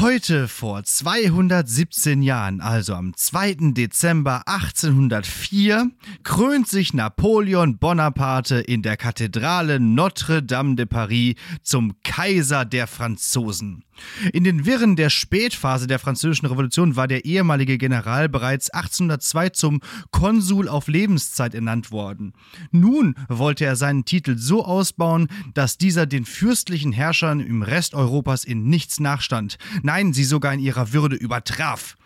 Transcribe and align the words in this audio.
Heute 0.00 0.48
vor 0.48 0.82
217 0.82 2.22
Jahren, 2.22 2.62
also 2.62 2.94
am 2.94 3.14
2. 3.14 3.72
Dezember 3.72 4.48
1804, 4.48 5.90
krönt 6.22 6.68
sich 6.68 6.94
Napoleon 6.94 7.76
Bonaparte 7.76 8.60
in 8.60 8.80
der 8.80 8.96
Kathedrale 8.96 9.78
Notre-Dame 9.78 10.76
de 10.76 10.86
Paris 10.86 11.34
zum 11.62 11.92
Kaiser 12.02 12.64
der 12.64 12.86
Franzosen. 12.86 13.84
In 14.32 14.44
den 14.44 14.66
Wirren 14.66 14.96
der 14.96 15.10
Spätphase 15.10 15.86
der 15.86 15.98
Französischen 15.98 16.46
Revolution 16.46 16.96
war 16.96 17.08
der 17.08 17.24
ehemalige 17.24 17.78
General 17.78 18.28
bereits 18.28 18.70
1802 18.70 19.50
zum 19.50 19.80
Konsul 20.10 20.68
auf 20.68 20.88
Lebenszeit 20.88 21.54
ernannt 21.54 21.90
worden. 21.90 22.32
Nun 22.70 23.14
wollte 23.28 23.64
er 23.64 23.76
seinen 23.76 24.04
Titel 24.04 24.36
so 24.36 24.64
ausbauen, 24.64 25.28
dass 25.54 25.78
dieser 25.78 26.06
den 26.06 26.24
fürstlichen 26.24 26.92
Herrschern 26.92 27.40
im 27.40 27.62
Rest 27.62 27.94
Europas 27.94 28.44
in 28.44 28.68
nichts 28.68 29.00
nachstand, 29.00 29.58
nein, 29.90 30.12
sie 30.12 30.22
sogar 30.22 30.54
in 30.54 30.60
ihrer 30.60 30.92
Würde 30.92 31.16
übertraf. 31.16 31.96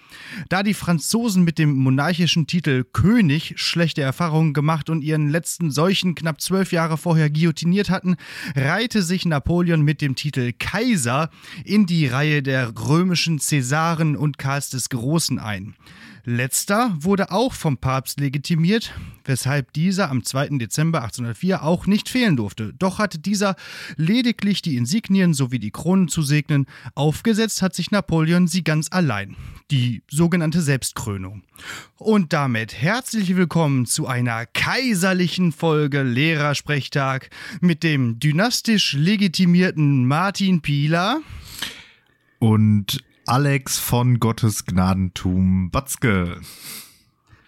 Da 0.49 0.63
die 0.63 0.73
Franzosen 0.73 1.45
mit 1.45 1.59
dem 1.59 1.75
monarchischen 1.75 2.47
Titel 2.47 2.83
König 2.83 3.55
schlechte 3.57 4.01
Erfahrungen 4.01 4.55
gemacht 4.55 4.89
und 4.89 5.03
ihren 5.03 5.29
letzten 5.29 5.71
Seuchen 5.71 6.15
knapp 6.15 6.41
zwölf 6.41 6.73
Jahre 6.73 6.97
vorher 6.97 7.29
guillotiniert 7.29 7.91
hatten, 7.91 8.17
reihte 8.57 9.03
sich 9.03 9.27
Napoleon 9.27 9.83
mit 9.83 10.01
dem 10.01 10.15
Titel 10.15 10.55
Kaiser 10.59 11.29
in 11.63 11.85
die 11.85 12.07
Reihe 12.07 12.43
der 12.43 12.73
römischen 12.75 13.39
Cäsaren 13.39 14.17
und 14.17 14.39
Karls 14.39 14.71
des 14.71 14.89
Großen 14.89 15.39
ein. 15.39 15.75
Letzter 16.27 16.97
wurde 16.99 17.31
auch 17.33 17.53
vom 17.53 17.77
Papst 17.77 18.19
legitimiert, 18.19 18.95
weshalb 19.27 19.75
dieser 19.75 20.11
am 20.11 20.25
2. 20.25 20.57
Dezember 20.59 21.03
1804 21.03 21.63
auch 21.63 21.87
nicht 21.87 22.09
fehlen 22.09 22.37
durfte. 22.37 22.73
Doch 22.73 22.99
hatte 22.99 23.19
dieser 23.19 23.57
lediglich 23.97 24.63
die 24.63 24.77
Insignien 24.77 25.35
sowie 25.35 25.59
die 25.59 25.71
Kronen 25.71 26.09
zu 26.09 26.23
segnen. 26.23 26.65
Aufgesetzt 26.95 27.61
hat 27.61 27.75
sich 27.75 27.91
Napoleon 27.91 28.49
sie 28.49 28.65
ganz 28.65 28.89
allein. 28.91 29.37
Die 29.71 30.03
sogenannte 30.11 30.63
Selbstkrönung. 30.63 31.43
Und 31.99 32.33
damit 32.33 32.73
herzlich 32.73 33.37
willkommen 33.37 33.85
zu 33.85 34.07
einer 34.07 34.47
kaiserlichen 34.47 35.53
Folge 35.53 36.03
Lehrersprechtag 36.03 37.29
mit 37.61 37.83
dem 37.83 38.19
dynastisch 38.19 38.95
legitimierten 38.95 40.07
Martin 40.07 40.63
Pieler. 40.63 41.21
Und 42.39 43.05
Alex 43.27 43.79
von 43.79 44.21
Gottes 44.21 44.67
Gnadentum 44.67 45.71
Batzke. 45.71 46.41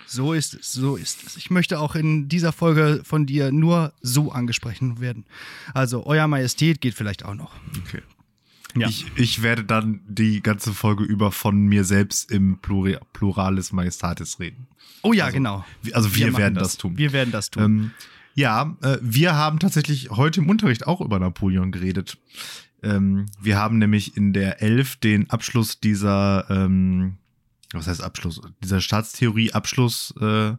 So 0.06 0.32
ist 0.32 0.55
es, 0.55 0.72
so 0.72 0.96
ist 0.96 1.27
es. 1.27 1.36
Ich 1.36 1.50
möchte 1.50 1.80
auch 1.80 1.94
in 1.94 2.28
dieser 2.28 2.52
Folge 2.52 3.02
von 3.05 3.27
dir 3.27 3.52
nur 3.52 3.92
so 4.00 4.32
angesprochen 4.32 5.00
werden. 5.00 5.27
Also, 5.74 6.06
Euer 6.06 6.28
Majestät 6.28 6.80
geht 6.80 6.94
vielleicht 6.94 7.24
auch 7.24 7.34
noch. 7.34 7.52
Okay. 7.84 8.02
Ja. 8.77 8.88
Ich, 8.88 9.06
ich 9.16 9.42
werde 9.42 9.64
dann 9.64 10.00
die 10.06 10.42
ganze 10.42 10.72
Folge 10.72 11.04
über 11.04 11.32
von 11.32 11.66
mir 11.66 11.84
selbst 11.84 12.30
im 12.30 12.58
Pluri 12.58 12.98
Pluralis 13.12 13.72
Majestatis 13.72 14.38
reden. 14.38 14.66
Oh 15.02 15.12
ja, 15.12 15.27
also, 15.27 15.36
genau. 15.36 15.64
Also 15.92 16.14
wir, 16.14 16.27
wir 16.27 16.38
werden 16.38 16.54
das. 16.54 16.69
das. 16.69 16.77
tun. 16.78 16.97
Wir 16.97 17.12
werden 17.12 17.32
das 17.32 17.50
tun. 17.50 17.62
Ähm, 17.62 17.91
ja, 18.34 18.77
äh, 18.82 18.98
wir 19.00 19.34
haben 19.34 19.58
tatsächlich 19.58 20.10
heute 20.10 20.41
im 20.41 20.50
Unterricht 20.50 20.86
auch 20.86 21.00
über 21.00 21.19
Napoleon 21.19 21.72
geredet. 21.72 22.19
Ähm, 22.86 23.26
wir 23.40 23.58
haben 23.58 23.78
nämlich 23.78 24.16
in 24.16 24.32
der 24.32 24.62
11 24.62 24.96
den 24.96 25.30
Abschluss 25.30 25.80
dieser, 25.80 26.46
ähm, 26.48 27.18
was 27.72 27.88
heißt 27.88 28.02
Abschluss, 28.02 28.40
dieser 28.62 28.80
Staatstheorie-Abschluss 28.80 30.14
äh, 30.20 30.52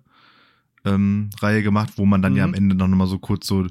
ähm, 0.84 1.30
Reihe 1.42 1.64
gemacht, 1.64 1.94
wo 1.96 2.06
man 2.06 2.22
dann 2.22 2.34
mhm. 2.34 2.38
ja 2.38 2.44
am 2.44 2.54
Ende 2.54 2.76
noch 2.76 2.88
mal 2.90 3.08
so 3.08 3.18
kurz 3.18 3.48
so 3.48 3.68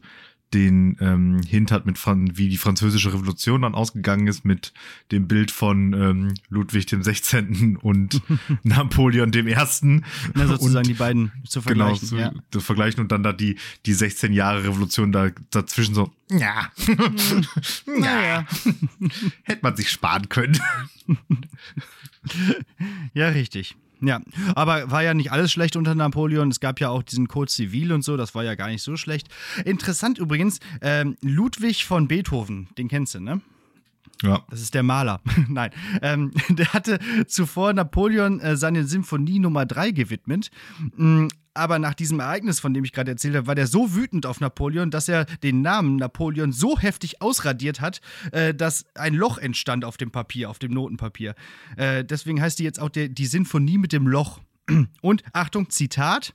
den 0.54 0.96
ähm, 1.00 1.40
Hint 1.46 1.72
hat 1.72 1.86
mit 1.86 1.98
Fran 1.98 2.36
wie 2.38 2.48
die 2.48 2.56
französische 2.56 3.12
Revolution 3.12 3.62
dann 3.62 3.74
ausgegangen 3.74 4.26
ist 4.28 4.44
mit 4.44 4.72
dem 5.10 5.26
Bild 5.26 5.50
von 5.50 5.92
ähm, 5.92 6.34
Ludwig 6.48 6.86
dem 6.86 7.02
16. 7.02 7.76
und 7.76 8.22
Napoleon 8.62 9.32
dem 9.32 9.48
Ersten. 9.48 10.04
Ja, 10.36 10.46
sozusagen 10.46 10.78
und, 10.78 10.86
die 10.86 10.94
beiden 10.94 11.32
zu 11.46 11.60
genau, 11.62 11.86
vergleichen. 11.86 12.08
Genau, 12.08 12.30
zu, 12.30 12.36
ja. 12.36 12.42
zu 12.50 12.60
vergleichen 12.60 13.00
und 13.00 13.12
dann 13.12 13.22
da 13.22 13.32
die, 13.32 13.58
die 13.86 13.92
16 13.92 14.32
Jahre 14.32 14.64
Revolution 14.64 15.10
da 15.10 15.30
dazwischen 15.50 15.94
so, 15.94 16.12
ja. 16.30 16.70
naja. 17.86 18.46
Hätte 19.42 19.60
man 19.62 19.76
sich 19.76 19.90
sparen 19.90 20.28
können. 20.28 20.58
ja, 23.14 23.28
richtig. 23.28 23.76
Ja, 24.06 24.20
aber 24.54 24.88
war 24.90 25.02
ja 25.02 25.14
nicht 25.14 25.32
alles 25.32 25.50
schlecht 25.50 25.74
unter 25.74 25.96
Napoleon. 25.96 26.48
Es 26.48 26.60
gab 26.60 26.78
ja 26.78 26.90
auch 26.90 27.02
diesen 27.02 27.26
Code 27.26 27.50
Civil 27.50 27.92
und 27.92 28.02
so, 28.02 28.16
das 28.16 28.36
war 28.36 28.44
ja 28.44 28.54
gar 28.54 28.68
nicht 28.68 28.82
so 28.82 28.96
schlecht. 28.96 29.28
Interessant 29.64 30.18
übrigens, 30.18 30.60
ähm, 30.80 31.16
Ludwig 31.22 31.84
von 31.84 32.06
Beethoven, 32.06 32.68
den 32.78 32.86
kennst 32.86 33.16
du, 33.16 33.20
ne? 33.20 33.40
Ja. 34.22 34.44
Das 34.48 34.60
ist 34.60 34.74
der 34.74 34.84
Maler. 34.84 35.20
Nein. 35.48 35.70
Ähm, 36.02 36.30
der 36.48 36.72
hatte 36.72 37.00
zuvor 37.26 37.72
Napoleon 37.72 38.38
äh, 38.38 38.56
seine 38.56 38.84
Symphonie 38.84 39.40
Nummer 39.40 39.66
3 39.66 39.90
gewidmet. 39.90 40.50
Aber 41.56 41.78
nach 41.78 41.94
diesem 41.94 42.20
Ereignis, 42.20 42.60
von 42.60 42.74
dem 42.74 42.84
ich 42.84 42.92
gerade 42.92 43.10
erzählt 43.10 43.34
habe, 43.34 43.46
war 43.46 43.54
der 43.54 43.66
so 43.66 43.94
wütend 43.94 44.26
auf 44.26 44.40
Napoleon, 44.40 44.90
dass 44.90 45.08
er 45.08 45.24
den 45.42 45.62
Namen 45.62 45.96
Napoleon 45.96 46.52
so 46.52 46.78
heftig 46.78 47.22
ausradiert 47.22 47.80
hat, 47.80 48.00
äh, 48.32 48.54
dass 48.54 48.84
ein 48.94 49.14
Loch 49.14 49.38
entstand 49.38 49.84
auf 49.84 49.96
dem 49.96 50.10
Papier, 50.10 50.50
auf 50.50 50.58
dem 50.58 50.72
Notenpapier. 50.72 51.34
Äh, 51.76 52.04
deswegen 52.04 52.40
heißt 52.40 52.58
die 52.58 52.64
jetzt 52.64 52.80
auch 52.80 52.90
der, 52.90 53.08
die 53.08 53.26
Sinfonie 53.26 53.78
mit 53.78 53.92
dem 53.92 54.06
Loch. 54.06 54.40
Und 55.00 55.22
Achtung, 55.32 55.70
Zitat. 55.70 56.34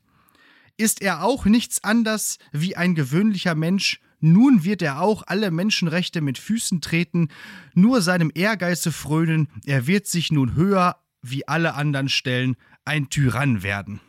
Ist 0.77 1.01
er 1.01 1.23
auch 1.23 1.45
nichts 1.45 1.83
anders 1.83 2.39
wie 2.51 2.75
ein 2.75 2.95
gewöhnlicher 2.95 3.53
Mensch, 3.53 3.99
nun 4.19 4.63
wird 4.63 4.81
er 4.81 5.01
auch 5.01 5.23
alle 5.25 5.51
Menschenrechte 5.51 6.21
mit 6.21 6.37
Füßen 6.37 6.79
treten, 6.79 7.29
nur 7.73 8.01
seinem 8.01 8.31
Ehrgeize 8.33 8.91
frönen, 8.91 9.47
er 9.65 9.85
wird 9.87 10.07
sich 10.07 10.31
nun 10.31 10.55
höher 10.55 10.97
wie 11.21 11.47
alle 11.47 11.73
anderen 11.73 12.09
stellen, 12.09 12.55
ein 12.85 13.09
Tyrann 13.09 13.63
werden. 13.63 13.99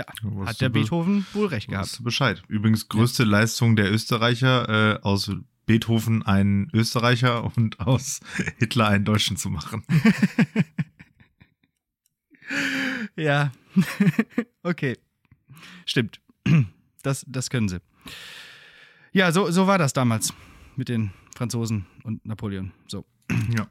Ja, 0.00 0.06
hat 0.46 0.60
der 0.62 0.70
Beethoven 0.70 1.26
wohl 1.34 1.48
recht 1.48 1.68
gehabt. 1.68 1.98
Du 1.98 2.04
Bescheid. 2.04 2.42
Übrigens 2.48 2.88
größte 2.88 3.24
ja. 3.24 3.28
Leistung 3.28 3.76
der 3.76 3.92
Österreicher, 3.92 4.96
äh, 4.96 5.00
aus 5.02 5.30
Beethoven 5.66 6.22
einen 6.22 6.70
Österreicher 6.72 7.44
und 7.54 7.80
aus 7.80 8.20
Hitler 8.58 8.88
einen 8.88 9.04
Deutschen 9.04 9.36
zu 9.36 9.50
machen. 9.50 9.84
ja, 13.16 13.52
okay. 14.62 14.96
Stimmt. 15.84 16.20
Das, 17.02 17.24
das 17.26 17.48
können 17.48 17.70
sie. 17.70 17.80
Ja, 19.12 19.32
so, 19.32 19.50
so 19.50 19.66
war 19.66 19.78
das 19.78 19.94
damals 19.94 20.34
mit 20.76 20.90
den 20.90 21.12
Franzosen 21.34 21.86
und 22.02 22.26
Napoleon. 22.26 22.72
So. 22.88 23.06
Ja. 23.56 23.68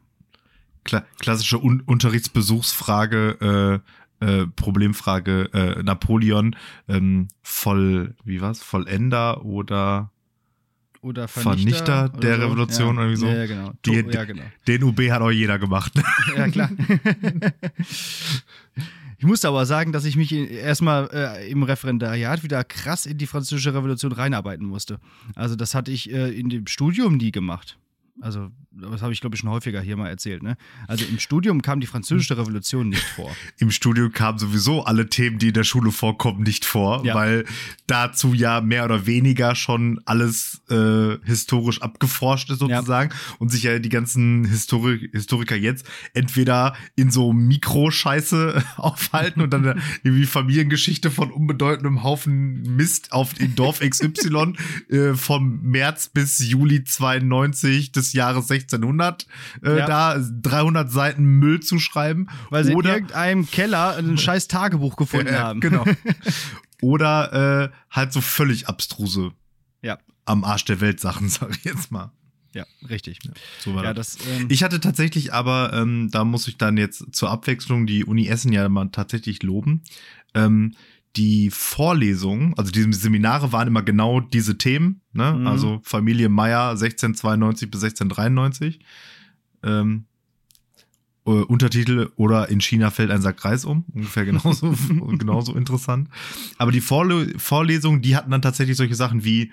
Kla 0.83 1.05
klassische 1.19 1.63
Un 1.63 1.81
Unterrichtsbesuchsfrage, 1.81 3.83
äh, 4.19 4.45
Problemfrage, 4.47 5.49
äh, 5.53 5.83
Napoleon, 5.83 6.55
ähm, 6.87 7.27
voll, 7.41 8.15
wie 8.23 8.41
war's, 8.41 8.61
Vollender 8.61 9.45
oder 9.45 10.11
oder 11.01 11.29
Vernichter, 11.29 11.85
Vernichter 11.85 12.09
der 12.09 12.35
so. 12.35 12.41
Revolution 12.43 12.95
ja. 12.95 13.01
irgendwie 13.01 13.19
so. 13.19 13.27
Ja, 13.27 13.45
genau. 13.45 13.71
Die, 13.85 14.13
ja, 14.13 14.25
genau. 14.25 14.43
Den 14.67 14.83
UB 14.83 14.99
hat 15.09 15.21
auch 15.21 15.31
jeder 15.31 15.57
gemacht. 15.59 15.93
Ja, 16.35 16.47
klar. 16.47 16.69
Ich 19.17 19.25
musste 19.25 19.49
aber 19.49 19.65
sagen, 19.65 19.91
dass 19.91 20.05
ich 20.05 20.15
mich 20.15 20.31
erstmal 20.31 21.09
äh, 21.11 21.51
im 21.51 21.63
Referendariat 21.63 22.41
wieder 22.41 22.63
krass 22.63 23.05
in 23.05 23.17
die 23.17 23.27
Französische 23.27 23.73
Revolution 23.73 24.13
reinarbeiten 24.13 24.65
musste. 24.65 24.99
Also 25.35 25.57
das 25.57 25.75
hatte 25.75 25.91
ich 25.91 26.09
äh, 26.09 26.29
in 26.29 26.49
dem 26.49 26.67
Studium 26.67 27.17
nie 27.17 27.31
gemacht. 27.31 27.77
Also, 28.21 28.51
das 28.71 29.01
habe 29.01 29.13
ich, 29.13 29.21
glaube 29.21 29.35
ich, 29.35 29.41
schon 29.41 29.49
häufiger 29.49 29.81
hier 29.81 29.97
mal 29.97 30.09
erzählt. 30.09 30.43
Ne? 30.43 30.57
Also 30.87 31.05
im 31.05 31.19
Studium 31.19 31.61
kam 31.61 31.79
die 31.79 31.87
Französische 31.87 32.37
Revolution 32.37 32.89
nicht 32.89 33.03
vor. 33.03 33.35
Im 33.57 33.71
Studium 33.71 34.11
kamen 34.11 34.37
sowieso 34.37 34.83
alle 34.83 35.09
Themen, 35.09 35.39
die 35.39 35.49
in 35.49 35.53
der 35.53 35.63
Schule 35.63 35.91
vorkommen, 35.91 36.43
nicht 36.43 36.65
vor, 36.65 37.05
ja. 37.05 37.15
weil 37.15 37.45
dazu 37.87 38.33
ja 38.33 38.61
mehr 38.61 38.85
oder 38.85 39.05
weniger 39.05 39.55
schon 39.55 39.99
alles 40.05 40.61
äh, 40.69 41.17
historisch 41.23 41.81
abgeforscht 41.81 42.49
ist, 42.49 42.59
sozusagen. 42.59 43.11
Ja. 43.11 43.35
Und 43.39 43.49
sich 43.49 43.63
ja 43.63 43.79
die 43.79 43.89
ganzen 43.89 44.45
Histori 44.45 45.09
Historiker 45.11 45.55
jetzt 45.55 45.85
entweder 46.13 46.75
in 46.95 47.11
so 47.11 47.33
Mikroscheiße 47.33 48.63
aufhalten 48.77 49.41
und 49.41 49.51
dann 49.51 49.63
irgendwie 50.03 50.25
Familiengeschichte 50.25 51.11
von 51.11 51.31
unbedeutendem 51.31 52.03
Haufen 52.03 52.75
Mist 52.75 53.11
auf 53.11 53.39
in 53.39 53.55
Dorf 53.55 53.79
XY 53.79 54.53
äh, 54.89 55.13
vom 55.13 55.61
März 55.63 56.09
bis 56.09 56.39
Juli 56.39 56.83
92 56.83 57.91
des 57.91 58.08
Jahres 58.13 58.49
1600 58.49 59.27
äh, 59.63 59.77
ja. 59.79 59.85
da 59.85 60.19
300 60.19 60.91
Seiten 60.91 61.23
Müll 61.23 61.59
zu 61.59 61.79
schreiben. 61.79 62.27
Weil 62.49 62.63
sie 62.63 62.75
Oder, 62.75 62.89
in 62.89 62.95
irgendeinem 62.95 63.49
Keller 63.49 63.97
ein 63.97 64.17
scheiß 64.19 64.47
Tagebuch 64.47 64.95
gefunden 64.95 65.33
äh, 65.33 65.37
haben. 65.37 65.59
Genau. 65.59 65.85
Oder 66.81 67.71
äh, 67.71 67.75
halt 67.89 68.13
so 68.13 68.21
völlig 68.21 68.67
abstruse. 68.67 69.31
Ja. 69.81 69.97
Am 70.25 70.43
Arsch 70.43 70.65
der 70.65 70.81
Welt 70.81 70.99
Sachen, 70.99 71.29
sag 71.29 71.51
ich 71.51 71.63
jetzt 71.63 71.91
mal. 71.91 72.11
Ja, 72.53 72.65
richtig. 72.89 73.19
Ja, 73.23 73.31
so 73.59 73.75
war 73.75 73.83
ja, 73.83 73.93
das. 73.93 74.17
ähm 74.27 74.47
ich 74.49 74.63
hatte 74.63 74.79
tatsächlich 74.79 75.33
aber, 75.33 75.71
ähm, 75.73 76.09
da 76.11 76.23
muss 76.23 76.47
ich 76.47 76.57
dann 76.57 76.77
jetzt 76.77 77.05
zur 77.11 77.29
Abwechslung 77.29 77.85
die 77.85 78.03
Uni 78.03 78.27
Essen 78.27 78.51
ja 78.51 78.67
mal 78.69 78.89
tatsächlich 78.89 79.43
loben. 79.43 79.83
Ähm, 80.33 80.73
die 81.15 81.49
Vorlesungen, 81.49 82.53
also 82.57 82.71
diese 82.71 82.91
Seminare 82.93 83.51
waren 83.51 83.67
immer 83.67 83.81
genau 83.81 84.19
diese 84.19 84.57
Themen, 84.57 85.01
ne? 85.13 85.33
Mhm. 85.33 85.47
Also 85.47 85.81
Familie 85.83 86.29
Meier 86.29 86.69
1692 86.69 87.71
bis 87.71 87.83
1693. 87.83 88.79
Ähm, 89.63 90.05
äh, 91.25 91.31
Untertitel 91.31 92.11
oder 92.15 92.49
in 92.49 92.61
China 92.61 92.91
fällt 92.91 93.11
ein 93.11 93.21
Sack 93.21 93.43
Reis 93.43 93.65
um. 93.65 93.85
Ungefähr 93.93 94.25
genauso, 94.25 94.73
genauso 95.17 95.55
interessant. 95.55 96.09
Aber 96.57 96.71
die 96.71 96.81
Vorle 96.81 97.33
Vorlesungen, 97.37 98.01
die 98.01 98.15
hatten 98.15 98.31
dann 98.31 98.41
tatsächlich 98.41 98.77
solche 98.77 98.95
Sachen 98.95 99.23
wie 99.23 99.51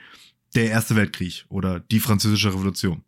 der 0.55 0.71
Erste 0.71 0.97
Weltkrieg 0.97 1.45
oder 1.49 1.81
die 1.81 2.01
Französische 2.01 2.53
Revolution. 2.53 3.03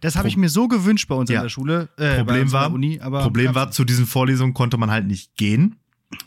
Das 0.00 0.16
habe 0.16 0.28
ich 0.28 0.36
mir 0.36 0.48
so 0.48 0.68
gewünscht 0.68 1.08
bei 1.08 1.14
uns 1.14 1.30
ja. 1.30 1.40
in 1.40 1.42
der 1.44 1.50
Schule. 1.50 1.88
Äh, 1.96 2.16
Problem 2.18 2.52
war, 2.52 2.72
Uni, 2.72 2.98
Problem 2.98 3.54
war, 3.54 3.70
zu 3.70 3.84
diesen 3.84 4.06
Vorlesungen 4.06 4.54
konnte 4.54 4.78
man 4.78 4.90
halt 4.90 5.06
nicht 5.06 5.36
gehen, 5.36 5.76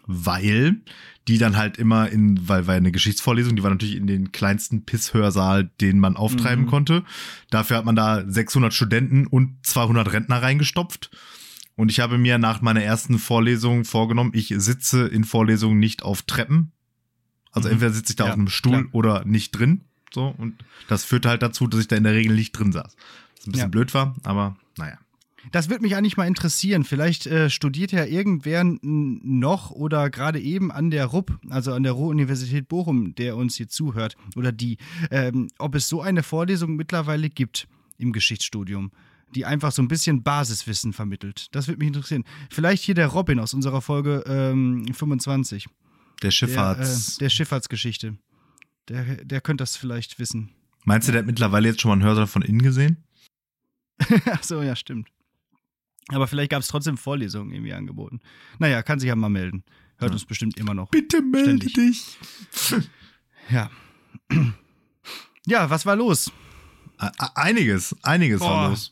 weil 0.06 0.82
die 1.28 1.38
dann 1.38 1.58
halt 1.58 1.78
immer 1.78 2.10
in, 2.10 2.48
weil, 2.48 2.66
weil 2.66 2.78
eine 2.78 2.92
Geschichtsvorlesung, 2.92 3.56
die 3.56 3.64
war 3.64 3.70
natürlich 3.70 3.96
in 3.96 4.08
den 4.08 4.32
kleinsten 4.32 4.84
Pisshörsaal, 4.84 5.70
den 5.80 6.00
man 6.00 6.18
auftreiben 6.18 6.66
mhm. 6.66 6.70
konnte. 6.70 7.04
Dafür 7.52 7.78
hat 7.78 7.86
man 7.86 7.96
da 7.96 8.24
600 8.28 8.74
Studenten 8.74 9.28
und 9.28 9.58
200 9.64 10.12
Rentner 10.12 10.42
reingestopft. 10.42 11.12
Und 11.76 11.92
ich 11.92 12.00
habe 12.00 12.18
mir 12.18 12.40
nach 12.40 12.62
meiner 12.62 12.84
ersten 12.84 13.20
Vorlesung 13.20 13.86
vorgenommen, 13.86 14.32
ich 14.34 14.54
sitze 14.58 15.08
in 15.08 15.24
Vorlesungen 15.24 15.80
nicht 15.80 16.04
auf 16.04 16.24
Treppen. 16.24 16.72
Also 17.52 17.70
mhm. 17.70 17.74
entweder 17.74 17.94
sitze 17.94 18.14
ich 18.14 18.16
da 18.18 18.26
ja, 18.26 18.32
auf 18.32 18.38
einem 18.38 18.50
Stuhl 18.50 18.82
klar. 18.84 18.96
oder 18.96 19.26
nicht 19.26 19.52
drin. 19.52 19.82
So, 20.12 20.34
und 20.38 20.56
das 20.88 21.04
führte 21.04 21.30
halt 21.30 21.44
dazu, 21.44 21.68
dass 21.68 21.80
ich 21.80 21.88
da 21.88 21.96
in 21.96 22.04
der 22.04 22.14
Regel 22.14 22.36
nicht 22.36 22.54
drin 22.54 22.72
saß. 22.72 22.96
Was 23.38 23.48
ein 23.48 23.52
bisschen 23.52 23.66
ja. 23.66 23.68
blöd 23.68 23.94
war, 23.94 24.16
aber 24.24 24.58
naja. 24.78 24.98
Das 25.52 25.70
würde 25.70 25.82
mich 25.82 25.96
eigentlich 25.96 26.18
mal 26.18 26.28
interessieren. 26.28 26.84
Vielleicht 26.84 27.28
äh, 27.28 27.50
studiert 27.50 27.92
ja 27.92 28.06
irgendwer 28.06 28.64
noch 28.82 29.72
oder 29.72 30.10
gerade 30.10 30.40
eben 30.40 30.72
an 30.72 30.92
der 30.92 31.06
RUB, 31.06 31.40
also 31.50 31.74
an 31.74 31.84
der 31.84 31.94
Ruhr-Universität 31.94 32.68
Bochum, 32.68 33.16
der 33.16 33.36
uns 33.36 33.56
hier 33.56 33.68
zuhört, 33.68 34.16
oder 34.36 34.52
die, 34.52 34.78
ähm, 35.12 35.48
ob 35.58 35.76
es 35.76 35.88
so 35.88 36.02
eine 36.02 36.24
Vorlesung 36.24 36.76
mittlerweile 36.76 37.30
gibt 37.30 37.68
im 37.98 38.12
Geschichtsstudium, 38.12 38.92
die 39.36 39.46
einfach 39.46 39.72
so 39.72 39.82
ein 39.82 39.88
bisschen 39.88 40.24
Basiswissen 40.24 40.94
vermittelt. 40.94 41.48
Das 41.52 41.68
würde 41.68 41.80
mich 41.80 41.88
interessieren. 41.88 42.24
Vielleicht 42.50 42.84
hier 42.84 42.96
der 42.96 43.08
Robin 43.08 43.40
aus 43.40 43.54
unserer 43.54 43.82
Folge 43.82 44.24
ähm, 44.28 44.86
25. 44.94 45.68
Der 46.22 46.32
Schifffahrts. 46.32 46.80
Der, 46.80 47.16
äh, 47.16 47.20
der 47.20 47.30
Schifffahrtsgeschichte. 47.30 48.18
Der, 48.90 49.24
der 49.24 49.42
könnte 49.42 49.62
das 49.62 49.78
vielleicht 49.78 50.20
wissen. 50.20 50.50
Meinst 50.86 51.08
du, 51.08 51.12
der 51.12 51.20
hat 51.20 51.28
mittlerweile 51.28 51.68
jetzt 51.68 51.82
schon 51.82 51.90
mal 51.90 51.94
einen 51.94 52.04
Hörsaal 52.04 52.28
von 52.28 52.42
innen 52.42 52.62
gesehen? 52.62 53.04
Ach 54.26 54.44
so, 54.44 54.62
ja, 54.62 54.76
stimmt. 54.76 55.10
Aber 56.10 56.28
vielleicht 56.28 56.52
gab 56.52 56.62
es 56.62 56.68
trotzdem 56.68 56.98
Vorlesungen 56.98 57.52
irgendwie 57.52 57.74
angeboten. 57.74 58.20
Naja, 58.58 58.82
kann 58.84 59.00
sich 59.00 59.08
ja 59.08 59.16
mal 59.16 59.30
melden. 59.30 59.64
Hört 59.98 60.12
ja. 60.12 60.14
uns 60.14 60.26
bestimmt 60.26 60.58
immer 60.58 60.74
noch. 60.74 60.90
Bitte 60.90 61.22
melde 61.22 61.70
ständig. 61.70 61.74
dich. 61.74 62.18
Ja. 63.52 63.72
Ja, 65.48 65.72
was 65.72 65.88
war 65.88 65.96
los? 65.96 66.32
Einiges, 67.34 67.96
einiges 68.04 68.42
Boah. 68.42 68.50
war 68.50 68.70
los. 68.70 68.92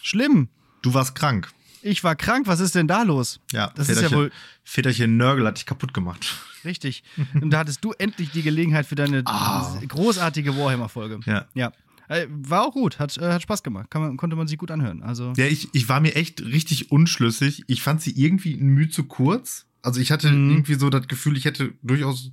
Schlimm. 0.00 0.48
Du 0.80 0.94
warst 0.94 1.14
krank. 1.14 1.52
Ich 1.82 2.02
war 2.02 2.16
krank, 2.16 2.46
was 2.46 2.60
ist 2.60 2.74
denn 2.74 2.86
da 2.88 3.02
los? 3.02 3.40
Ja, 3.50 3.70
das 3.74 3.88
Väterchen, 3.88 4.04
ist 4.06 4.10
ja 4.12 4.16
wohl. 4.16 4.32
Väterchen 4.64 5.16
Nörgel 5.18 5.46
hat 5.46 5.58
dich 5.58 5.66
kaputt 5.66 5.92
gemacht. 5.92 6.38
Richtig. 6.64 7.02
Und 7.34 7.50
da 7.50 7.58
hattest 7.58 7.84
du 7.84 7.92
endlich 7.92 8.30
die 8.30 8.42
Gelegenheit 8.42 8.86
für 8.86 8.94
deine 8.94 9.24
oh. 9.26 9.86
großartige 9.86 10.56
Warhammer-Folge. 10.56 11.20
Ja. 11.26 11.46
Ja. 11.54 11.72
Äh, 12.08 12.26
war 12.28 12.66
auch 12.66 12.72
gut, 12.72 12.98
hat, 12.98 13.16
äh, 13.18 13.32
hat 13.32 13.42
Spaß 13.42 13.62
gemacht. 13.62 13.92
Man, 13.94 14.16
konnte 14.16 14.36
man 14.36 14.46
sich 14.46 14.58
gut 14.58 14.70
anhören. 14.70 15.02
Also 15.02 15.32
ja, 15.36 15.46
ich, 15.46 15.68
ich 15.72 15.88
war 15.88 16.00
mir 16.00 16.14
echt 16.14 16.42
richtig 16.42 16.90
unschlüssig. 16.90 17.64
Ich 17.66 17.82
fand 17.82 18.02
sie 18.02 18.12
irgendwie 18.12 18.54
ein 18.54 18.68
Mühe 18.68 18.88
zu 18.88 19.04
kurz. 19.04 19.66
Also 19.82 20.00
ich 20.00 20.12
hatte 20.12 20.30
mhm. 20.30 20.50
irgendwie 20.50 20.74
so 20.74 20.90
das 20.90 21.08
Gefühl, 21.08 21.36
ich 21.36 21.44
hätte 21.44 21.74
durchaus 21.82 22.32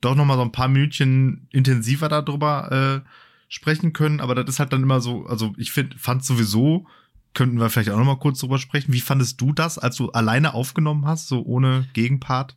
doch 0.00 0.14
noch 0.14 0.24
mal 0.24 0.36
so 0.36 0.42
ein 0.42 0.52
paar 0.52 0.68
Minütchen 0.68 1.46
intensiver 1.50 2.08
darüber 2.08 3.02
äh, 3.04 3.08
sprechen 3.48 3.92
können. 3.92 4.20
Aber 4.20 4.34
das 4.34 4.48
ist 4.48 4.58
halt 4.60 4.72
dann 4.72 4.82
immer 4.82 5.00
so, 5.00 5.26
also 5.26 5.54
ich 5.56 5.72
find, 5.72 5.94
fand 5.98 6.24
sowieso, 6.24 6.86
könnten 7.34 7.60
wir 7.60 7.70
vielleicht 7.70 7.90
auch 7.90 7.98
noch 7.98 8.04
mal 8.04 8.18
kurz 8.18 8.40
drüber 8.40 8.58
sprechen. 8.58 8.92
Wie 8.92 9.00
fandest 9.00 9.40
du 9.40 9.52
das, 9.52 9.78
als 9.78 9.96
du 9.96 10.10
alleine 10.10 10.54
aufgenommen 10.54 11.06
hast, 11.06 11.28
so 11.28 11.42
ohne 11.42 11.86
Gegenpart? 11.92 12.56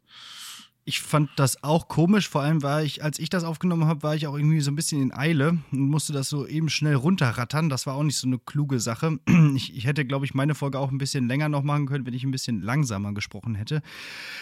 Ich 0.85 1.01
fand 1.01 1.30
das 1.38 1.63
auch 1.63 1.88
komisch, 1.88 2.27
vor 2.27 2.41
allem 2.41 2.62
war 2.62 2.83
ich, 2.83 3.03
als 3.03 3.18
ich 3.18 3.30
das 3.30 3.45
aufgenommen 3.45 3.85
habe, 3.85 4.03
war 4.03 4.15
ich 4.15 4.27
auch 4.27 4.35
irgendwie 4.35 4.59
so 4.59 4.69
ein 4.69 4.75
bisschen 4.75 5.01
in 5.01 5.13
Eile 5.13 5.57
und 5.71 5.89
musste 5.89 6.12
das 6.12 6.27
so 6.27 6.45
eben 6.45 6.69
schnell 6.69 6.95
runterrattern. 6.95 7.69
Das 7.69 7.88
war 7.88 7.95
auch 7.95 8.03
nicht 8.03 8.18
so 8.18 8.27
eine 8.27 8.39
kluge 8.39 8.80
Sache. 8.80 9.19
Ich, 9.56 9.75
ich 9.75 9.85
hätte, 9.85 10.03
glaube 10.06 10.25
ich, 10.25 10.33
meine 10.33 10.56
Folge 10.56 10.80
auch 10.80 10.89
ein 10.89 10.97
bisschen 10.97 11.27
länger 11.27 11.47
noch 11.47 11.62
machen 11.62 11.85
können, 11.85 12.07
wenn 12.07 12.13
ich 12.13 12.24
ein 12.24 12.31
bisschen 12.31 12.62
langsamer 12.62 13.13
gesprochen 13.13 13.53
hätte. 13.56 13.83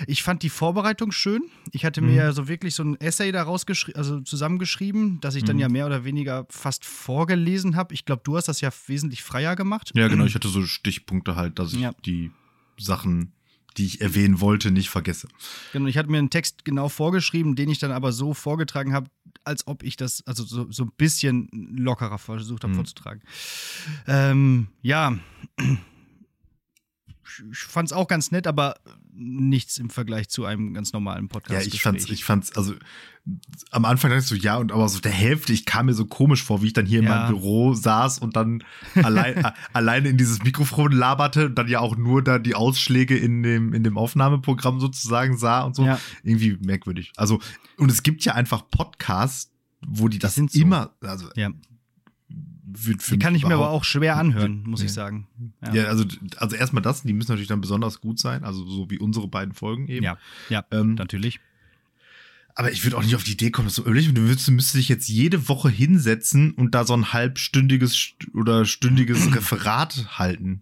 Ich 0.08 0.24
fand 0.24 0.42
die 0.44 0.50
Vorbereitung 0.50 1.12
schön. 1.12 1.44
Ich 1.72 1.84
hatte 1.84 2.02
mhm. 2.02 2.14
mir 2.14 2.32
so 2.32 2.48
wirklich 2.48 2.76
so 2.76 2.84
ein 2.84 3.00
Essay 3.02 3.32
daraus 3.32 3.66
also 3.94 4.22
zusammengeschrieben, 4.22 5.20
das 5.20 5.36
ich 5.36 5.44
dann 5.44 5.58
mhm. 5.58 5.62
ja 5.62 5.70
mehr 5.70 5.86
oder 5.86 6.06
weniger 6.06 6.46
fast 6.50 6.86
vorgelesen 6.86 7.76
habe. 7.76 7.94
Ich 7.94 8.06
glaube, 8.06 8.22
du 8.24 8.38
hast 8.38 8.48
das 8.48 8.62
ja 8.62 8.70
wesentlich 8.88 9.22
freier 9.22 9.56
gemacht. 9.56 9.92
Ja, 9.96 10.08
genau. 10.08 10.24
Ich 10.24 10.36
hatte 10.36 10.48
so 10.48 10.64
Stichpunkte 10.64 11.36
halt, 11.36 11.60
dass 11.60 11.74
ich 11.74 11.82
ja. 11.82 11.92
die 12.06 12.32
Sachen 12.78 13.34
die 13.78 13.86
ich 13.86 14.02
erwähnen 14.02 14.42
wollte, 14.42 14.72
nicht 14.72 14.90
vergesse. 14.90 15.28
Genau, 15.74 15.88
ich 15.88 15.98
hatte 15.98 16.10
mir 16.10 16.18
einen 16.18 16.30
Text 16.30 16.66
genau 16.66 16.90
vorgeschrieben, 16.90 17.56
den 17.56 17.70
ich 17.70 17.80
dann 17.80 17.92
aber 17.92 18.12
so 18.12 18.34
vorgetragen 18.34 18.94
habe, 18.94 19.10
als 19.44 19.68
ob 19.68 19.84
ich 19.84 19.96
das, 19.96 20.26
also 20.28 20.44
so, 20.44 20.72
so 20.72 20.84
ein 20.84 20.92
bisschen 20.98 21.50
lockerer 21.52 22.18
versucht 22.18 22.64
habe 22.64 22.74
mhm. 22.74 22.78
vorzutragen. 22.78 23.22
Ähm, 24.08 24.68
ja, 24.82 25.18
ich 27.52 27.60
fand 27.60 27.88
es 27.88 27.94
auch 27.94 28.08
ganz 28.08 28.32
nett, 28.32 28.48
aber 28.48 28.76
nichts 29.14 29.78
im 29.78 29.90
Vergleich 29.90 30.30
zu 30.30 30.46
einem 30.46 30.74
ganz 30.74 30.94
normalen 30.94 31.28
Podcast. 31.28 31.68
Ja, 31.68 31.74
ich 31.74 31.82
fand's, 31.82 32.10
ich 32.10 32.24
fand's, 32.24 32.56
also 32.56 32.74
am 33.70 33.86
Anfang 33.86 34.10
dachte 34.10 34.24
ich 34.24 34.28
so, 34.28 34.36
ja, 34.36 34.58
und 34.58 34.72
aber 34.72 34.90
so 34.90 35.00
der 35.00 35.12
Hälfte, 35.12 35.54
ich 35.54 35.66
kam 35.66 35.86
mir 35.88 35.94
so 35.94 36.06
komisch 36.06 36.44
vor, 36.44 36.62
wie 36.62 36.68
ich 36.68 36.74
dann 36.74 36.86
hier 36.86 37.02
ja. 37.02 37.04
in 37.04 37.10
meinem 37.10 37.28
Büro 37.28 37.74
saß 37.74 38.20
und 38.20 38.36
dann 38.36 38.64
allein, 38.96 39.44
alleine 39.74 40.10
in 40.10 40.18
dieses 40.18 40.44
Mikrofon 40.44 40.92
laberte 40.92 41.48
und 41.48 41.56
dann 41.56 41.68
ja 41.68 41.80
auch 41.80 41.96
nur 41.96 42.24
da 42.24 42.40
die 42.40 42.56
Ausschläge 42.56 43.18
in 43.18 43.44
dem, 43.44 43.74
in 43.74 43.84
dem 43.84 43.98
Aufnahmeprogramm 43.98 44.80
sozusagen 44.80 45.38
sah 45.38 45.62
und 45.62 45.76
so. 45.76 45.86
Ja. 45.86 46.00
Irgendwie 46.24 46.58
merkwürdig. 46.62 47.12
Also, 47.16 47.40
und 47.78 47.92
es 47.92 48.04
gibt 48.04 48.24
ja 48.26 48.34
einfach 48.34 48.70
Podcasts, 48.70 49.52
wo 49.86 50.08
die 50.08 50.20
das, 50.20 50.36
das 50.36 50.56
immer, 50.56 50.96
also 51.02 51.28
ja 51.36 51.52
die 52.72 53.20
kann 53.20 53.36
ich 53.36 53.46
mir 53.46 53.54
aber 53.54 53.70
auch 53.70 53.84
schwer 53.84 54.18
anhören, 54.18 54.64
muss 54.64 54.80
nee. 54.80 54.88
ich 54.88 54.94
sagen. 54.94 55.28
Ja. 55.66 55.74
ja, 55.74 55.84
also, 55.86 56.06
also 56.38 56.56
erstmal 56.56 56.82
das, 56.82 57.04
die 57.04 57.14
müssen 57.14 57.32
natürlich 57.32 57.48
dann 57.48 57.62
besonders 57.62 58.02
gut 58.02 58.20
sein, 58.20 58.44
also 58.44 58.66
so 58.66 58.90
wie 58.90 59.00
unsere 59.00 59.28
beiden 59.28 59.54
Folgen 59.54 59.88
eben. 59.88 60.04
Ja, 60.04 60.18
ja, 60.50 60.64
ähm, 60.72 60.96
natürlich. 60.96 61.40
Aber 62.56 62.72
ich 62.72 62.84
würde 62.84 62.98
auch 62.98 63.04
nicht 63.04 63.16
auf 63.16 63.24
die 63.24 63.32
Idee 63.32 63.52
kommen, 63.52 63.68
das 63.68 63.76
so 63.76 63.86
ölig. 63.86 64.14
Du 64.14 64.22
müsstest, 64.22 64.52
müsstest 64.52 64.76
dich 64.76 64.90
jetzt 64.90 65.08
jede 65.08 65.48
Woche 65.48 65.70
hinsetzen 65.70 66.52
und 66.52 66.76
da 66.76 66.84
so 66.86 66.94
ein 66.94 67.14
halbstündiges 67.14 68.14
oder 68.34 68.66
stündiges 68.66 69.26
Referat 69.36 70.20
halten. 70.20 70.62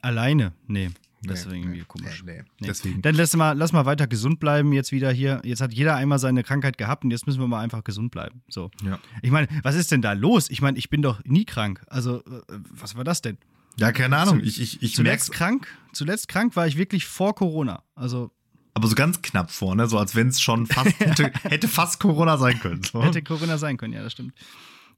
Alleine? 0.00 0.52
Nee. 0.66 0.90
Das 1.22 1.40
ist 1.40 1.52
irgendwie 1.52 1.82
komisch. 1.86 2.22
Nee, 2.24 2.44
nee. 2.60 2.66
Deswegen. 2.68 3.02
Dann 3.02 3.14
lass 3.14 3.34
mal, 3.34 3.52
lass 3.52 3.72
mal 3.72 3.86
weiter 3.86 4.06
gesund 4.06 4.38
bleiben 4.38 4.72
jetzt 4.72 4.92
wieder 4.92 5.10
hier. 5.10 5.40
Jetzt 5.44 5.60
hat 5.60 5.72
jeder 5.72 5.96
einmal 5.96 6.18
seine 6.18 6.44
Krankheit 6.44 6.78
gehabt 6.78 7.04
und 7.04 7.10
jetzt 7.10 7.26
müssen 7.26 7.40
wir 7.40 7.48
mal 7.48 7.60
einfach 7.60 7.82
gesund 7.82 8.10
bleiben. 8.12 8.42
So. 8.48 8.70
Ja. 8.84 8.98
Ich 9.22 9.30
meine, 9.30 9.48
was 9.62 9.74
ist 9.74 9.90
denn 9.90 10.02
da 10.02 10.12
los? 10.12 10.48
Ich 10.50 10.62
meine, 10.62 10.78
ich 10.78 10.90
bin 10.90 11.02
doch 11.02 11.24
nie 11.24 11.44
krank. 11.44 11.84
Also, 11.88 12.18
äh, 12.20 12.42
was 12.70 12.96
war 12.96 13.04
das 13.04 13.20
denn? 13.20 13.38
Ja, 13.78 13.92
keine 13.92 14.16
Ahnung. 14.16 14.40
ich, 14.40 14.60
ich, 14.60 14.82
ich 14.82 14.94
zuletzt 14.94 15.32
krank, 15.32 15.68
zuletzt 15.92 16.28
krank 16.28 16.56
war 16.56 16.66
ich 16.66 16.76
wirklich 16.76 17.06
vor 17.06 17.34
Corona. 17.34 17.82
Also. 17.94 18.32
Aber 18.74 18.86
so 18.86 18.94
ganz 18.94 19.22
knapp 19.22 19.50
vor, 19.50 19.74
ne? 19.74 19.88
So 19.88 19.98
als 19.98 20.14
wenn 20.14 20.28
es 20.28 20.40
schon 20.40 20.66
fast 20.66 20.98
hätte, 21.00 21.32
hätte, 21.42 21.68
fast 21.68 22.00
Corona 22.00 22.38
sein 22.38 22.60
können. 22.60 22.82
So. 22.82 23.02
Hätte 23.02 23.22
Corona 23.22 23.58
sein 23.58 23.76
können, 23.76 23.92
ja, 23.92 24.02
das 24.02 24.12
stimmt. 24.12 24.34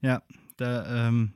Ja, 0.01 0.21
da, 0.57 1.07
ähm, 1.07 1.33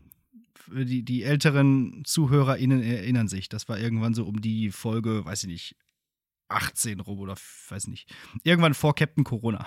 die, 0.68 1.04
die 1.04 1.24
älteren 1.24 2.04
ZuhörerInnen 2.06 2.82
erinnern 2.82 3.28
sich. 3.28 3.50
Das 3.50 3.70
war 3.70 3.80
irgendwann 3.80 4.14
so 4.14 4.26
um 4.26 4.42
die 4.42 4.72
Folge, 4.72 5.26
weiß 5.26 5.44
ich 5.44 5.50
nicht, 5.50 5.76
18 6.48 7.00
rum 7.00 7.20
oder 7.20 7.36
weiß 7.70 7.88
nicht. 7.88 8.08
Irgendwann 8.44 8.76
vor 8.76 8.94
Captain 8.94 9.24
Corona. 9.24 9.66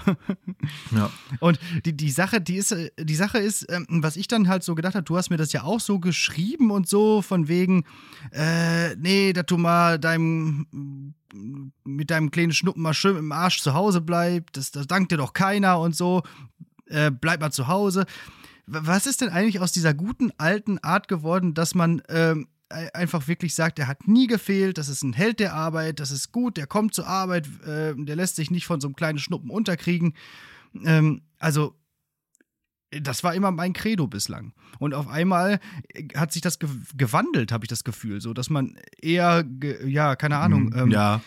ja. 0.93 1.11
Und 1.41 1.59
die, 1.85 1.97
die 1.97 2.11
Sache, 2.11 2.41
die 2.41 2.57
ist, 2.57 2.75
die 2.99 3.15
Sache 3.15 3.39
ist, 3.39 3.67
ähm, 3.69 3.87
was 3.89 4.17
ich 4.17 4.29
dann 4.29 4.49
halt 4.49 4.63
so 4.63 4.75
gedacht 4.75 4.95
habe, 4.95 5.05
du 5.05 5.17
hast 5.17 5.31
mir 5.31 5.37
das 5.37 5.53
ja 5.53 5.65
auch 5.65 5.81
so 5.81 5.99
geschrieben 5.99 6.71
und 6.71 6.89
so, 6.89 7.21
von 7.21 7.49
wegen, 7.49 7.85
äh, 8.33 8.95
nee, 8.97 9.33
dass 9.33 9.47
du 9.47 9.57
mal 9.57 9.99
deinem 9.99 11.15
mit 11.85 12.11
deinem 12.11 12.31
kleinen 12.31 12.55
Schnuppen 12.55 12.83
mal 12.83 12.95
schön 12.95 13.17
im 13.17 13.33
Arsch 13.33 13.61
zu 13.61 13.75
Hause 13.75 14.01
bleibst, 14.01 14.57
das, 14.57 14.71
das 14.71 14.87
dankt 14.87 15.13
dir 15.13 15.19
doch 15.19 15.35
keiner 15.35 15.79
und 15.79 15.95
so. 15.95 16.23
Äh, 16.87 17.11
bleib 17.11 17.41
mal 17.41 17.53
zu 17.53 17.69
Hause 17.69 18.07
was 18.69 19.07
ist 19.07 19.21
denn 19.21 19.31
eigentlich 19.31 19.61
aus 19.61 19.73
dieser 19.73 19.95
guten 19.95 20.31
alten 20.37 20.79
Art 20.79 21.09
geworden, 21.09 21.55
dass 21.55 21.75
man 21.75 22.03
ähm, 22.09 22.49
einfach 22.69 23.29
wirklich 23.29 23.55
sagt, 23.55 23.79
er 23.79 23.89
hat 23.89 24.07
nie 24.07 24.27
gefehlt, 24.27 24.79
das 24.79 24.89
ist 24.89 25.03
ein 25.03 25.15
Held 25.15 25.41
der 25.41 25.55
Arbeit, 25.55 26.01
das 26.01 26.11
ist 26.11 26.33
gut, 26.33 26.57
der 26.57 26.67
kommt 26.67 26.95
zur 26.95 27.07
Arbeit, 27.07 27.47
äh, 27.67 27.95
der 27.97 28.17
lässt 28.17 28.37
sich 28.37 28.51
nicht 28.51 28.67
von 28.67 28.81
so 28.81 28.89
einem 28.89 28.97
kleinen 28.97 29.19
Schnuppen 29.19 29.51
unterkriegen. 29.51 30.15
Ähm, 30.85 31.23
also, 31.39 31.75
das 32.91 33.23
war 33.23 33.35
immer 33.35 33.51
mein 33.51 33.75
Credo 33.75 34.07
bislang. 34.07 34.55
Und 34.79 34.95
auf 34.95 35.09
einmal 35.09 35.61
hat 36.15 36.33
sich 36.33 36.41
das 36.41 36.59
ge 36.59 36.69
gewandelt, 36.97 37.53
habe 37.53 37.65
ich 37.65 37.69
das 37.69 37.85
Gefühl, 37.85 38.21
so 38.21 38.33
dass 38.33 38.49
man 38.49 38.79
eher, 39.01 39.45
ja, 39.87 40.17
keine 40.17 40.39
Ahnung, 40.39 40.73
hm, 40.73 40.81
ähm, 40.81 40.91
ja. 40.91 41.21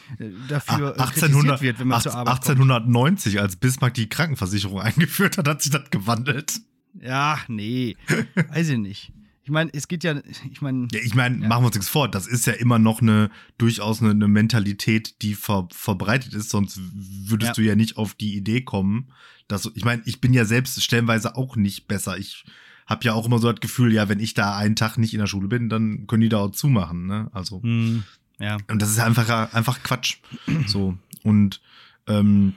dafür 0.48 1.00
1800, 1.00 1.62
wird, 1.62 1.80
wenn 1.80 1.88
man 1.88 1.98
18, 1.98 2.12
zur 2.12 2.20
Arbeit 2.20 2.34
1890, 2.36 3.34
kommt. 3.34 3.44
als 3.44 3.56
Bismarck 3.58 3.94
die 3.94 4.10
Krankenversicherung 4.10 4.82
eingeführt 4.82 5.38
hat, 5.38 5.48
hat 5.48 5.62
sich 5.62 5.72
das 5.72 5.90
gewandelt. 5.90 6.62
Ja, 7.00 7.40
nee, 7.48 7.96
weiß 8.50 8.70
ich 8.70 8.78
nicht. 8.78 9.14
Ich 9.44 9.50
meine, 9.50 9.72
es 9.74 9.88
geht 9.88 10.04
ja, 10.04 10.16
ich 10.52 10.62
meine. 10.62 10.88
Ja, 10.92 11.00
ich 11.04 11.16
meine, 11.16 11.42
ja. 11.42 11.48
machen 11.48 11.64
wir 11.64 11.68
uns 11.68 11.76
nichts 11.76 11.90
vor, 11.90 12.10
das 12.10 12.28
ist 12.28 12.46
ja 12.46 12.54
immer 12.54 12.78
noch 12.78 13.02
eine 13.02 13.32
durchaus 13.58 14.02
eine, 14.02 14.12
eine 14.12 14.28
Mentalität, 14.28 15.22
die 15.22 15.34
ver, 15.34 15.68
verbreitet 15.72 16.34
ist, 16.34 16.50
sonst 16.50 16.80
würdest 16.94 17.50
ja. 17.50 17.54
du 17.54 17.62
ja 17.64 17.76
nicht 17.76 17.98
auf 17.98 18.14
die 18.14 18.36
Idee 18.36 18.62
kommen, 18.62 19.12
dass 19.48 19.70
ich 19.74 19.84
meine, 19.84 20.04
ich 20.06 20.22
bin 20.22 20.34
ja 20.34 20.46
selbst 20.46 20.82
stellenweise 20.84 21.36
auch 21.36 21.56
nicht 21.56 21.88
besser. 21.88 22.18
Ich 22.18 22.46
habe 22.86 23.04
ja 23.06 23.14
auch 23.14 23.26
immer 23.26 23.40
so 23.40 23.52
das 23.52 23.62
Gefühl, 23.62 23.94
ja, 23.94 24.10
wenn 24.10 24.20
ich 24.20 24.34
da 24.34 24.56
einen 24.58 24.76
Tag 24.76 24.98
nicht 24.98 25.14
in 25.14 25.20
der 25.20 25.28
Schule 25.28 25.48
bin, 25.48 25.70
dann 25.70 26.08
können 26.08 26.22
die 26.22 26.30
da 26.30 26.40
auch 26.40 26.52
zumachen, 26.52 27.08
ne? 27.08 27.30
Also. 27.34 27.62
Hm, 27.64 28.04
ja. 28.40 28.58
Und 28.70 28.82
das 28.82 28.92
ist 28.92 29.00
einfach, 29.00 29.54
einfach 29.54 29.82
Quatsch. 29.84 30.18
so. 30.68 30.98
Und 31.24 31.62
ähm, 32.08 32.54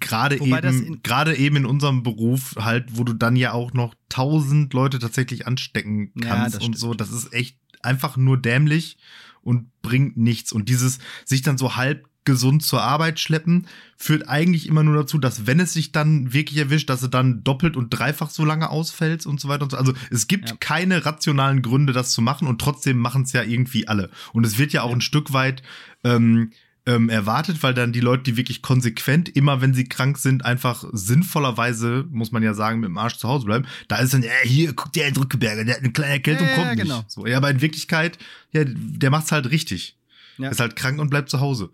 gerade 0.00 0.36
eben, 0.40 1.02
gerade 1.02 1.36
eben 1.36 1.56
in 1.56 1.66
unserem 1.66 2.02
Beruf 2.02 2.56
halt, 2.58 2.96
wo 2.96 3.04
du 3.04 3.12
dann 3.12 3.36
ja 3.36 3.52
auch 3.52 3.72
noch 3.72 3.94
tausend 4.08 4.72
Leute 4.74 4.98
tatsächlich 4.98 5.46
anstecken 5.46 6.12
kannst 6.20 6.60
ja, 6.60 6.66
und 6.66 6.78
so, 6.78 6.94
das 6.94 7.10
ist 7.10 7.32
echt 7.32 7.58
einfach 7.82 8.16
nur 8.16 8.40
dämlich 8.40 8.98
und 9.42 9.70
bringt 9.82 10.16
nichts. 10.16 10.52
Und 10.52 10.68
dieses 10.68 10.98
sich 11.24 11.42
dann 11.42 11.58
so 11.58 11.76
halb 11.76 12.08
gesund 12.28 12.62
zur 12.62 12.82
Arbeit 12.82 13.20
schleppen, 13.20 13.66
führt 13.96 14.28
eigentlich 14.28 14.66
immer 14.66 14.82
nur 14.82 14.94
dazu, 14.94 15.16
dass 15.16 15.46
wenn 15.46 15.60
es 15.60 15.72
sich 15.72 15.92
dann 15.92 16.34
wirklich 16.34 16.58
erwischt, 16.58 16.90
dass 16.90 17.00
du 17.00 17.06
dann 17.06 17.42
doppelt 17.42 17.74
und 17.74 17.88
dreifach 17.88 18.28
so 18.28 18.44
lange 18.44 18.68
ausfällst 18.68 19.26
und 19.26 19.40
so 19.40 19.48
weiter 19.48 19.62
und 19.62 19.70
so. 19.70 19.78
Also 19.78 19.94
es 20.10 20.28
gibt 20.28 20.50
ja. 20.50 20.56
keine 20.60 21.06
rationalen 21.06 21.62
Gründe, 21.62 21.94
das 21.94 22.10
zu 22.10 22.20
machen 22.20 22.46
und 22.46 22.60
trotzdem 22.60 22.98
machen 22.98 23.22
es 23.22 23.32
ja 23.32 23.42
irgendwie 23.42 23.88
alle. 23.88 24.10
Und 24.34 24.44
es 24.44 24.58
wird 24.58 24.74
ja 24.74 24.82
auch 24.82 24.90
ja. 24.90 24.96
ein 24.96 25.00
Stück 25.00 25.32
weit 25.32 25.62
ähm, 26.04 26.50
ähm, 26.88 27.10
erwartet, 27.10 27.62
weil 27.62 27.74
dann 27.74 27.92
die 27.92 28.00
Leute, 28.00 28.22
die 28.22 28.36
wirklich 28.38 28.62
konsequent, 28.62 29.28
immer 29.28 29.60
wenn 29.60 29.74
sie 29.74 29.84
krank 29.84 30.16
sind, 30.16 30.46
einfach 30.46 30.84
sinnvollerweise, 30.90 32.06
muss 32.10 32.32
man 32.32 32.42
ja 32.42 32.54
sagen, 32.54 32.80
mit 32.80 32.88
dem 32.88 32.96
Arsch 32.96 33.18
zu 33.18 33.28
Hause 33.28 33.44
bleiben. 33.44 33.66
Da 33.88 33.96
ist 33.98 34.14
dann, 34.14 34.22
ja, 34.22 34.30
hier, 34.42 34.72
guck 34.72 34.94
dir 34.94 35.12
Drückeberger, 35.12 35.66
der 35.66 35.74
hat 35.74 35.82
eine 35.82 35.92
kleine 35.92 36.14
Erkältung, 36.14 36.48
ja, 36.48 36.54
kommt 36.54 36.80
genau. 36.80 36.98
nicht. 36.98 37.10
So, 37.10 37.26
ja, 37.26 37.36
aber 37.36 37.50
in 37.50 37.60
Wirklichkeit, 37.60 38.18
ja, 38.52 38.62
der 38.64 39.10
macht's 39.10 39.30
halt 39.30 39.50
richtig. 39.50 39.98
Ja. 40.38 40.48
Ist 40.48 40.60
halt 40.60 40.76
krank 40.76 40.98
und 40.98 41.10
bleibt 41.10 41.28
zu 41.28 41.40
Hause. 41.40 41.68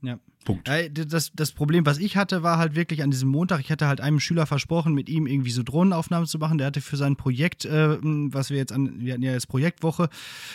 Ja. 0.00 0.20
Punkt. 0.52 1.12
Das, 1.12 1.32
das 1.34 1.52
Problem, 1.52 1.86
was 1.86 1.98
ich 1.98 2.16
hatte, 2.16 2.42
war 2.42 2.58
halt 2.58 2.74
wirklich 2.74 3.02
an 3.02 3.10
diesem 3.10 3.28
Montag, 3.28 3.60
ich 3.60 3.70
hatte 3.70 3.86
halt 3.86 4.00
einem 4.00 4.20
Schüler 4.20 4.46
versprochen, 4.46 4.94
mit 4.94 5.08
ihm 5.08 5.26
irgendwie 5.26 5.50
so 5.50 5.62
Drohnenaufnahmen 5.62 6.26
zu 6.26 6.38
machen. 6.38 6.58
Der 6.58 6.66
hatte 6.66 6.80
für 6.80 6.96
sein 6.96 7.16
Projekt, 7.16 7.64
äh, 7.64 7.98
was 8.00 8.50
wir 8.50 8.56
jetzt 8.56 8.72
an, 8.72 9.00
wir 9.00 9.14
hatten 9.14 9.22
ja 9.22 9.32
jetzt 9.32 9.48
Projektwoche, 9.48 10.08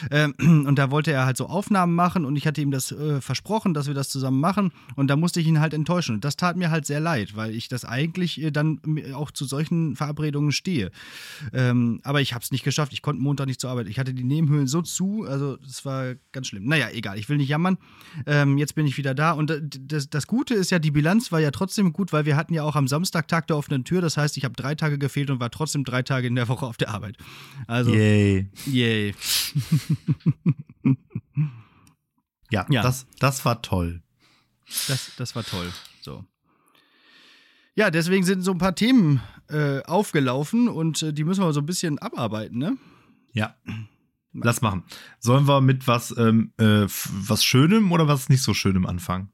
äh, 0.09 0.27
und 0.39 0.75
da 0.75 0.91
wollte 0.91 1.11
er 1.11 1.25
halt 1.25 1.37
so 1.37 1.47
Aufnahmen 1.47 1.95
machen 1.95 2.25
und 2.25 2.35
ich 2.35 2.47
hatte 2.47 2.61
ihm 2.61 2.71
das 2.71 2.91
äh, 2.91 3.21
versprochen, 3.21 3.73
dass 3.73 3.87
wir 3.87 3.93
das 3.93 4.09
zusammen 4.09 4.39
machen 4.39 4.71
und 4.95 5.07
da 5.07 5.15
musste 5.15 5.39
ich 5.39 5.47
ihn 5.47 5.59
halt 5.59 5.73
enttäuschen. 5.73 6.15
Und 6.15 6.25
das 6.25 6.35
tat 6.35 6.57
mir 6.57 6.71
halt 6.71 6.85
sehr 6.85 6.99
leid, 6.99 7.35
weil 7.35 7.55
ich 7.55 7.67
das 7.67 7.85
eigentlich 7.85 8.41
äh, 8.41 8.51
dann 8.51 8.79
auch 9.13 9.31
zu 9.31 9.45
solchen 9.45 9.95
Verabredungen 9.95 10.51
stehe. 10.51 10.91
Ähm, 11.53 11.99
aber 12.03 12.21
ich 12.21 12.33
habe 12.33 12.43
es 12.43 12.51
nicht 12.51 12.63
geschafft. 12.63 12.93
Ich 12.93 13.01
konnte 13.01 13.21
Montag 13.21 13.47
nicht 13.47 13.61
zur 13.61 13.69
Arbeit. 13.69 13.87
Ich 13.87 13.99
hatte 13.99 14.13
die 14.13 14.23
Nebenhöhlen 14.23 14.67
so 14.67 14.81
zu, 14.81 15.25
also 15.27 15.57
das 15.57 15.85
war 15.85 16.15
ganz 16.31 16.47
schlimm. 16.47 16.65
Naja, 16.65 16.89
egal, 16.91 17.17
ich 17.17 17.29
will 17.29 17.37
nicht 17.37 17.49
jammern. 17.49 17.77
Ähm, 18.25 18.57
jetzt 18.57 18.75
bin 18.75 18.85
ich 18.87 18.97
wieder 18.97 19.13
da 19.13 19.31
und 19.31 19.51
äh, 19.51 19.61
das, 19.87 20.09
das 20.09 20.27
Gute 20.27 20.53
ist 20.53 20.71
ja, 20.71 20.79
die 20.79 20.91
Bilanz 20.91 21.31
war 21.31 21.39
ja 21.39 21.51
trotzdem 21.51 21.93
gut, 21.93 22.11
weil 22.13 22.25
wir 22.25 22.35
hatten 22.35 22.53
ja 22.53 22.63
auch 22.63 22.75
am 22.75 22.87
Samstag 22.87 23.27
Tag 23.27 23.47
der 23.47 23.57
offenen 23.57 23.83
Tür. 23.83 24.01
Das 24.01 24.17
heißt, 24.17 24.37
ich 24.37 24.43
habe 24.43 24.55
drei 24.55 24.75
Tage 24.75 24.97
gefehlt 24.97 25.29
und 25.29 25.39
war 25.39 25.51
trotzdem 25.51 25.83
drei 25.83 26.01
Tage 26.03 26.27
in 26.27 26.35
der 26.35 26.47
Woche 26.47 26.65
auf 26.65 26.77
der 26.77 26.89
Arbeit. 26.89 27.17
Also, 27.67 27.93
yay. 27.93 28.49
Yay. 28.65 29.15
ja, 32.51 32.65
ja, 32.69 32.81
Das, 32.81 33.05
das 33.19 33.45
war 33.45 33.61
toll. 33.61 34.01
Das, 34.87 35.11
das 35.17 35.35
war 35.35 35.43
toll. 35.43 35.71
So. 36.01 36.25
Ja, 37.75 37.91
deswegen 37.91 38.23
sind 38.23 38.41
so 38.41 38.51
ein 38.51 38.57
paar 38.57 38.75
Themen 38.75 39.21
äh, 39.49 39.81
aufgelaufen 39.83 40.67
und 40.67 41.03
äh, 41.03 41.13
die 41.13 41.23
müssen 41.23 41.43
wir 41.43 41.53
so 41.53 41.59
ein 41.59 41.65
bisschen 41.65 41.99
abarbeiten, 41.99 42.57
ne? 42.57 42.77
Ja. 43.33 43.55
Lass 44.33 44.61
machen. 44.61 44.83
Sollen 45.19 45.47
wir 45.47 45.61
mit 45.61 45.87
was, 45.87 46.15
ähm, 46.17 46.51
äh, 46.57 46.87
was 46.87 47.43
Schönem 47.43 47.91
oder 47.91 48.07
was 48.07 48.27
nicht 48.29 48.41
so 48.41 48.53
Schönem 48.53 48.85
anfangen? 48.85 49.29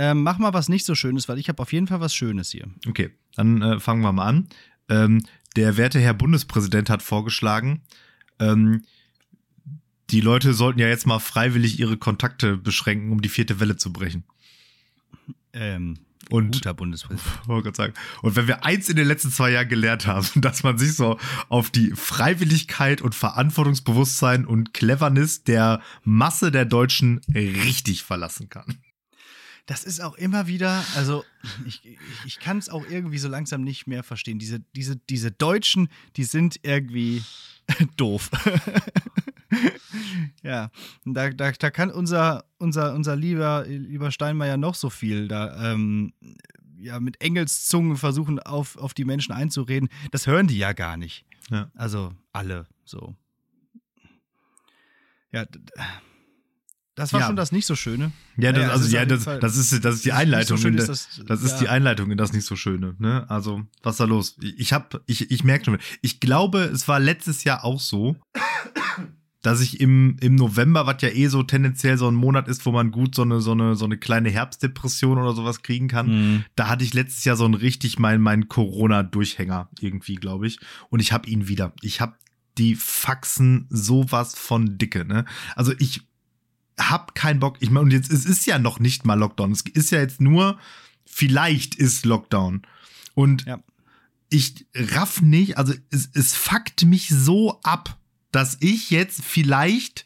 Ähm, 0.00 0.22
mach 0.22 0.38
mal 0.38 0.54
was 0.54 0.68
nicht 0.68 0.86
so 0.86 0.94
Schönes, 0.94 1.28
weil 1.28 1.40
ich 1.40 1.48
habe 1.48 1.60
auf 1.60 1.72
jeden 1.72 1.88
Fall 1.88 2.00
was 2.00 2.14
Schönes 2.14 2.52
hier. 2.52 2.68
Okay, 2.86 3.10
dann 3.34 3.60
äh, 3.62 3.80
fangen 3.80 4.00
wir 4.02 4.12
mal 4.12 4.26
an. 4.26 4.48
Ähm, 4.88 5.24
der 5.56 5.76
werte 5.76 5.98
Herr 5.98 6.14
Bundespräsident 6.14 6.88
hat 6.88 7.02
vorgeschlagen, 7.02 7.82
ähm, 8.38 8.84
die 10.10 10.20
Leute 10.20 10.54
sollten 10.54 10.78
ja 10.78 10.86
jetzt 10.86 11.04
mal 11.04 11.18
freiwillig 11.18 11.80
ihre 11.80 11.96
Kontakte 11.96 12.56
beschränken, 12.56 13.10
um 13.10 13.22
die 13.22 13.28
vierte 13.28 13.58
Welle 13.58 13.76
zu 13.76 13.92
brechen. 13.92 14.22
Ähm, 15.52 15.98
und, 16.30 16.52
guter 16.52 16.74
Bundespräsident. 16.74 17.26
Oh 17.48 17.60
Gott 17.60 17.74
sagen. 17.74 17.94
Und 18.22 18.36
wenn 18.36 18.46
wir 18.46 18.64
eins 18.64 18.88
in 18.88 18.94
den 18.94 19.08
letzten 19.08 19.32
zwei 19.32 19.50
Jahren 19.50 19.68
gelernt 19.68 20.06
haben, 20.06 20.28
dass 20.40 20.62
man 20.62 20.78
sich 20.78 20.94
so 20.94 21.18
auf 21.48 21.70
die 21.70 21.90
Freiwilligkeit 21.90 23.02
und 23.02 23.16
Verantwortungsbewusstsein 23.16 24.46
und 24.46 24.74
Cleverness 24.74 25.42
der 25.42 25.82
Masse 26.04 26.52
der 26.52 26.66
Deutschen 26.66 27.20
richtig 27.34 28.04
verlassen 28.04 28.48
kann. 28.48 28.78
Das 29.68 29.84
ist 29.84 30.00
auch 30.00 30.14
immer 30.14 30.46
wieder, 30.46 30.82
also 30.96 31.26
ich, 31.66 31.84
ich, 31.84 31.98
ich 32.24 32.40
kann 32.40 32.56
es 32.56 32.70
auch 32.70 32.86
irgendwie 32.88 33.18
so 33.18 33.28
langsam 33.28 33.60
nicht 33.60 33.86
mehr 33.86 34.02
verstehen. 34.02 34.38
Diese, 34.38 34.60
diese, 34.74 34.96
diese 34.96 35.30
Deutschen, 35.30 35.88
die 36.16 36.24
sind 36.24 36.58
irgendwie 36.62 37.22
doof. 37.98 38.30
ja, 40.42 40.70
da, 41.04 41.28
da, 41.28 41.52
da 41.52 41.70
kann 41.70 41.90
unser, 41.90 42.46
unser, 42.56 42.94
unser 42.94 43.14
lieber, 43.14 43.66
lieber 43.66 44.10
Steinmeier 44.10 44.56
noch 44.56 44.74
so 44.74 44.88
viel 44.88 45.28
da 45.28 45.72
ähm, 45.72 46.14
ja, 46.78 46.98
mit 46.98 47.20
Engelszungen 47.20 47.98
versuchen, 47.98 48.38
auf, 48.38 48.78
auf 48.78 48.94
die 48.94 49.04
Menschen 49.04 49.32
einzureden. 49.32 49.90
Das 50.12 50.26
hören 50.26 50.46
die 50.46 50.56
ja 50.56 50.72
gar 50.72 50.96
nicht. 50.96 51.26
Ja. 51.50 51.70
Also 51.74 52.14
alle 52.32 52.66
so. 52.86 53.14
Ja, 55.30 55.44
das 56.98 57.12
war 57.12 57.20
ja. 57.20 57.26
schon 57.28 57.36
das 57.36 57.52
nicht 57.52 57.64
so 57.64 57.76
Schöne. 57.76 58.10
Ja, 58.36 58.50
das, 58.50 58.70
also 58.70 58.88
ja, 58.88 59.06
das, 59.06 59.24
das, 59.24 59.56
ist 59.56 59.84
das 59.84 59.94
ist 59.94 60.04
die 60.04 60.12
Einleitung. 60.12 60.56
So 60.56 60.66
in 60.66 60.76
das, 60.76 61.20
das, 61.24 61.42
ist 61.42 61.52
ja. 61.52 61.58
die 61.58 61.68
Einleitung 61.68 62.10
in 62.10 62.18
das 62.18 62.32
nicht 62.32 62.44
so 62.44 62.56
Schöne. 62.56 62.96
Ne? 62.98 63.24
Also 63.30 63.62
was 63.84 63.94
ist 63.94 64.00
da 64.00 64.04
los? 64.04 64.36
Ich 64.40 64.72
habe, 64.72 65.00
ich, 65.06 65.30
ich 65.30 65.44
merke 65.44 65.66
schon. 65.66 65.78
Ich 66.02 66.18
glaube, 66.18 66.62
es 66.62 66.88
war 66.88 66.98
letztes 66.98 67.44
Jahr 67.44 67.64
auch 67.64 67.78
so, 67.78 68.16
dass 69.42 69.60
ich 69.60 69.80
im, 69.80 70.16
im 70.20 70.34
November, 70.34 70.86
was 70.86 71.00
ja 71.02 71.10
eh 71.10 71.28
so 71.28 71.44
tendenziell 71.44 71.98
so 71.98 72.10
ein 72.10 72.16
Monat 72.16 72.48
ist, 72.48 72.66
wo 72.66 72.72
man 72.72 72.90
gut 72.90 73.14
so 73.14 73.22
eine, 73.22 73.40
so 73.40 73.52
eine, 73.52 73.76
so 73.76 73.84
eine 73.84 73.96
kleine 73.96 74.28
Herbstdepression 74.28 75.18
oder 75.18 75.34
sowas 75.34 75.62
kriegen 75.62 75.86
kann, 75.86 76.06
mhm. 76.08 76.44
da 76.56 76.66
hatte 76.66 76.82
ich 76.82 76.94
letztes 76.94 77.24
Jahr 77.24 77.36
so 77.36 77.44
ein 77.44 77.54
richtig 77.54 78.00
mein, 78.00 78.20
mein 78.20 78.48
Corona-Durchhänger 78.48 79.68
irgendwie, 79.78 80.16
glaube 80.16 80.48
ich. 80.48 80.58
Und 80.90 80.98
ich 80.98 81.12
habe 81.12 81.30
ihn 81.30 81.46
wieder. 81.46 81.72
Ich 81.80 82.00
habe 82.00 82.14
die 82.58 82.74
Faxen 82.74 83.68
sowas 83.70 84.34
von 84.36 84.78
dicke, 84.78 85.04
ne? 85.04 85.26
Also 85.54 85.72
ich 85.78 86.02
hab 86.78 87.14
keinen 87.14 87.40
Bock. 87.40 87.56
Ich 87.60 87.70
meine, 87.70 87.84
und 87.84 87.92
jetzt 87.92 88.10
es 88.12 88.24
ist 88.24 88.46
ja 88.46 88.58
noch 88.58 88.80
nicht 88.80 89.04
mal 89.04 89.14
Lockdown. 89.14 89.52
Es 89.52 89.62
ist 89.62 89.90
ja 89.90 90.00
jetzt 90.00 90.20
nur, 90.20 90.58
vielleicht 91.04 91.74
ist 91.74 92.04
Lockdown. 92.04 92.62
Und 93.14 93.44
ja. 93.46 93.58
ich 94.30 94.66
raff 94.74 95.20
nicht, 95.20 95.58
also 95.58 95.74
es, 95.90 96.08
es 96.14 96.34
fuckt 96.34 96.84
mich 96.84 97.08
so 97.08 97.60
ab, 97.62 97.98
dass 98.30 98.58
ich 98.60 98.90
jetzt 98.90 99.24
vielleicht 99.24 100.04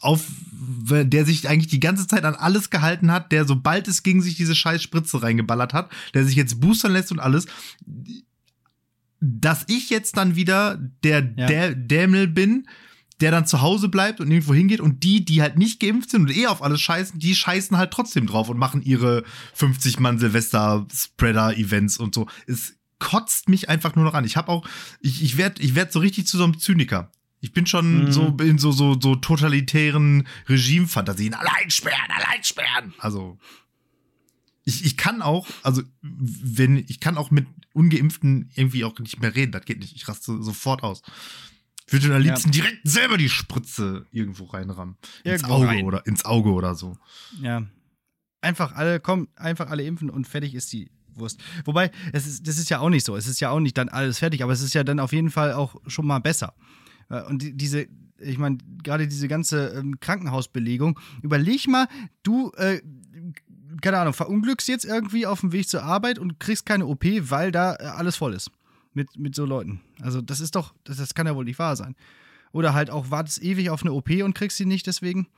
auf 0.00 0.26
der 0.90 1.24
sich 1.24 1.48
eigentlich 1.48 1.70
die 1.70 1.80
ganze 1.80 2.06
Zeit 2.06 2.24
an 2.24 2.34
alles 2.34 2.70
gehalten 2.70 3.12
hat, 3.12 3.32
der 3.32 3.46
sobald 3.46 3.86
es 3.88 4.02
ging 4.02 4.20
sich 4.20 4.34
diese 4.34 4.54
scheiß 4.54 4.82
Spritze 4.82 5.22
reingeballert 5.22 5.72
hat, 5.72 5.90
der 6.14 6.24
sich 6.24 6.34
jetzt 6.34 6.60
boostern 6.60 6.92
lässt 6.92 7.12
und 7.12 7.20
alles, 7.20 7.46
dass 9.20 9.64
ich 9.68 9.90
jetzt 9.90 10.16
dann 10.16 10.36
wieder 10.36 10.76
der, 11.04 11.32
ja. 11.36 11.46
der 11.46 11.74
Dämel 11.74 12.26
bin, 12.26 12.66
der 13.20 13.30
dann 13.30 13.46
zu 13.46 13.60
Hause 13.60 13.88
bleibt 13.88 14.20
und 14.20 14.30
irgendwo 14.30 14.54
hingeht 14.54 14.80
und 14.80 15.02
die, 15.02 15.24
die 15.24 15.42
halt 15.42 15.58
nicht 15.58 15.80
geimpft 15.80 16.10
sind 16.10 16.22
und 16.22 16.36
eh 16.36 16.46
auf 16.46 16.62
alles 16.62 16.80
scheißen, 16.80 17.18
die 17.18 17.34
scheißen 17.34 17.76
halt 17.76 17.90
trotzdem 17.90 18.26
drauf 18.26 18.48
und 18.48 18.58
machen 18.58 18.82
ihre 18.82 19.24
50 19.54 19.98
Mann 19.98 20.18
Silvester 20.18 20.86
Spreader 20.92 21.56
Events 21.56 21.98
und 21.98 22.14
so. 22.14 22.26
Es 22.46 22.76
kotzt 22.98 23.48
mich 23.48 23.68
einfach 23.68 23.94
nur 23.96 24.04
noch 24.04 24.14
an. 24.14 24.24
Ich 24.24 24.36
habe 24.36 24.50
auch 24.50 24.68
ich 25.00 25.22
ich 25.22 25.36
werde 25.36 25.62
ich 25.62 25.74
werd 25.74 25.92
so 25.92 25.98
richtig 25.98 26.26
zu 26.26 26.36
so 26.36 26.44
einem 26.44 26.58
Zyniker. 26.58 27.10
Ich 27.40 27.52
bin 27.52 27.66
schon 27.66 28.06
mhm. 28.06 28.12
so 28.12 28.36
in 28.40 28.58
so 28.58 28.72
so 28.72 28.98
so 29.00 29.14
totalitären 29.16 30.26
Regimefantasien. 30.48 31.34
Allein 31.34 31.70
sperren, 31.70 32.10
allein 32.10 32.42
sperren. 32.42 32.94
Also 32.98 33.38
ich, 34.64 34.84
ich 34.84 34.96
kann 34.96 35.22
auch, 35.22 35.46
also 35.62 35.82
wenn 36.02 36.76
ich 36.76 37.00
kann 37.00 37.16
auch 37.16 37.30
mit 37.30 37.46
ungeimpften 37.72 38.50
irgendwie 38.54 38.84
auch 38.84 38.98
nicht 38.98 39.20
mehr 39.20 39.34
reden, 39.34 39.52
das 39.52 39.64
geht 39.64 39.78
nicht. 39.78 39.96
Ich 39.96 40.06
raste 40.08 40.42
sofort 40.42 40.82
aus. 40.82 41.02
Ich 41.88 41.92
würde 41.94 42.16
am 42.16 42.22
liebsten 42.22 42.52
ja. 42.52 42.62
direkt 42.62 42.80
selber 42.84 43.16
die 43.16 43.30
Spritze 43.30 44.06
irgendwo 44.12 44.44
reinrammen. 44.44 44.96
Irgendwo 45.24 45.46
ins 45.46 45.54
Auge 45.54 45.66
rein. 45.68 45.84
oder 45.84 46.06
ins 46.06 46.24
Auge 46.24 46.50
oder 46.50 46.74
so. 46.74 46.98
Ja. 47.40 47.62
Einfach 48.42 48.74
alle, 48.74 49.00
komm, 49.00 49.28
einfach 49.36 49.70
alle 49.70 49.84
impfen 49.84 50.10
und 50.10 50.28
fertig 50.28 50.54
ist 50.54 50.72
die 50.72 50.90
Wurst. 51.14 51.40
Wobei, 51.64 51.90
es 52.12 52.26
ist, 52.26 52.46
das 52.46 52.58
ist 52.58 52.68
ja 52.68 52.80
auch 52.80 52.90
nicht 52.90 53.06
so. 53.06 53.16
Es 53.16 53.26
ist 53.26 53.40
ja 53.40 53.50
auch 53.50 53.58
nicht 53.58 53.76
dann 53.78 53.88
alles 53.88 54.18
fertig, 54.18 54.42
aber 54.42 54.52
es 54.52 54.60
ist 54.60 54.74
ja 54.74 54.84
dann 54.84 55.00
auf 55.00 55.12
jeden 55.12 55.30
Fall 55.30 55.54
auch 55.54 55.76
schon 55.86 56.06
mal 56.06 56.18
besser. 56.18 56.54
Äh, 57.08 57.22
und 57.22 57.40
die, 57.40 57.56
diese, 57.56 57.86
ich 58.18 58.36
meine, 58.36 58.58
gerade 58.82 59.08
diese 59.08 59.26
ganze 59.26 59.68
ähm, 59.68 59.98
Krankenhausbelegung, 59.98 61.00
überleg 61.22 61.66
mal, 61.68 61.88
du, 62.22 62.52
äh, 62.56 62.82
keine 63.80 63.98
Ahnung, 63.98 64.12
verunglückst 64.12 64.68
jetzt 64.68 64.84
irgendwie 64.84 65.26
auf 65.26 65.40
dem 65.40 65.52
Weg 65.52 65.68
zur 65.68 65.82
Arbeit 65.84 66.18
und 66.18 66.38
kriegst 66.38 66.66
keine 66.66 66.86
OP, 66.86 67.04
weil 67.04 67.50
da 67.50 67.74
äh, 67.76 67.84
alles 67.84 68.16
voll 68.16 68.34
ist 68.34 68.50
mit, 68.98 69.16
mit 69.16 69.34
so 69.34 69.46
Leuten. 69.46 69.80
Also 70.00 70.20
das 70.20 70.40
ist 70.40 70.56
doch, 70.56 70.74
das, 70.84 70.96
das 70.96 71.14
kann 71.14 71.26
ja 71.26 71.36
wohl 71.36 71.44
nicht 71.44 71.58
wahr 71.58 71.76
sein. 71.76 71.94
Oder 72.52 72.74
halt 72.74 72.90
auch 72.90 73.10
wartest 73.10 73.42
ewig 73.42 73.70
auf 73.70 73.82
eine 73.82 73.92
OP 73.92 74.10
und 74.10 74.34
kriegst 74.34 74.56
sie 74.56 74.66
nicht 74.66 74.86
deswegen. 74.86 75.28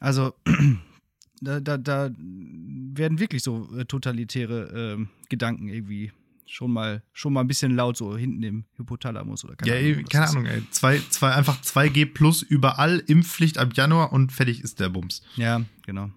Also 0.00 0.34
da, 1.40 1.60
da, 1.60 1.78
da 1.78 2.10
werden 2.18 3.20
wirklich 3.20 3.42
so 3.42 3.68
äh, 3.76 3.84
totalitäre 3.84 4.98
äh, 4.98 5.06
Gedanken 5.28 5.68
irgendwie 5.68 6.12
schon 6.46 6.72
mal, 6.72 7.02
schon 7.12 7.32
mal 7.32 7.40
ein 7.40 7.46
bisschen 7.46 7.74
laut 7.74 7.96
so 7.96 8.16
hinten 8.16 8.42
im 8.42 8.64
Hypothalamus 8.76 9.44
oder 9.44 9.56
keine 9.56 9.80
ja, 9.80 9.92
Ahnung. 9.92 10.04
keine 10.06 10.28
Ahnung, 10.28 10.46
ey. 10.46 10.62
Zwei, 10.70 11.00
zwei, 11.10 11.32
einfach 11.32 11.60
2G 11.62 12.12
plus 12.12 12.42
überall, 12.42 12.98
Impfpflicht 13.06 13.58
ab 13.58 13.70
Januar 13.74 14.12
und 14.12 14.32
fertig 14.32 14.60
ist 14.60 14.80
der 14.80 14.88
Bums. 14.88 15.22
Ja, 15.36 15.62
genau. 15.86 16.10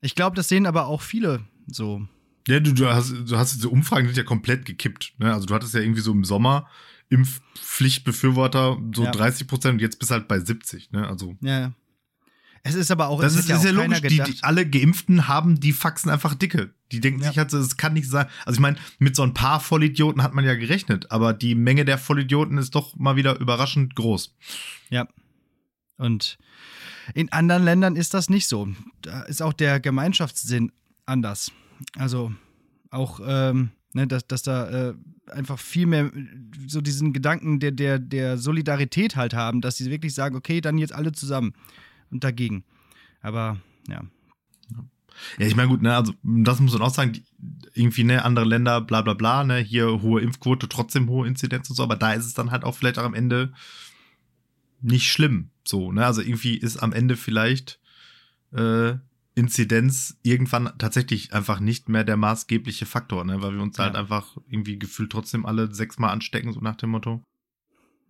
Ich 0.00 0.14
glaube, 0.14 0.36
das 0.36 0.48
sehen 0.48 0.66
aber 0.66 0.86
auch 0.86 1.02
viele 1.02 1.40
so. 1.66 2.06
Ja, 2.48 2.60
du, 2.60 2.72
du 2.72 2.88
hast, 2.88 3.10
du 3.10 3.36
hast 3.36 3.54
diese 3.54 3.68
Umfragen 3.68 4.06
sind 4.06 4.16
ja 4.16 4.24
komplett 4.24 4.64
gekippt. 4.64 5.14
Ne? 5.18 5.32
Also 5.32 5.46
du 5.46 5.54
hattest 5.54 5.74
ja 5.74 5.80
irgendwie 5.80 6.00
so 6.00 6.12
im 6.12 6.24
Sommer 6.24 6.68
Impfpflichtbefürworter 7.10 8.78
so 8.94 9.04
ja. 9.04 9.10
30 9.10 9.46
Prozent 9.46 9.74
und 9.74 9.80
jetzt 9.80 9.98
bist 9.98 10.10
halt 10.10 10.28
bei 10.28 10.38
70. 10.38 10.92
Ne? 10.92 11.08
Also. 11.08 11.36
Ja, 11.40 11.72
es 12.62 12.74
ist 12.74 12.90
aber 12.90 13.08
auch. 13.08 13.20
Das 13.20 13.36
ist, 13.36 13.48
ja, 13.48 13.56
ist 13.56 13.64
ja 13.64 13.70
logisch. 13.70 14.02
Die, 14.02 14.20
die, 14.20 14.38
alle 14.42 14.68
Geimpften 14.68 15.28
haben 15.28 15.58
die 15.60 15.72
Faxen 15.72 16.10
einfach 16.10 16.34
dicke. 16.34 16.74
Die 16.92 17.00
denken 17.00 17.22
ja. 17.22 17.28
sich 17.28 17.38
halt, 17.38 17.52
es 17.52 17.76
kann 17.76 17.94
nicht 17.94 18.08
sein. 18.08 18.26
Also 18.44 18.58
ich 18.58 18.60
meine, 18.60 18.76
mit 18.98 19.16
so 19.16 19.22
ein 19.22 19.32
paar 19.32 19.60
Vollidioten 19.60 20.22
hat 20.22 20.34
man 20.34 20.44
ja 20.44 20.54
gerechnet, 20.54 21.10
aber 21.10 21.32
die 21.32 21.54
Menge 21.54 21.84
der 21.84 21.96
Vollidioten 21.96 22.58
ist 22.58 22.74
doch 22.74 22.96
mal 22.96 23.16
wieder 23.16 23.38
überraschend 23.40 23.94
groß. 23.96 24.34
Ja. 24.90 25.08
Und 25.96 26.38
in 27.14 27.32
anderen 27.32 27.64
Ländern 27.64 27.96
ist 27.96 28.14
das 28.14 28.28
nicht 28.28 28.46
so. 28.46 28.68
Da 29.02 29.22
ist 29.22 29.42
auch 29.42 29.52
der 29.52 29.80
Gemeinschaftssinn 29.80 30.72
anders. 31.06 31.52
Also 31.96 32.32
auch, 32.90 33.20
ähm, 33.24 33.70
ne, 33.92 34.06
dass, 34.06 34.26
dass 34.26 34.42
da 34.42 34.90
äh, 34.90 34.94
einfach 35.30 35.58
viel 35.58 35.86
mehr 35.86 36.10
so 36.66 36.80
diesen 36.80 37.12
Gedanken 37.12 37.60
der, 37.60 37.72
der, 37.72 37.98
der 37.98 38.38
Solidarität 38.38 39.16
halt 39.16 39.34
haben, 39.34 39.60
dass 39.60 39.76
sie 39.76 39.90
wirklich 39.90 40.14
sagen, 40.14 40.36
okay, 40.36 40.60
dann 40.60 40.78
jetzt 40.78 40.92
alle 40.92 41.12
zusammen 41.12 41.54
und 42.10 42.24
dagegen. 42.24 42.64
Aber 43.22 43.58
ja. 43.88 44.02
Ja, 45.38 45.46
ich 45.46 45.56
meine, 45.56 45.68
gut, 45.68 45.82
ne, 45.82 45.94
also 45.94 46.14
das 46.22 46.60
muss 46.60 46.72
man 46.72 46.82
auch 46.82 46.94
sagen, 46.94 47.20
irgendwie, 47.74 48.04
ne, 48.04 48.24
andere 48.24 48.46
Länder, 48.46 48.80
bla 48.80 49.02
bla 49.02 49.14
bla, 49.14 49.44
ne, 49.44 49.58
hier 49.58 50.00
hohe 50.02 50.20
Impfquote, 50.22 50.68
trotzdem 50.68 51.08
hohe 51.08 51.26
Inzidenz 51.26 51.68
und 51.68 51.76
so, 51.76 51.82
aber 51.82 51.96
da 51.96 52.12
ist 52.14 52.26
es 52.26 52.34
dann 52.34 52.50
halt 52.50 52.64
auch 52.64 52.74
vielleicht 52.74 52.98
auch 52.98 53.04
am 53.04 53.14
Ende 53.14 53.52
nicht 54.82 55.10
schlimm. 55.10 55.50
So, 55.64 55.92
ne? 55.92 56.06
Also 56.06 56.22
irgendwie 56.22 56.56
ist 56.56 56.78
am 56.78 56.92
Ende 56.92 57.16
vielleicht 57.16 57.80
äh, 58.52 58.94
Inzidenz 59.34 60.18
irgendwann 60.22 60.72
tatsächlich 60.78 61.32
einfach 61.32 61.60
nicht 61.60 61.88
mehr 61.88 62.04
der 62.04 62.16
maßgebliche 62.16 62.86
Faktor, 62.86 63.24
ne? 63.24 63.42
Weil 63.42 63.54
wir 63.54 63.62
uns 63.62 63.78
halt 63.78 63.94
ja. 63.94 63.98
halt 63.98 64.10
einfach 64.10 64.36
irgendwie 64.48 64.78
gefühlt 64.78 65.12
trotzdem 65.12 65.46
alle 65.46 65.72
sechsmal 65.72 66.10
anstecken, 66.10 66.52
so 66.52 66.60
nach 66.60 66.76
dem 66.76 66.90
Motto. 66.90 67.22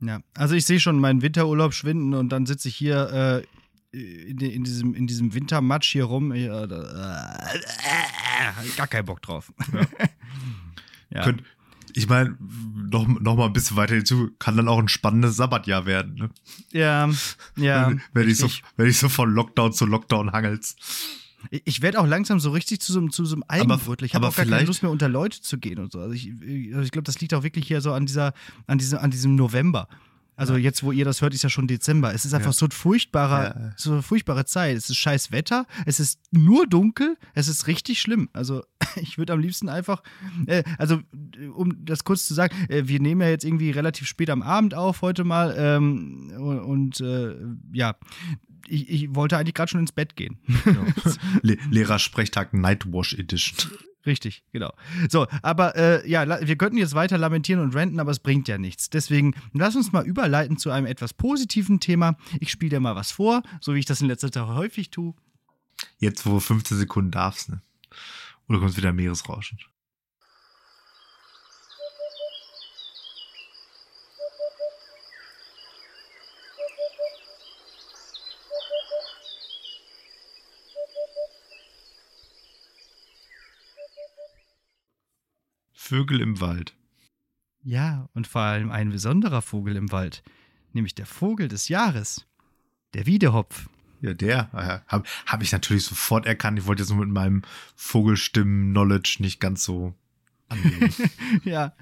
Ja, 0.01 0.21
also 0.35 0.55
ich 0.55 0.65
sehe 0.65 0.81
schon 0.81 0.99
meinen 0.99 1.21
Winterurlaub 1.21 1.75
schwinden 1.75 2.15
und 2.15 2.31
dann 2.31 2.47
sitze 2.47 2.69
ich 2.69 2.77
hier 2.77 3.45
äh, 3.93 4.31
in, 4.31 4.39
in, 4.41 4.65
diesem, 4.65 4.95
in 4.95 5.07
diesem 5.07 5.35
Wintermatsch 5.35 5.93
hier 5.93 6.05
rum. 6.05 6.35
Ja, 6.35 6.67
da, 6.67 7.51
äh, 7.55 8.77
gar 8.77 8.87
keinen 8.87 9.05
Bock 9.05 9.21
drauf. 9.21 9.53
Ja. 9.73 9.81
ja. 11.11 11.25
Könnt, 11.25 11.43
ich 11.95 12.09
meine, 12.09 12.37
noch, 12.91 13.07
noch 13.07 13.37
mal 13.37 13.47
ein 13.47 13.53
bisschen 13.53 13.77
weiter 13.77 13.95
hinzu, 13.95 14.31
kann 14.39 14.57
dann 14.57 14.69
auch 14.69 14.79
ein 14.79 14.89
spannendes 14.89 15.37
Sabbatjahr 15.37 15.87
werden. 15.87 16.15
Ne? 16.15 16.31
Ja, 16.73 17.09
ja. 17.57 17.93
wenn, 18.13 18.29
ich 18.29 18.39
so, 18.39 18.49
wenn 18.77 18.89
ich 18.89 18.99
so 18.99 19.09
von 19.09 19.33
Lockdown 19.33 19.73
zu 19.73 19.87
Lockdown 19.87 20.33
hangelst. 20.33 20.79
Ich 21.65 21.81
werde 21.81 21.99
auch 21.99 22.07
langsam 22.07 22.39
so 22.39 22.51
richtig 22.51 22.81
zu 22.81 22.93
so, 22.93 23.09
zu 23.09 23.25
so 23.25 23.37
einem 23.37 23.45
Eigenbrötler. 23.49 24.05
Ich 24.05 24.15
habe 24.15 24.29
auch 24.29 24.37
gar 24.37 24.45
keine 24.45 24.67
Lust 24.67 24.83
mehr 24.83 24.93
unter 24.93 25.09
Leute 25.09 25.41
zu 25.41 25.59
gehen 25.59 25.79
und 25.79 25.91
so. 25.91 26.01
Also 26.01 26.13
ich, 26.13 26.29
ich 26.29 26.91
glaube, 26.91 27.05
das 27.05 27.19
liegt 27.21 27.33
auch 27.33 27.43
wirklich 27.43 27.67
hier 27.67 27.81
so 27.81 27.93
an 27.93 28.05
dieser, 28.05 28.35
an 28.67 28.77
diesem, 28.77 28.99
an 28.99 29.11
diesem 29.11 29.37
November. 29.37 29.89
Also 30.37 30.55
ja. 30.55 30.61
jetzt, 30.61 30.83
wo 30.83 30.93
ihr 30.93 31.05
das 31.05 31.21
hört, 31.21 31.35
ist 31.35 31.43
ja 31.43 31.51
schon 31.51 31.67
Dezember. 31.67 32.15
Es 32.15 32.25
ist 32.25 32.35
einfach 32.35 32.49
ja. 32.49 32.55
so 32.55 32.67
ein 32.67 32.71
furchtbarer, 32.71 33.57
ja. 33.57 33.73
so 33.77 33.93
eine 33.93 34.03
furchtbare 34.03 34.45
Zeit. 34.45 34.77
Es 34.77 34.89
ist 34.89 34.97
scheiß 34.97 35.33
Wetter, 35.33 35.67
es 35.87 36.01
ist 36.01 36.21
nur 36.31 36.67
dunkel, 36.67 37.17
es 37.35 37.49
ist 37.49 37.67
richtig 37.67 38.01
schlimm. 38.01 38.29
Also 38.33 38.63
ich 38.97 39.19
würde 39.19 39.33
am 39.33 39.41
liebsten 39.41 39.69
einfach, 39.69 40.03
äh, 40.47 40.63
also 40.79 41.01
um 41.55 41.85
das 41.85 42.05
kurz 42.05 42.27
zu 42.27 42.35
sagen, 42.35 42.55
äh, 42.69 42.85
wir 42.87 43.01
nehmen 43.01 43.21
ja 43.21 43.29
jetzt 43.29 43.45
irgendwie 43.45 43.71
relativ 43.71 44.09
spät 44.09 44.31
am 44.31 44.43
Abend 44.43 44.75
auf 44.75 45.03
heute 45.03 45.25
mal 45.25 45.55
ähm, 45.59 46.33
und, 46.67 47.01
äh, 47.01 47.37
ja, 47.73 47.97
ich, 48.69 48.89
ich, 48.89 49.15
wollte 49.15 49.37
eigentlich 49.37 49.55
gerade 49.55 49.71
schon 49.71 49.81
ins 49.81 49.93
Bett 49.93 50.17
gehen. 50.17 50.39
Genau. 50.65 50.85
Le 51.43 51.57
Lehrersprechtag 51.71 52.55
Nightwash 52.55 53.15
Edition. 53.15 53.71
Richtig, 54.07 54.45
genau. 54.53 54.73
So, 55.11 55.27
aber 55.43 55.77
äh, 55.77 56.09
ja, 56.09 56.27
wir 56.47 56.57
könnten 56.57 56.79
jetzt 56.79 56.95
weiter 56.95 57.19
lamentieren 57.19 57.63
und 57.63 57.75
renten, 57.75 58.01
aber 58.01 58.11
es 58.11 58.19
bringt 58.19 58.49
ja 58.49 58.57
nichts. 58.57 58.89
Deswegen 58.89 59.35
lass 59.53 59.77
uns 59.77 59.93
mal 59.93 60.07
überleiten 60.07 60.57
zu 60.57 60.71
einem 60.71 60.87
etwas 60.87 61.13
positiven 61.13 61.81
Thema. 61.81 62.17
Ich 62.41 62.51
spiele 62.51 62.71
dir 62.71 62.81
mal 62.81 62.97
was 62.97 63.13
vor, 63.13 63.43
so 63.61 63.75
wie 63.75 63.79
ich 63.79 63.85
das 63.85 64.01
in 64.01 64.09
letzter 64.09 64.33
Zeit 64.33 64.47
häufig 64.47 64.91
tue. 64.91 65.15
Jetzt, 65.99 66.25
wo 66.25 66.31
du 66.31 66.41
15 66.41 66.79
Sekunden 66.79 67.11
darfst, 67.11 67.51
ne? 67.51 67.61
Oder 68.49 68.59
kommt 68.59 68.77
wieder 68.77 68.93
Meeresrauschen? 68.93 69.59
Vögel 85.91 86.21
im 86.21 86.41
Wald. 86.41 86.73
Ja, 87.65 88.09
und 88.15 88.29
vor 88.29 88.43
allem 88.43 88.71
ein 88.71 88.91
besonderer 88.91 89.43
Vogel 89.43 89.75
im 89.75 89.91
Wald, 89.91 90.23
nämlich 90.73 90.95
der 90.95 91.05
Vogel 91.05 91.49
des 91.49 91.69
Jahres, 91.69 92.29
der 92.95 93.07
Wiedehopf. 93.07 93.69
Ja, 94.01 94.15
der 94.15 94.51
äh, 94.53 94.89
habe 94.89 95.03
hab 95.27 95.43
ich 95.43 95.51
natürlich 95.51 95.85
sofort 95.85 96.27
erkannt. 96.27 96.61
Ich 96.61 96.67
wollte 96.67 96.85
jetzt 96.85 96.91
nur 96.91 97.05
mit 97.05 97.13
meinem 97.13 97.43
Vogelstimmen-Knowledge 97.75 99.17
nicht 99.19 99.41
ganz 99.41 99.65
so 99.65 99.95
ja. 101.45 101.73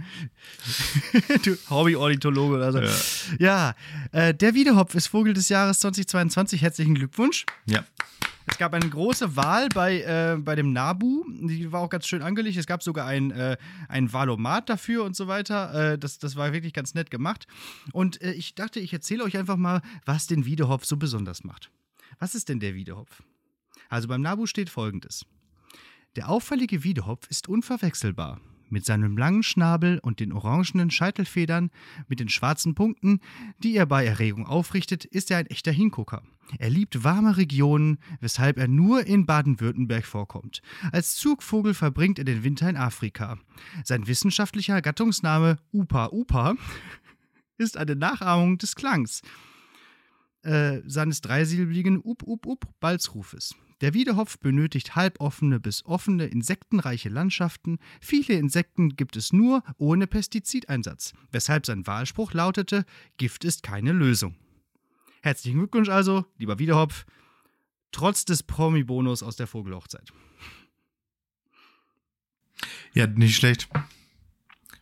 du 1.44 1.56
Hobby-Ornithologe 1.68 2.56
oder 2.56 2.72
so. 2.72 2.80
Ja, 2.80 2.94
ja 3.38 3.74
äh, 4.12 4.32
der 4.32 4.54
Wiedehopf 4.54 4.94
ist 4.94 5.08
Vogel 5.08 5.34
des 5.34 5.50
Jahres 5.50 5.80
2022. 5.80 6.62
Herzlichen 6.62 6.94
Glückwunsch. 6.94 7.44
Ja. 7.66 7.84
Es 8.50 8.56
gab 8.56 8.72
eine 8.72 8.88
große 8.88 9.36
Wahl 9.36 9.68
bei, 9.68 10.00
äh, 10.00 10.36
bei 10.38 10.54
dem 10.54 10.72
Nabu. 10.72 11.24
Die 11.28 11.70
war 11.70 11.80
auch 11.80 11.90
ganz 11.90 12.06
schön 12.06 12.22
angelegt. 12.22 12.56
Es 12.56 12.66
gab 12.66 12.82
sogar 12.82 13.06
ein, 13.06 13.30
äh, 13.30 13.58
ein 13.88 14.12
Valomat 14.12 14.70
dafür 14.70 15.04
und 15.04 15.14
so 15.14 15.28
weiter. 15.28 15.92
Äh, 15.92 15.98
das, 15.98 16.18
das 16.18 16.34
war 16.34 16.52
wirklich 16.52 16.72
ganz 16.72 16.94
nett 16.94 17.10
gemacht. 17.10 17.46
Und 17.92 18.22
äh, 18.22 18.32
ich 18.32 18.54
dachte, 18.54 18.80
ich 18.80 18.92
erzähle 18.92 19.24
euch 19.24 19.36
einfach 19.36 19.56
mal, 19.56 19.82
was 20.06 20.26
den 20.26 20.46
Wiedehopf 20.46 20.86
so 20.86 20.96
besonders 20.96 21.44
macht. 21.44 21.70
Was 22.18 22.34
ist 22.34 22.48
denn 22.48 22.58
der 22.58 22.74
Wiedehopf? 22.74 23.22
Also 23.90 24.08
beim 24.08 24.22
Nabu 24.22 24.46
steht 24.46 24.70
folgendes. 24.70 25.26
Der 26.16 26.30
auffällige 26.30 26.84
Wiedehopf 26.84 27.28
ist 27.28 27.48
unverwechselbar. 27.48 28.40
Mit 28.70 28.84
seinem 28.84 29.16
langen 29.16 29.42
Schnabel 29.42 29.98
und 29.98 30.20
den 30.20 30.32
orangenen 30.32 30.90
Scheitelfedern 30.90 31.70
mit 32.06 32.20
den 32.20 32.28
schwarzen 32.28 32.74
Punkten, 32.74 33.20
die 33.58 33.76
er 33.76 33.86
bei 33.86 34.04
Erregung 34.04 34.46
aufrichtet, 34.46 35.04
ist 35.04 35.30
er 35.30 35.38
ein 35.38 35.46
echter 35.46 35.72
Hingucker. 35.72 36.22
Er 36.58 36.70
liebt 36.70 37.04
warme 37.04 37.36
Regionen, 37.36 37.98
weshalb 38.20 38.58
er 38.58 38.68
nur 38.68 39.04
in 39.06 39.26
Baden-Württemberg 39.26 40.06
vorkommt. 40.06 40.62
Als 40.92 41.16
Zugvogel 41.16 41.74
verbringt 41.74 42.18
er 42.18 42.24
den 42.24 42.44
Winter 42.44 42.70
in 42.70 42.76
Afrika. 42.76 43.38
Sein 43.84 44.06
wissenschaftlicher 44.06 44.80
Gattungsname 44.80 45.58
Upa 45.72 46.08
Upa 46.10 46.54
ist 47.58 47.76
eine 47.76 47.96
Nachahmung 47.96 48.58
des 48.58 48.74
Klangs 48.74 49.22
äh, 50.42 50.80
seines 50.86 51.20
dreisilbigen 51.20 52.02
Up 52.04 52.22
Up 52.26 52.46
Up 52.46 52.68
Balzrufes. 52.80 53.54
Der 53.80 53.94
Wiedehopf 53.94 54.38
benötigt 54.38 54.96
halboffene 54.96 55.60
bis 55.60 55.84
offene 55.84 56.26
insektenreiche 56.26 57.08
Landschaften. 57.08 57.78
Viele 58.00 58.34
Insekten 58.34 58.96
gibt 58.96 59.16
es 59.16 59.32
nur 59.32 59.62
ohne 59.76 60.08
Pestizideinsatz, 60.08 61.12
weshalb 61.30 61.66
sein 61.66 61.86
Wahlspruch 61.86 62.32
lautete: 62.32 62.84
Gift 63.18 63.44
ist 63.44 63.62
keine 63.62 63.92
Lösung. 63.92 64.34
Herzlichen 65.28 65.58
Glückwunsch 65.58 65.90
also, 65.90 66.24
lieber 66.38 66.58
Wiedehopf, 66.58 67.04
trotz 67.92 68.24
des 68.24 68.42
Promi-Bonus 68.42 69.22
aus 69.22 69.36
der 69.36 69.46
Vogelhochzeit. 69.46 70.10
Ja, 72.94 73.06
nicht 73.06 73.36
schlecht. 73.36 73.68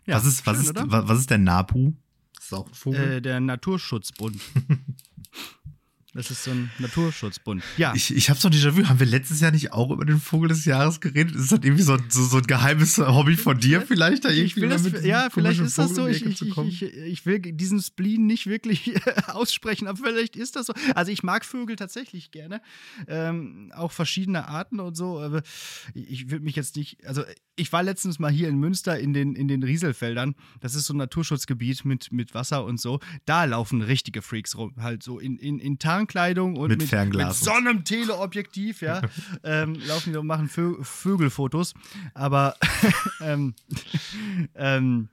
Ja, 0.05 0.15
was, 0.15 0.25
ist, 0.25 0.47
was, 0.47 0.65
schön, 0.65 0.77
ist, 0.77 0.85
was 0.87 1.19
ist 1.19 1.31
der 1.31 1.39
NAPU? 1.39 1.95
Das 2.37 2.45
ist 2.45 2.53
auch 2.53 2.69
ein 2.69 2.75
Vogel. 2.75 3.15
Äh, 3.15 3.21
der 3.21 3.41
Naturschutzbund. 3.41 4.41
Das 6.17 6.31
ist 6.31 6.45
so 6.45 6.51
ein 6.51 6.71
Naturschutzbund. 6.79 7.63
Ja. 7.77 7.93
Ich, 7.95 8.15
ich 8.15 8.31
habe 8.31 8.41
so 8.41 8.49
ein 8.49 8.55
Déjà-vu. 8.55 8.89
Haben 8.89 9.01
wir 9.01 9.07
letztes 9.07 9.41
Jahr 9.41 9.51
nicht 9.51 9.75
auch 9.75 9.91
über 9.91 10.07
den 10.07 10.19
Vogel 10.19 10.49
des 10.49 10.65
Jahres 10.65 11.01
geredet? 11.01 11.37
Ist 11.37 11.53
das 11.53 11.61
irgendwie 11.63 11.83
so, 11.83 11.99
so, 12.09 12.25
so 12.25 12.39
ein 12.39 12.45
geheimes 12.45 12.97
Hobby 12.97 13.37
von 13.37 13.61
dir 13.61 13.83
vielleicht? 13.83 14.25
Da 14.25 14.31
ich 14.31 14.57
will 14.57 14.71
das, 14.71 14.91
ja, 15.05 15.29
vielleicht 15.31 15.61
ist 15.61 15.77
das 15.77 15.95
so. 15.95 16.07
Ich, 16.07 16.25
ich, 16.25 16.83
ich, 16.83 17.27
will 17.27 17.39
diesen 17.41 17.83
Spleen 17.83 18.25
nicht 18.25 18.47
wirklich 18.47 18.95
aussprechen, 19.29 19.89
aber 19.89 19.99
vielleicht 19.99 20.37
ist 20.37 20.57
das 20.57 20.67
so. 20.67 20.73
Also 20.95 21.13
ich 21.13 21.23
mag 21.23 21.45
Vögel 21.45 21.77
tatsächlich 21.77 22.31
gerne. 22.31 22.63
Ähm, 23.09 23.71
auch 23.75 23.93
verschiedene 23.93 24.49
Arten 24.49 24.81
und 24.81 24.97
so. 24.97 25.21
Aber 25.21 25.43
ich, 25.93 26.31
will 26.31 26.41
mich 26.41 26.57
jetzt 26.57 26.77
nicht, 26.77 27.07
also 27.07 27.25
ich 27.57 27.73
war 27.73 27.83
letztens 27.83 28.19
mal 28.19 28.31
hier 28.31 28.49
in 28.49 28.59
Münster 28.59 28.99
in 28.99 29.13
den, 29.13 29.35
in 29.35 29.49
den 29.49 29.63
Rieselfeldern. 29.63 30.35
Das 30.61 30.75
ist 30.75 30.87
so 30.87 30.95
ein 30.95 30.99
Naturschutzgebiet 30.99 31.85
mit, 31.85 32.13
mit 32.13 32.35
Wasser 32.35 32.65
und 32.65 32.79
so. 32.79 33.01
Da 33.25 33.45
laufen 33.45 33.83
richtige 33.83 34.23
Freaks 34.23 34.57
rum. 34.57 34.75
Halt 34.79 35.03
so 35.03 35.19
in, 35.19 35.39
in, 35.39 35.59
in 35.59 35.79
Tarnkleidung 35.79 36.57
und 36.57 36.69
mit, 36.69 36.91
mit, 36.91 37.15
mit 37.15 37.33
so 37.33 37.51
einem 37.53 37.85
Teleobjektiv, 37.85 38.83
ja. 38.83 39.01
ähm, 39.43 39.75
laufen 39.87 40.13
die 40.13 40.19
und 40.19 40.27
machen 40.27 40.49
Vö 40.49 40.77
Vögelfotos. 40.83 41.75
Aber 42.15 42.57
ähm, 43.21 43.55
ähm, 44.55 45.09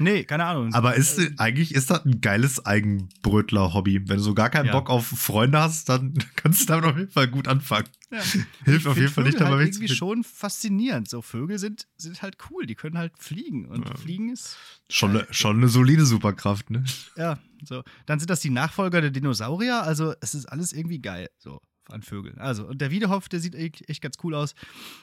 Nee, 0.00 0.24
keine 0.24 0.46
Ahnung. 0.46 0.72
Aber 0.72 0.94
ist 0.94 1.18
äh, 1.18 1.30
eigentlich 1.36 1.74
ist 1.74 1.90
das 1.90 2.06
ein 2.06 2.22
geiles 2.22 2.64
Eigenbrötler-Hobby. 2.64 4.08
Wenn 4.08 4.16
du 4.16 4.22
so 4.22 4.32
gar 4.32 4.48
keinen 4.48 4.66
ja. 4.66 4.72
Bock 4.72 4.88
auf 4.88 5.06
Freunde 5.06 5.60
hast, 5.60 5.90
dann 5.90 6.14
kannst 6.36 6.62
du 6.62 6.66
damit 6.66 6.84
auf 6.86 6.96
jeden 6.96 7.10
Fall 7.10 7.28
gut 7.28 7.46
anfangen. 7.46 7.88
Ja. 8.10 8.18
Hilft 8.64 8.86
auf 8.86 8.96
jeden 8.96 9.12
Fall 9.12 9.24
nicht, 9.24 9.40
aber 9.42 9.56
halt 9.58 9.68
irgendwie 9.68 9.94
schon 9.94 10.24
faszinierend. 10.24 11.08
So 11.08 11.20
Vögel 11.20 11.58
sind, 11.58 11.86
sind 11.98 12.22
halt 12.22 12.38
cool, 12.50 12.64
die 12.64 12.74
können 12.74 12.96
halt 12.96 13.12
fliegen 13.18 13.66
und 13.66 13.88
ja. 13.88 13.94
fliegen 13.96 14.30
ist 14.30 14.56
schon 14.88 15.10
eine, 15.10 15.26
schon 15.30 15.58
eine 15.58 15.68
solide 15.68 16.06
Superkraft, 16.06 16.70
ne? 16.70 16.82
Ja, 17.16 17.38
so. 17.62 17.82
Dann 18.06 18.18
sind 18.18 18.30
das 18.30 18.40
die 18.40 18.50
Nachfolger 18.50 19.02
der 19.02 19.10
Dinosaurier, 19.10 19.82
also 19.82 20.14
es 20.22 20.34
ist 20.34 20.46
alles 20.46 20.72
irgendwie 20.72 21.00
geil, 21.00 21.28
so 21.38 21.60
an 21.90 22.02
Vögeln. 22.02 22.38
Also, 22.38 22.66
und 22.66 22.80
der 22.80 22.90
Wiedehopf, 22.90 23.28
der 23.28 23.40
sieht 23.40 23.54
echt, 23.54 23.88
echt 23.88 24.00
ganz 24.00 24.16
cool 24.22 24.34
aus. 24.34 24.54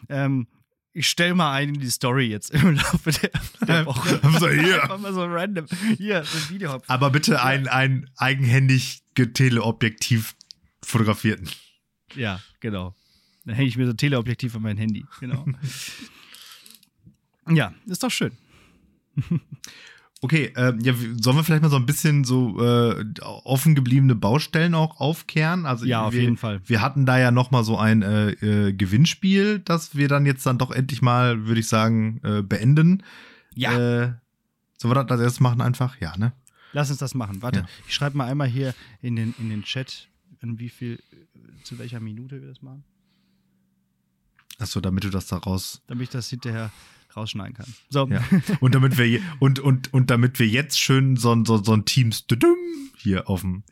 Ähm, 0.10 0.48
ich 0.98 1.10
stelle 1.10 1.36
mal 1.36 1.54
ein 1.54 1.76
in 1.76 1.80
die 1.80 1.92
Story 1.92 2.26
jetzt 2.26 2.50
im 2.50 2.76
Laufe 2.76 3.12
der, 3.12 3.30
der 3.68 3.86
Woche. 3.86 4.20
so, 4.40 4.50
hier. 4.50 4.82
Einfach 4.82 4.98
mal 4.98 5.14
so 5.14 5.26
random. 5.26 5.68
Hier, 5.96 6.24
so 6.24 6.38
ein 6.38 6.50
Video. 6.50 6.82
Aber 6.88 7.12
bitte 7.12 7.34
ja. 7.34 7.44
ein, 7.44 7.68
ein 7.68 8.10
eigenhändig 8.18 9.04
Teleobjektiv 9.14 10.36
fotografierten. 10.84 11.50
Ja, 12.16 12.42
genau. 12.60 12.96
Dann 13.46 13.56
hänge 13.56 13.68
ich 13.68 13.78
mir 13.78 13.86
so 13.86 13.92
ein 13.92 13.98
Teleobjektiv 13.98 14.56
an 14.56 14.64
mein 14.64 14.78
Handy. 14.78 15.06
Genau. 15.20 15.46
ja, 17.50 17.74
ist 17.86 18.02
doch 18.02 18.12
schön. 18.12 18.32
Okay, 20.22 20.52
äh, 20.56 20.74
ja, 20.82 20.94
sollen 21.22 21.38
wir 21.38 21.44
vielleicht 21.44 21.62
mal 21.62 21.70
so 21.70 21.76
ein 21.76 21.86
bisschen 21.86 22.24
so 22.24 22.60
äh, 22.64 23.06
offen 23.22 23.76
gebliebene 23.76 24.16
Baustellen 24.16 24.74
auch 24.74 25.00
aufkehren? 25.00 25.68
Also 25.68 25.86
ja, 25.86 26.06
auf 26.06 26.14
wir, 26.14 26.22
jeden 26.22 26.38
Fall. 26.38 26.60
Wir 26.66 26.82
hatten 26.82 27.06
da 27.06 27.20
ja 27.20 27.30
noch 27.30 27.52
mal 27.52 27.64
so 27.64 27.78
ein 27.78 28.02
äh, 28.02 28.32
äh, 28.32 28.74
Gewinnspiel, 28.74 29.60
das 29.60 29.96
wir 29.96 30.08
dann 30.08 30.26
jetzt 30.26 30.44
dann 30.46 30.58
doch 30.58 30.72
endlich 30.72 31.04
mal, 31.04 31.46
würde 31.46 31.60
ich 31.60 31.68
sagen, 31.68 32.20
äh, 32.24 32.42
beenden. 32.42 33.04
Ja. 33.54 33.74
Äh, 33.78 34.14
sollen 34.78 34.96
wir 34.96 35.04
das 35.04 35.22
erst 35.22 35.40
machen 35.40 35.62
einfach? 35.62 36.00
Ja, 36.02 36.18
ne? 36.18 36.34
Lass 36.74 36.90
uns 36.90 37.00
das 37.00 37.14
machen. 37.14 37.42
Warte, 37.44 37.60
ja. 37.60 37.66
ich 37.88 37.94
schreibe 37.94 38.18
mal 38.18 38.26
einmal 38.26 38.48
hier 38.48 38.74
in 39.02 39.16
den, 39.16 39.36
in 39.40 39.50
den 39.50 39.64
Chat, 39.64 40.08
in 40.42 40.60
wie 40.60 40.70
viel, 40.70 41.00
zu 41.64 41.78
welcher 41.78 42.00
Minute 42.00 42.42
wir 42.42 42.48
das 42.48 42.62
machen. 42.64 42.84
Achso, 44.60 44.82
damit 44.82 45.04
du 45.04 45.10
das 45.10 45.28
da 45.28 45.38
raus. 45.38 45.82
Damit 45.86 46.04
ich 46.06 46.10
das 46.10 46.30
hinterher 46.30 46.72
rausschneiden 47.18 47.56
kann. 47.56 47.74
So. 47.90 48.08
Ja. 48.08 48.24
Und 48.60 48.76
damit 48.76 48.98
wir 48.98 49.22
und, 49.40 49.60
und, 49.60 49.94
und 49.94 50.10
damit 50.10 50.40
wir 50.40 50.48
jetzt 50.48 50.80
schön 50.80 51.18
so, 51.18 51.44
so, 51.44 51.62
so 51.64 51.74
ein 51.74 51.86
Teams 51.86 52.26
hier 52.98 53.30
auf 53.30 53.42
dem 53.42 53.64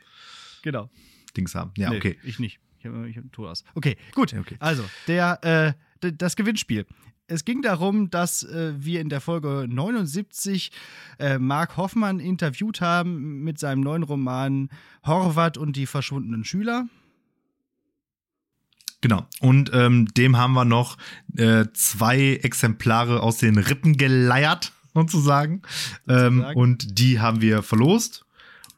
genau. 0.61 0.89
Dings 1.37 1.55
haben. 1.55 1.71
Ja, 1.77 1.89
nee, 1.91 1.97
okay. 1.97 2.17
Ich 2.23 2.39
nicht. 2.39 2.59
Ich 2.79 2.85
habe 2.85 3.09
ich 3.09 3.17
hab 3.17 3.23
ein 3.23 3.31
Tor 3.31 3.51
aus. 3.51 3.63
Okay, 3.73 3.97
gut. 4.13 4.33
Okay. 4.33 4.55
Also, 4.59 4.83
der, 5.07 5.75
äh, 6.01 6.11
das 6.11 6.35
Gewinnspiel. 6.35 6.85
Es 7.27 7.43
ging 7.43 7.63
darum, 7.63 8.11
dass 8.11 8.43
äh, 8.43 8.73
wir 8.77 9.01
in 9.01 9.09
der 9.09 9.19
Folge 9.19 9.65
79 9.67 10.71
äh, 11.17 11.39
Mark 11.39 11.75
Hoffmann 11.75 12.19
interviewt 12.19 12.81
haben 12.81 13.43
mit 13.43 13.57
seinem 13.57 13.81
neuen 13.81 14.03
Roman 14.03 14.69
Horvath 15.03 15.57
und 15.57 15.75
die 15.75 15.87
verschwundenen 15.87 16.43
Schüler. 16.43 16.87
Genau. 19.05 19.27
Und 19.39 19.69
ähm, 19.71 20.07
dem 20.17 20.35
haben 20.35 20.53
wir 20.53 20.65
noch 20.65 20.97
äh, 21.37 21.65
zwei 21.73 22.39
Exemplare 22.41 23.21
aus 23.21 23.37
den 23.37 23.59
Rippen 23.59 23.97
geleiert, 23.97 24.71
sozusagen. 24.95 25.61
Ähm, 26.07 26.43
und 26.55 26.97
die 26.97 27.19
haben 27.19 27.39
wir 27.39 27.61
verlost. 27.61 28.25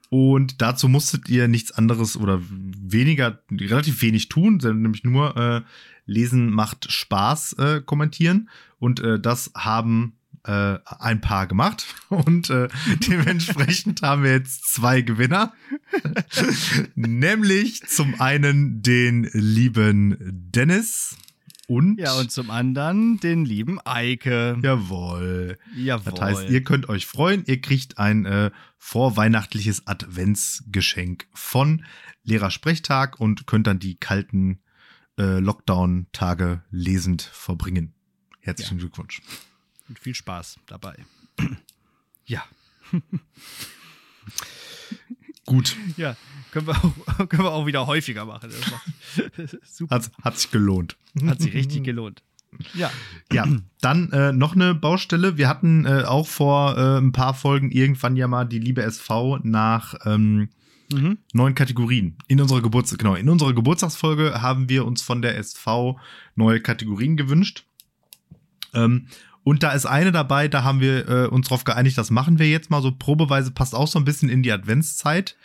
Und 0.09 0.61
dazu 0.61 0.89
musstet 0.89 1.29
ihr 1.29 1.47
nichts 1.47 1.71
anderes 1.71 2.17
oder 2.17 2.41
weniger, 2.41 3.39
relativ 3.49 4.01
wenig 4.01 4.27
tun, 4.27 4.57
nämlich 4.57 5.05
nur 5.05 5.37
äh, 5.37 5.61
Lesen 6.05 6.49
macht 6.49 6.91
Spaß 6.91 7.53
äh, 7.53 7.81
kommentieren. 7.85 8.49
Und 8.79 8.99
äh, 8.99 9.21
das 9.21 9.51
haben 9.55 10.16
äh, 10.47 10.79
ein 10.99 11.21
paar 11.21 11.45
gemacht 11.45 11.85
und 12.09 12.49
äh, 12.49 12.67
dementsprechend 13.07 14.01
haben 14.01 14.23
wir 14.23 14.31
jetzt 14.31 14.73
zwei 14.73 15.01
Gewinner. 15.01 15.53
Nämlich 16.95 17.85
zum 17.87 18.19
einen 18.19 18.81
den 18.81 19.29
lieben 19.33 20.17
Dennis 20.19 21.15
und 21.67 21.99
ja 21.99 22.13
und 22.13 22.31
zum 22.31 22.49
anderen 22.49 23.19
den 23.19 23.43
lieben 23.43 23.79
Eike. 23.85 24.57
Jawohl. 24.63 25.57
Jawohl. 25.75 26.13
Das 26.13 26.21
heißt, 26.21 26.49
ihr 26.49 26.63
könnt 26.63 26.87
euch 26.87 27.05
freuen, 27.05 27.43
ihr 27.45 27.59
kriegt 27.59 27.97
ein 27.97 28.25
äh, 28.25 28.51
vorweihnachtliches 28.77 29.85
Adventsgeschenk 29.85 31.27
von 31.33 31.83
Lehrersprechtag 32.23 33.19
und 33.19 33.47
könnt 33.47 33.67
dann 33.67 33.79
die 33.79 33.95
kalten 33.95 34.61
äh, 35.19 35.39
Lockdown-Tage 35.39 36.63
lesend 36.69 37.21
verbringen. 37.21 37.93
Herzlichen 38.39 38.77
ja. 38.77 38.83
Glückwunsch. 38.83 39.21
Und 39.89 39.99
viel 39.99 40.15
Spaß 40.15 40.57
dabei. 40.67 41.05
ja. 42.25 42.43
Gut. 45.45 45.77
Ja, 45.95 46.17
können 46.51 46.67
wir 46.67 46.75
auch, 46.75 46.93
können 47.29 47.43
wir 47.43 47.51
auch 47.51 47.65
wieder 47.65 47.87
häufiger 47.87 48.25
machen. 48.25 48.51
super. 49.63 49.95
Hat, 49.95 50.11
hat 50.21 50.37
sich 50.37 50.51
gelohnt. 50.51 50.97
Hat 51.25 51.41
sich 51.41 51.53
richtig 51.53 51.83
gelohnt. 51.83 52.21
Ja. 52.73 52.91
Ja, 53.31 53.45
dann 53.81 54.11
äh, 54.11 54.31
noch 54.33 54.55
eine 54.55 54.73
Baustelle. 54.73 55.37
Wir 55.37 55.47
hatten 55.47 55.85
äh, 55.85 56.03
auch 56.03 56.27
vor 56.27 56.77
äh, 56.77 56.97
ein 56.97 57.11
paar 57.11 57.33
Folgen 57.33 57.71
irgendwann 57.71 58.15
ja 58.15 58.27
mal 58.27 58.45
die 58.45 58.59
liebe 58.59 58.81
SV 58.83 59.39
nach 59.43 59.95
ähm, 60.05 60.49
mhm. 60.91 61.17
neuen 61.33 61.55
Kategorien. 61.55 62.17
In 62.27 62.41
unserer 62.41 62.61
Geburts 62.61 62.97
genau, 62.97 63.15
in 63.15 63.29
unserer 63.29 63.53
Geburtstagsfolge 63.53 64.41
haben 64.41 64.69
wir 64.69 64.85
uns 64.85 65.01
von 65.01 65.21
der 65.21 65.37
SV 65.37 65.99
neue 66.35 66.61
Kategorien 66.61 67.15
gewünscht. 67.15 67.65
Ähm, 68.73 69.07
und 69.47 69.63
da 69.63 69.71
ist 69.71 69.85
eine 69.85 70.11
dabei, 70.11 70.49
da 70.49 70.65
haben 70.65 70.81
wir 70.81 71.07
äh, 71.07 71.27
uns 71.27 71.47
darauf 71.47 71.63
geeinigt, 71.63 71.97
das 71.97 72.11
machen 72.11 72.37
wir 72.37 72.49
jetzt 72.49 72.69
mal 72.69 72.81
so 72.81 72.91
probeweise, 72.91 73.51
passt 73.51 73.75
auch 73.75 73.87
so 73.87 73.97
ein 73.97 74.03
bisschen 74.03 74.27
in 74.27 74.43
die 74.43 74.51
Adventszeit, 74.51 75.37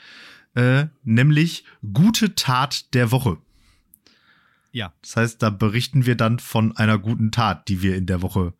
äh, 0.57 0.87
nämlich 1.05 1.65
gute 1.93 2.35
Tat 2.35 2.93
der 2.95 3.13
Woche. 3.13 3.39
Ja. 4.73 4.93
Das 5.03 5.15
heißt, 5.15 5.41
da 5.41 5.51
berichten 5.51 6.05
wir 6.05 6.17
dann 6.17 6.41
von 6.41 6.77
einer 6.77 6.99
guten 6.99 7.31
Tat, 7.31 7.69
die 7.69 7.81
wir 7.81 7.95
in 7.95 8.07
der 8.07 8.23
Woche 8.23 8.55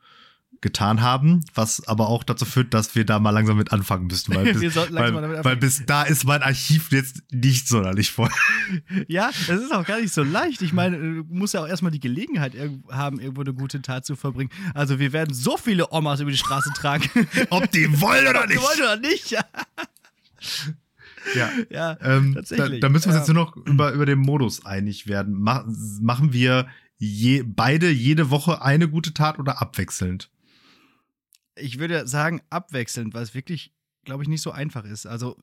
getan 0.63 1.03
haben, 1.03 1.45
was 1.55 1.87
aber 1.87 2.09
auch 2.09 2.23
dazu 2.23 2.45
führt, 2.45 2.73
dass 2.73 2.95
wir 2.95 3.05
da 3.05 3.19
mal 3.19 3.31
langsam 3.31 3.57
mit 3.57 3.73
anfangen 3.73 4.07
müssen, 4.07 4.35
weil, 4.35 4.55
bis, 4.55 4.77
weil, 4.77 5.45
weil 5.45 5.57
bis 5.57 5.85
da 5.85 6.05
ist 6.05 6.25
mein 6.25 6.43
Archiv 6.43 6.93
jetzt 6.93 7.23
nicht 7.31 7.69
sonderlich 7.69 8.13
voll. 8.13 8.31
Ja, 9.09 9.31
das 9.49 9.61
ist 9.61 9.73
auch 9.73 9.85
gar 9.85 10.01
nicht 10.01 10.15
so 10.15 10.23
leicht. 10.23 10.63
Ich 10.63 10.73
meine, 10.73 10.99
du 10.99 11.25
musst 11.29 11.55
ja 11.55 11.61
auch 11.61 11.69
erstmal 11.69 11.91
die 11.91 12.01
Gelegenheit 12.01 12.55
haben, 12.91 13.21
irgendwo 13.21 13.41
eine 13.41 13.53
gute 13.53 13.83
Tat 13.83 14.07
zu 14.07 14.17
verbringen. 14.17 14.51
Also 14.75 14.99
wir 14.99 15.13
werden 15.13 15.35
so 15.35 15.57
viele 15.57 15.93
Omas 15.93 16.21
über 16.21 16.31
die 16.31 16.37
Straße 16.37 16.71
tragen. 16.75 17.11
Ob 17.51 17.71
die 17.71 18.01
wollen 18.01 18.27
oder 18.27 18.47
nicht. 18.47 18.59
Ob 18.59 18.73
die 18.73 18.81
wollen 18.81 18.83
oder 18.83 18.97
nicht. 18.97 19.31
Ja. 19.31 19.45
Ja, 21.35 21.51
ja 21.71 21.99
ähm, 22.01 22.35
tatsächlich. 22.35 22.81
Da, 22.81 22.87
da 22.87 22.93
müssen 22.93 23.07
wir 23.07 23.09
uns 23.09 23.15
ja. 23.15 23.21
jetzt 23.21 23.35
nur 23.35 23.45
noch 23.45 23.57
über, 23.57 23.93
über 23.93 24.07
den 24.07 24.21
Modus 24.21 24.65
einig 24.65 25.07
werden. 25.07 25.35
Mach, 25.41 25.65
machen 26.01 26.33
wir 26.33 26.67
je, 26.99 27.43
beide 27.45 27.91
jede 27.91 28.31
Woche 28.31 28.63
eine 28.63 28.89
gute 28.89 29.13
Tat 29.13 29.39
oder 29.39 29.61
abwechselnd? 29.61 30.31
Ich 31.57 31.79
würde 31.79 32.07
sagen, 32.07 32.41
abwechselnd, 32.51 33.15
weil 33.15 33.23
es 33.23 33.35
wirklich, 33.35 33.73
glaube 34.05 34.23
ich, 34.23 34.29
nicht 34.29 34.43
so 34.43 34.51
einfach 34.51 34.85
ist. 34.85 35.07
Also 35.07 35.37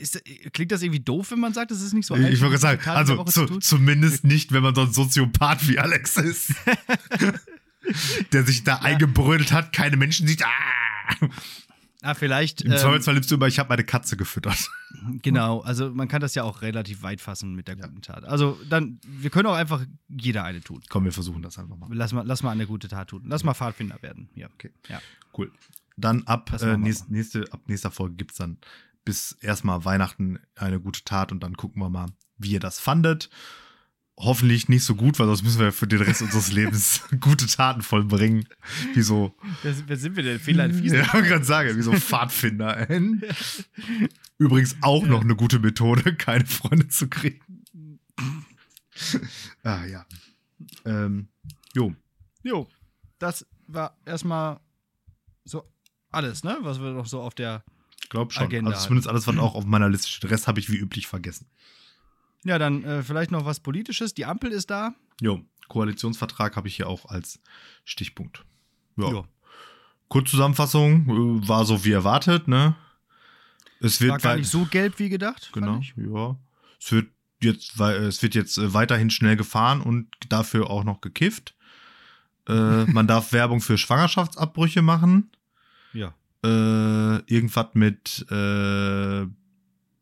ist, 0.00 0.22
klingt 0.52 0.72
das 0.72 0.82
irgendwie 0.82 1.00
doof, 1.00 1.30
wenn 1.30 1.40
man 1.40 1.54
sagt, 1.54 1.70
es 1.70 1.82
ist 1.82 1.92
nicht 1.92 2.06
so 2.06 2.14
einfach? 2.14 2.30
Ich 2.30 2.40
würde 2.40 2.58
sagen, 2.58 2.80
also 2.88 3.24
zu, 3.24 3.58
zumindest 3.58 4.24
nicht, 4.24 4.52
wenn 4.52 4.62
man 4.62 4.74
so 4.74 4.82
ein 4.82 4.92
Soziopath 4.92 5.68
wie 5.68 5.78
Alex 5.78 6.16
ist. 6.16 6.54
der 8.32 8.44
sich 8.44 8.64
da 8.64 8.76
ja. 8.76 8.82
eingebrödelt 8.82 9.52
hat, 9.52 9.72
keine 9.72 9.96
Menschen 9.96 10.26
sieht. 10.26 10.42
Ah! 10.44 11.28
Ah, 12.04 12.12
vielleicht. 12.12 12.60
Im 12.60 12.72
ähm, 12.72 12.76
Zweifelsfall 12.76 13.14
liebst 13.14 13.30
du 13.30 13.36
immer, 13.36 13.46
ich 13.46 13.58
habe 13.58 13.70
meine 13.70 13.82
Katze 13.82 14.18
gefüttert. 14.18 14.68
Genau, 15.22 15.60
also 15.60 15.90
man 15.90 16.06
kann 16.06 16.20
das 16.20 16.34
ja 16.34 16.42
auch 16.42 16.60
relativ 16.60 17.02
weit 17.02 17.22
fassen 17.22 17.54
mit 17.54 17.66
der 17.66 17.76
guten 17.76 18.02
Tat. 18.02 18.24
Also 18.24 18.58
dann, 18.68 19.00
wir 19.06 19.30
können 19.30 19.46
auch 19.46 19.54
einfach 19.54 19.84
jeder 20.08 20.44
eine 20.44 20.60
tun. 20.60 20.82
Komm, 20.90 21.04
wir 21.04 21.12
versuchen 21.12 21.40
das 21.40 21.58
einfach 21.58 21.76
mal. 21.76 21.88
Lass 21.92 22.12
mal, 22.12 22.22
lass 22.26 22.42
mal 22.42 22.50
eine 22.50 22.66
gute 22.66 22.88
Tat 22.88 23.08
tun. 23.08 23.22
Lass 23.26 23.42
mal 23.42 23.54
Pfadfinder 23.54 23.96
werden. 24.02 24.28
Ja. 24.34 24.48
Okay. 24.52 24.70
Ja. 24.88 25.00
Cool. 25.36 25.52
Dann 25.96 26.24
ab, 26.24 26.50
äh, 26.60 26.76
nächst, 26.76 27.10
nächste, 27.10 27.52
ab 27.52 27.62
nächster 27.66 27.90
Folge 27.90 28.16
gibt 28.16 28.32
es 28.32 28.38
dann 28.38 28.58
bis 29.04 29.32
erstmal 29.40 29.84
Weihnachten 29.84 30.38
eine 30.56 30.80
gute 30.80 31.04
Tat 31.04 31.30
und 31.30 31.42
dann 31.42 31.56
gucken 31.56 31.80
wir 31.82 31.90
mal, 31.90 32.08
wie 32.38 32.52
ihr 32.52 32.60
das 32.60 32.80
fandet 32.80 33.30
hoffentlich 34.16 34.68
nicht 34.68 34.84
so 34.84 34.94
gut, 34.94 35.18
weil 35.18 35.26
sonst 35.26 35.42
müssen 35.42 35.60
wir 35.60 35.72
für 35.72 35.86
den 35.86 36.00
Rest 36.00 36.22
unseres 36.22 36.52
Lebens 36.52 37.02
gute 37.20 37.46
Taten 37.46 37.82
vollbringen. 37.82 38.46
Wie 38.94 39.02
so. 39.02 39.34
Wer, 39.62 39.74
wer 39.88 39.96
sind 39.96 40.16
wir 40.16 40.22
denn? 40.22 40.38
Fehler 40.38 40.66
in 40.66 40.84
Ja, 40.84 41.02
ich 41.02 41.10
gerade 41.10 41.44
sagen, 41.44 41.76
wie 41.76 41.82
so 41.82 41.92
Pfadfinder. 41.92 42.88
Übrigens 44.38 44.76
auch 44.82 45.04
noch 45.06 45.22
eine 45.22 45.36
gute 45.36 45.58
Methode, 45.58 46.14
keine 46.16 46.46
Freunde 46.46 46.88
zu 46.88 47.08
kriegen. 47.08 47.40
ah, 49.62 49.84
ja. 49.84 50.06
Ähm, 50.84 51.28
jo. 51.74 51.94
Jo. 52.42 52.68
das 53.18 53.46
war 53.66 53.96
erstmal 54.04 54.60
so 55.44 55.64
alles, 56.10 56.44
ne? 56.44 56.58
Was 56.60 56.80
wir 56.80 56.92
noch 56.92 57.06
so 57.06 57.20
auf 57.20 57.34
der 57.34 57.64
Glaub 58.08 58.32
schon. 58.32 58.44
Agenda 58.44 58.70
also 58.70 58.86
zumindest 58.86 59.08
alles, 59.08 59.26
was 59.26 59.36
auch 59.38 59.54
auf 59.54 59.64
meiner 59.64 59.88
Liste 59.88 60.08
steht. 60.08 60.24
Den 60.24 60.30
Rest 60.30 60.46
habe 60.46 60.60
ich 60.60 60.70
wie 60.70 60.76
üblich 60.76 61.06
vergessen. 61.06 61.46
Ja, 62.44 62.58
dann 62.58 62.84
äh, 62.84 63.02
vielleicht 63.02 63.30
noch 63.30 63.44
was 63.44 63.60
Politisches. 63.60 64.14
Die 64.14 64.26
Ampel 64.26 64.52
ist 64.52 64.70
da. 64.70 64.94
Jo, 65.20 65.40
Koalitionsvertrag 65.68 66.56
habe 66.56 66.68
ich 66.68 66.76
hier 66.76 66.88
auch 66.88 67.06
als 67.06 67.40
Stichpunkt. 67.84 68.44
Ja. 68.96 69.10
Jo. 69.10 69.26
Kurzzusammenfassung 70.08 71.42
äh, 71.42 71.48
war 71.48 71.64
so 71.64 71.84
wie 71.84 71.92
erwartet, 71.92 72.46
ne? 72.48 72.76
Es 73.80 74.00
wird 74.00 74.12
War 74.12 74.18
gar 74.18 74.36
nicht 74.36 74.48
so 74.48 74.66
gelb 74.66 74.98
wie 74.98 75.08
gedacht. 75.08 75.50
Genau, 75.52 75.80
ja. 75.96 76.36
Es 76.80 76.92
wird 76.92 77.10
jetzt, 77.42 77.80
es 77.80 78.22
wird 78.22 78.34
jetzt 78.34 78.58
äh, 78.58 78.72
weiterhin 78.72 79.10
schnell 79.10 79.36
gefahren 79.36 79.80
und 79.80 80.08
dafür 80.28 80.70
auch 80.70 80.84
noch 80.84 81.00
gekifft. 81.00 81.54
Äh, 82.48 82.84
man 82.84 83.06
darf 83.06 83.32
Werbung 83.32 83.60
für 83.60 83.78
Schwangerschaftsabbrüche 83.78 84.82
machen. 84.82 85.30
Ja. 85.92 86.14
Äh, 86.44 87.22
irgendwas 87.26 87.68
mit 87.74 88.26
äh, 88.30 89.26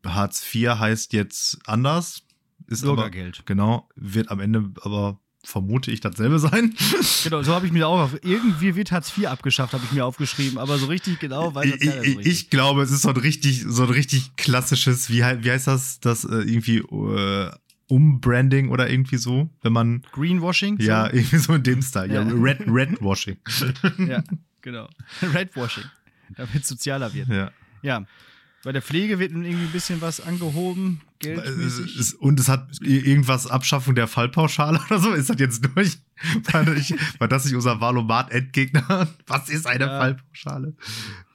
Hartz 0.05 0.53
IV 0.53 0.69
heißt 0.79 1.13
jetzt 1.13 1.59
anders. 1.65 2.23
Ist 2.67 2.83
aber, 2.83 2.95
Bürgergeld. 2.95 3.45
genau, 3.45 3.89
wird 3.95 4.29
am 4.29 4.39
Ende 4.39 4.71
aber 4.81 5.19
vermute 5.45 5.91
ich 5.91 5.99
dasselbe 5.99 6.39
sein. 6.39 6.73
Genau, 7.23 7.41
so 7.41 7.53
habe 7.53 7.65
ich 7.65 7.71
mir 7.71 7.87
auch 7.87 7.99
auf. 7.99 8.15
Irgendwie 8.21 8.75
wird 8.75 8.91
Hartz 8.91 9.17
IV 9.17 9.27
abgeschafft, 9.27 9.73
habe 9.73 9.83
ich 9.85 9.93
mir 9.93 10.05
aufgeschrieben, 10.05 10.57
aber 10.57 10.77
so 10.77 10.87
richtig 10.87 11.19
genau 11.19 11.55
weiß 11.55 11.75
ich, 11.79 11.89
so 11.89 12.01
ich, 12.01 12.17
richtig. 12.17 12.27
ich 12.27 12.49
glaube, 12.49 12.81
es 12.81 12.91
ist 12.91 13.03
so 13.03 13.09
ein 13.09 13.17
richtig, 13.17 13.63
so 13.65 13.83
ein 13.83 13.89
richtig 13.89 14.35
klassisches, 14.35 15.09
wie, 15.09 15.19
wie 15.21 15.51
heißt 15.51 15.67
das, 15.67 16.01
das 16.01 16.25
äh, 16.25 16.35
irgendwie 16.35 16.79
äh, 16.79 17.51
Umbranding 17.87 18.69
oder 18.69 18.89
irgendwie 18.89 19.17
so, 19.17 19.49
wenn 19.61 19.73
man 19.73 20.03
Greenwashing? 20.11 20.77
so? 20.79 20.83
Ja, 20.87 21.07
irgendwie 21.07 21.37
so 21.37 21.53
in 21.53 21.63
dem 21.63 21.81
Style. 21.81 22.13
Ja, 22.13 22.21
Ja. 22.23 22.33
Red, 22.33 22.61
Redwashing. 22.67 23.37
ja, 24.07 24.23
genau. 24.61 24.89
Redwashing. 25.21 25.85
Damit 26.35 26.55
es 26.61 26.67
sozialer 26.67 27.13
wird. 27.13 27.27
ja. 27.27 27.51
Ja. 27.81 28.05
Bei 28.63 28.71
der 28.71 28.81
Pflege 28.81 29.19
wird 29.19 29.33
nun 29.33 29.43
irgendwie 29.43 29.65
ein 29.65 29.71
bisschen 29.73 29.99
was 30.01 30.21
angehoben, 30.21 31.01
geldmäßig. 31.19 31.97
es, 31.99 32.13
und 32.13 32.39
es 32.39 32.47
hat 32.47 32.67
irgendwas 32.81 33.45
Abschaffung 33.45 33.93
der 33.93 34.07
Fallpauschale 34.07 34.79
oder 34.85 34.99
so. 34.99 35.11
Ist 35.11 35.29
das 35.29 35.37
jetzt 35.39 35.65
durch? 35.75 35.97
War, 36.53 36.65
ich, 36.75 36.93
war 37.19 37.27
das 37.27 37.43
nicht 37.43 37.55
unser 37.55 37.81
Valomat-Endgegner? 37.81 39.09
Was 39.27 39.49
ist 39.49 39.67
eine 39.67 39.85
Ja. 39.85 39.99
Fallpauschale? 39.99 40.73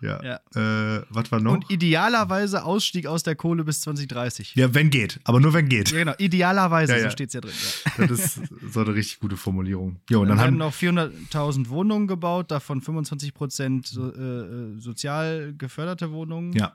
Ja. 0.00 0.22
Ja. 0.54 0.96
Äh, 0.98 1.02
was 1.10 1.30
war 1.32 1.40
noch? 1.40 1.52
Und 1.54 1.68
idealerweise 1.70 2.64
Ausstieg 2.64 3.06
aus 3.06 3.24
der 3.24 3.34
Kohle 3.34 3.64
bis 3.64 3.80
2030. 3.82 4.54
ja, 4.54 4.72
wenn 4.72 4.88
geht. 4.90 5.18
Aber 5.24 5.40
nur 5.40 5.52
wenn 5.52 5.68
geht. 5.68 5.90
Ja, 5.90 5.98
genau. 5.98 6.14
Idealerweise, 6.18 6.92
Ja, 6.92 6.98
ja. 6.98 7.04
so 7.06 7.10
steht 7.10 7.28
es 7.28 7.34
ja 7.34 7.40
drin. 7.40 7.52
Das 7.98 8.10
ist 8.10 8.40
so 8.72 8.80
eine 8.80 8.94
richtig 8.94 9.18
gute 9.18 9.36
Formulierung. 9.36 10.00
Jo, 10.08 10.20
und 10.22 10.28
Dann, 10.28 10.38
werden 10.38 10.46
haben, 10.52 10.56
noch 10.58 10.72
400.000 10.72 11.68
Wohnungen 11.68 12.06
gebaut, 12.06 12.50
davon 12.52 12.80
25 12.80 13.34
Prozent 13.34 13.86
so, 13.88 14.10
äh, 14.14 14.78
sozial 14.80 15.52
geförderte 15.58 16.12
Wohnungen. 16.12 16.52
ja. 16.54 16.72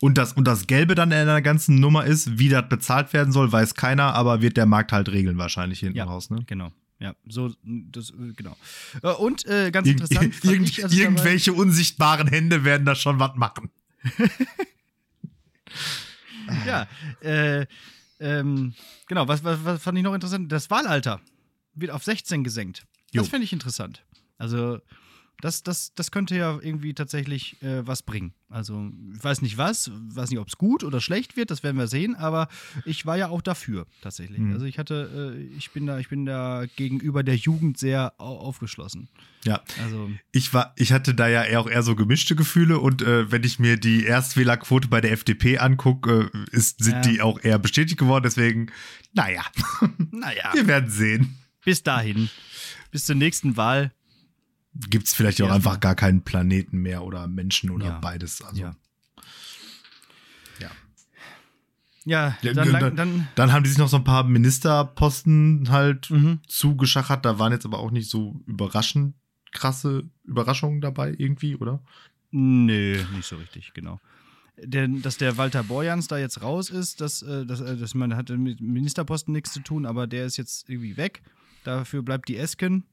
Und 0.00 0.18
das, 0.18 0.32
und 0.32 0.44
das 0.46 0.66
Gelbe 0.66 0.94
dann 0.94 1.10
in 1.12 1.26
der 1.26 1.42
ganzen 1.42 1.80
Nummer 1.80 2.04
ist, 2.04 2.38
wie 2.38 2.48
das 2.48 2.68
bezahlt 2.68 3.12
werden 3.12 3.32
soll, 3.32 3.50
weiß 3.52 3.74
keiner, 3.74 4.14
aber 4.14 4.42
wird 4.42 4.56
der 4.56 4.66
Markt 4.66 4.92
halt 4.92 5.08
regeln 5.10 5.38
wahrscheinlich 5.38 5.80
hinten 5.80 5.98
Ja. 5.98 6.04
raus, 6.04 6.30
ne? 6.30 6.42
Genau. 6.46 6.72
Ja, 6.98 7.14
so, 7.28 7.52
das, 7.64 8.10
äh, 8.10 8.32
genau. 8.36 8.56
Äh, 9.02 9.08
Und 9.08 9.44
äh, 9.46 9.70
ganz 9.72 9.88
Irgend, 9.88 10.02
interessant. 10.02 10.44
irgend, 10.44 10.68
ich, 10.68 10.84
als 10.84 10.92
ich 10.92 10.98
dabei- 11.00 11.10
irgendwelche 11.10 11.52
unsichtbaren 11.52 12.28
Hände 12.28 12.62
werden 12.64 12.84
da 12.86 12.94
schon 12.94 13.18
was 13.18 13.34
machen. 13.36 13.70
Ja, 16.66 16.86
äh, 17.20 17.66
ähm, 18.20 18.74
genau, 19.06 19.26
was, 19.28 19.42
was, 19.44 19.64
was 19.64 19.82
fand 19.82 19.96
ich 19.98 20.04
noch 20.04 20.14
interessant? 20.14 20.50
Das 20.50 20.70
Wahlalter 20.70 21.20
wird 21.74 21.90
auf 21.92 22.04
16 22.04 22.44
gesenkt. 22.44 22.84
Das 23.12 23.28
finde 23.28 23.44
ich 23.44 23.52
interessant. 23.52 24.02
Also, 24.38 24.80
das, 25.42 25.62
das, 25.62 25.92
das 25.94 26.10
könnte 26.10 26.36
ja 26.36 26.58
irgendwie 26.62 26.94
tatsächlich 26.94 27.60
äh, 27.62 27.86
was 27.86 28.02
bringen. 28.02 28.32
Also, 28.48 28.90
ich 29.14 29.22
weiß 29.24 29.42
nicht 29.42 29.58
was, 29.58 29.90
weiß 29.94 30.30
nicht, 30.30 30.38
ob 30.38 30.46
es 30.48 30.56
gut 30.56 30.84
oder 30.84 31.00
schlecht 31.00 31.36
wird, 31.36 31.50
das 31.50 31.62
werden 31.62 31.76
wir 31.78 31.88
sehen, 31.88 32.14
aber 32.14 32.48
ich 32.86 33.06
war 33.06 33.16
ja 33.16 33.28
auch 33.28 33.42
dafür, 33.42 33.86
tatsächlich. 34.02 34.38
Mhm. 34.38 34.52
Also 34.52 34.66
ich 34.66 34.78
hatte, 34.78 35.34
äh, 35.36 35.56
ich 35.56 35.70
bin 35.72 35.86
da, 35.86 35.98
ich 35.98 36.08
bin 36.08 36.24
da 36.26 36.64
gegenüber 36.76 37.22
der 37.22 37.36
Jugend 37.36 37.76
sehr 37.76 38.14
au 38.18 38.36
aufgeschlossen. 38.38 39.08
Ja, 39.44 39.60
Also, 39.82 40.10
ich 40.30 40.54
war, 40.54 40.72
ich 40.76 40.92
hatte 40.92 41.14
da 41.14 41.26
ja 41.28 41.42
eher 41.44 41.60
auch 41.60 41.68
eher 41.68 41.82
so 41.82 41.96
gemischte 41.96 42.36
Gefühle 42.36 42.78
und 42.78 43.02
äh, 43.02 43.30
wenn 43.32 43.42
ich 43.42 43.58
mir 43.58 43.76
die 43.76 44.04
Erstwählerquote 44.04 44.86
bei 44.88 45.00
der 45.00 45.10
FDP 45.12 45.58
angucke, 45.58 46.30
äh, 46.32 46.56
ist, 46.56 46.82
sind 46.84 46.94
Ja. 46.94 47.00
die 47.00 47.20
auch 47.20 47.40
eher 47.42 47.58
bestätigt 47.58 47.98
geworden. 47.98 48.22
Deswegen, 48.24 48.70
naja, 49.12 49.44
naja, 50.12 50.50
wir 50.54 50.66
werden 50.68 50.88
sehen. 50.90 51.36
bis 51.64 51.82
dahin, 51.82 52.30
bis 52.92 53.06
zur 53.06 53.16
nächsten 53.16 53.56
Wahl. 53.56 53.92
Gibt 54.74 55.06
es 55.06 55.12
vielleicht 55.14 55.40
auch 55.42 55.50
einfach 55.50 55.80
gar 55.80 55.94
keinen 55.94 56.22
Planeten 56.22 56.78
mehr 56.78 57.02
oder 57.04 57.26
Menschen 57.28 57.70
oder 57.70 57.86
Ja. 57.86 57.98
beides. 58.00 58.40
Also, 58.42 58.62
Ja. 58.62 58.74
ja. 62.04 62.36
Dann, 62.42 62.72
dann- 62.72 62.96
dann 62.96 63.28
Dann 63.36 63.52
haben 63.52 63.62
die 63.62 63.68
sich 63.70 63.78
noch 63.78 63.88
so 63.88 63.96
ein 63.98 64.04
paar 64.04 64.24
Ministerposten 64.24 65.68
halt 65.70 66.10
Mhm. 66.10 66.40
zugeschachert. 66.48 67.24
Da 67.24 67.38
waren 67.38 67.52
jetzt 67.52 67.64
aber 67.64 67.78
auch 67.78 67.90
nicht 67.90 68.10
so 68.10 68.40
überraschend 68.46 69.14
krasse 69.52 70.04
Überraschungen 70.24 70.80
dabei 70.80 71.14
irgendwie, 71.16 71.56
oder? 71.56 71.82
Nö, 72.30 73.04
nicht 73.14 73.26
so 73.26 73.36
richtig, 73.36 73.72
genau. 73.74 74.00
Denn, 74.56 75.02
dass 75.02 75.16
der 75.18 75.36
Walter 75.36 75.62
Borjans 75.62 76.08
da 76.08 76.18
jetzt 76.18 76.42
raus 76.42 76.70
ist, 76.70 77.00
das, 77.00 77.22
äh, 77.22 77.44
das, 77.46 77.60
äh, 77.60 77.76
das 77.76 77.94
man 77.94 78.16
hatte 78.16 78.36
mit 78.38 78.60
Ministerposten 78.60 79.32
nichts 79.32 79.52
zu 79.52 79.60
tun, 79.60 79.86
aber 79.86 80.06
der 80.06 80.24
ist 80.26 80.36
jetzt 80.38 80.68
irgendwie 80.68 80.96
weg. 80.96 81.22
Dafür 81.64 82.02
bleibt 82.02 82.28
die 82.28 82.36
Esken. 82.36 82.84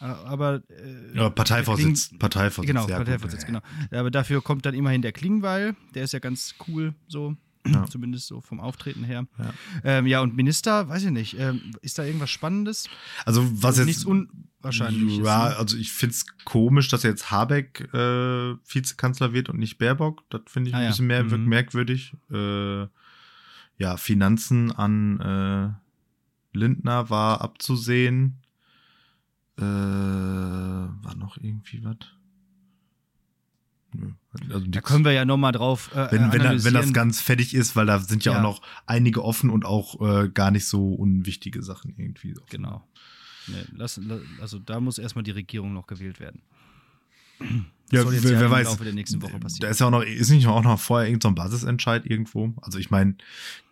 Aber 0.00 0.62
äh, 0.68 1.16
Ja, 1.16 1.30
Parteivorsitz. 1.30 2.08
Kling- 2.08 2.18
Parteivorsitz. 2.18 2.66
Genau, 2.68 2.88
ja, 2.88 2.98
gut. 2.98 3.06
Parteivorsitz, 3.06 3.46
genau. 3.46 3.60
Aber 3.92 4.10
dafür 4.10 4.42
kommt 4.42 4.64
dann 4.66 4.74
immerhin 4.74 5.02
der 5.02 5.12
Klingbeil. 5.12 5.76
Der 5.94 6.04
ist 6.04 6.12
ja 6.12 6.18
ganz 6.18 6.54
cool, 6.68 6.94
so. 7.08 7.36
Ja. 7.66 7.84
Zumindest 7.84 8.26
so 8.26 8.40
vom 8.40 8.58
Auftreten 8.58 9.04
her. 9.04 9.26
Ja. 9.38 9.52
Ähm, 9.84 10.06
ja, 10.06 10.22
und 10.22 10.34
Minister, 10.34 10.88
weiß 10.88 11.04
ich 11.04 11.10
nicht. 11.10 11.38
Ähm, 11.38 11.72
ist 11.82 11.98
da 11.98 12.04
irgendwas 12.04 12.30
Spannendes? 12.30 12.88
Also 13.26 13.46
was 13.62 13.76
jetzt 13.76 13.84
Nichts 13.86 14.04
Unwahrscheinliches. 14.06 15.26
Ja, 15.26 15.50
ne? 15.50 15.56
also 15.56 15.76
ich 15.76 15.92
finde 15.92 16.14
es 16.14 16.24
komisch, 16.46 16.88
dass 16.88 17.02
jetzt 17.02 17.30
Habeck 17.30 17.92
äh, 17.92 18.54
Vizekanzler 18.66 19.34
wird 19.34 19.50
und 19.50 19.58
nicht 19.58 19.76
Baerbock. 19.76 20.22
Das 20.30 20.40
finde 20.46 20.70
ich 20.70 20.74
Ah, 20.74 20.78
ein 20.78 20.84
ja. 20.84 20.88
bisschen 20.90 21.06
mehr, 21.06 21.22
Mhm. 21.22 21.44
merkwürdig. 21.44 22.14
Äh, 22.32 22.86
ja, 23.76 23.96
Finanzen 23.98 24.72
an 24.72 25.20
äh, 25.20 26.56
Lindner 26.58 27.10
war 27.10 27.42
abzusehen. 27.42 28.38
Äh, 29.60 29.62
war 31.04 31.14
noch 31.16 31.36
irgendwie 31.36 31.84
was? 31.84 31.96
Also 34.50 34.66
Da 34.68 34.80
können 34.80 35.04
wir 35.04 35.12
ja 35.12 35.24
nochmal 35.24 35.50
drauf. 35.52 35.90
Äh, 35.94 36.12
wenn, 36.12 36.32
wenn, 36.32 36.42
da, 36.42 36.64
wenn 36.64 36.74
das 36.74 36.92
ganz 36.92 37.20
fertig 37.20 37.54
ist, 37.54 37.74
weil 37.74 37.86
da 37.86 37.98
sind 37.98 38.24
ja, 38.24 38.32
Ja. 38.32 38.38
auch 38.38 38.42
noch 38.42 38.62
einige 38.86 39.24
offen 39.24 39.50
und 39.50 39.64
auch 39.64 40.00
äh, 40.00 40.28
gar 40.28 40.50
nicht 40.52 40.66
so 40.66 40.94
unwichtige 40.94 41.62
Sachen 41.62 41.94
irgendwie. 41.96 42.36
offen. 42.36 42.46
Genau. 42.50 42.86
Nee, 43.48 43.64
lass, 43.74 43.96
la- 43.96 44.20
also 44.40 44.60
da 44.60 44.78
muss 44.80 44.98
erstmal 44.98 45.24
die 45.24 45.32
Regierung 45.32 45.72
noch 45.74 45.88
gewählt 45.88 46.20
werden. 46.20 46.42
Ja, 47.92 48.08
wer, 48.08 48.22
wer 48.22 48.50
weiß. 48.50 48.66
Laufe 48.68 48.84
der 48.84 48.92
nächsten 48.92 49.20
Woche 49.20 49.38
passieren. 49.40 49.62
Da 49.62 49.68
ist 49.68 49.80
ja 49.80 49.86
auch 49.86 49.90
noch, 49.90 50.02
ist 50.02 50.30
nicht 50.30 50.46
auch 50.46 50.62
noch 50.62 50.78
vorher 50.78 51.08
irgendein 51.08 51.22
so 51.22 51.28
ein 51.30 51.34
Basisentscheid 51.34 52.06
irgendwo? 52.06 52.54
Also 52.62 52.78
ich 52.78 52.90
meine, 52.90 53.16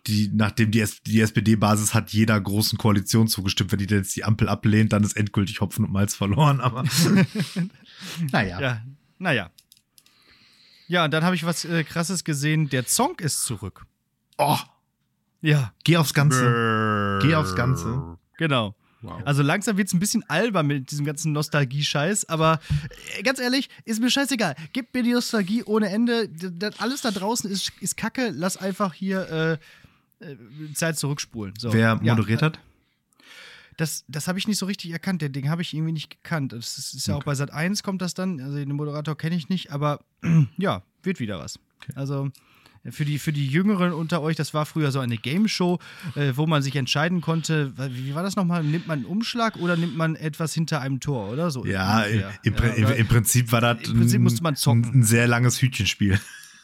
die, 0.07 0.29
nachdem 0.33 0.71
die, 0.71 0.81
S- 0.81 1.01
die 1.03 1.21
SPD-Basis 1.21 1.93
hat 1.93 2.11
jeder 2.11 2.39
großen 2.41 2.77
Koalition 2.77 3.29
zugestimmt, 3.29 3.71
wenn 3.71 3.79
die 3.79 3.85
jetzt 3.93 4.15
die 4.17 4.25
Ampel 4.25 4.49
ablehnt, 4.49 4.91
dann 4.91 5.03
ist 5.03 5.15
endgültig 5.15 5.61
Hopfen 5.61 5.85
und 5.85 5.93
Malz 5.93 6.15
verloren, 6.15 6.59
aber 6.59 6.83
naja. 8.31 8.59
Ja, 8.59 8.81
naja. 9.19 9.51
Ja, 10.87 11.05
und 11.05 11.11
dann 11.13 11.23
habe 11.23 11.35
ich 11.35 11.45
was 11.45 11.65
äh, 11.65 11.83
krasses 11.83 12.23
gesehen. 12.23 12.67
Der 12.69 12.85
Zong 12.87 13.19
ist 13.19 13.43
zurück. 13.45 13.85
Oh, 14.37 14.57
Ja. 15.41 15.71
geh 15.83 15.97
aufs 15.97 16.13
Ganze. 16.13 17.19
Geh 17.21 17.35
aufs 17.35 17.55
Ganze. 17.55 18.17
Genau. 18.37 18.75
Wow. 19.01 19.21
Also 19.23 19.43
langsam 19.43 19.77
wird 19.77 19.87
es 19.87 19.93
ein 19.93 19.99
bisschen 19.99 20.23
albern 20.29 20.67
mit 20.67 20.91
diesem 20.91 21.05
ganzen 21.05 21.31
Nostalgie-Scheiß, 21.31 22.27
aber 22.27 22.59
äh, 23.17 23.23
ganz 23.23 23.39
ehrlich, 23.39 23.69
ist 23.85 24.01
mir 24.01 24.09
scheißegal. 24.09 24.55
Gib 24.73 24.93
mir 24.93 25.03
die 25.03 25.13
Nostalgie 25.13 25.63
ohne 25.63 25.89
Ende. 25.89 26.27
Das, 26.27 26.79
alles 26.79 27.01
da 27.01 27.11
draußen 27.11 27.49
ist, 27.49 27.71
ist 27.79 27.95
Kacke. 27.95 28.31
Lass 28.33 28.57
einfach 28.57 28.93
hier 28.93 29.59
äh, 30.21 30.25
äh, 30.25 30.35
Zeit 30.73 30.97
zurückspulen. 30.97 31.53
So. 31.57 31.71
Wer 31.71 31.99
Ja, 32.03 32.15
moderiert 32.15 32.41
hat? 32.41 32.59
Das, 33.77 34.03
das 34.09 34.27
habe 34.27 34.37
ich 34.37 34.47
nicht 34.47 34.57
so 34.57 34.65
richtig 34.65 34.91
erkannt. 34.91 35.21
Der 35.21 35.29
Ding 35.29 35.47
habe 35.47 35.61
ich 35.61 35.73
irgendwie 35.73 35.93
nicht 35.93 36.09
gekannt. 36.09 36.51
Das 36.51 36.77
ist, 36.77 36.93
ist 36.93 37.07
ja 37.07 37.15
auch 37.15 37.23
bei 37.23 37.35
Sat 37.35 37.51
1 37.53 37.81
kommt 37.83 38.01
das 38.01 38.13
dann. 38.13 38.41
Also 38.41 38.57
den 38.57 38.73
Moderator 38.73 39.17
kenne 39.17 39.37
ich 39.37 39.47
nicht, 39.47 39.71
aber 39.71 40.01
ja, 40.57 40.83
wird 41.03 41.21
wieder 41.21 41.39
was. 41.39 41.57
Also 41.95 42.29
für 42.89 43.05
die, 43.05 43.19
für 43.19 43.33
die 43.33 43.47
Jüngeren 43.47 43.93
unter 43.93 44.21
euch, 44.21 44.35
das 44.35 44.53
war 44.53 44.65
früher 44.65 44.91
so 44.91 44.99
eine 44.99 45.17
Game 45.17 45.47
Show, 45.47 45.79
äh, 46.15 46.33
wo 46.35 46.47
man 46.47 46.61
sich 46.61 46.75
entscheiden 46.75 47.21
konnte, 47.21 47.73
wie, 47.91 48.15
war 48.15 48.23
das 48.23 48.35
nochmal? 48.35 48.63
Nimmt 48.63 48.87
man 48.87 48.99
einen 48.99 49.05
Umschlag 49.05 49.57
oder 49.57 49.75
nimmt 49.75 49.97
man 49.97 50.15
etwas 50.15 50.53
hinter 50.53 50.81
einem 50.81 50.99
Tor 50.99 51.29
oder 51.29 51.51
so? 51.51 51.65
Ja, 51.65 52.03
im, 52.03 52.19
Ja, 52.19 52.31
im, 52.43 52.87
im 52.87 53.07
Prinzip 53.07 53.51
war 53.51 53.61
das 53.61 53.87
im 53.87 53.97
Prinzip 53.97 54.21
musste 54.21 54.43
man 54.43 54.55
zocken. 54.55 54.85
ein, 54.85 54.99
ein 54.99 55.03
sehr 55.03 55.27
langes 55.27 55.61
Hütchenspiel. 55.61 56.19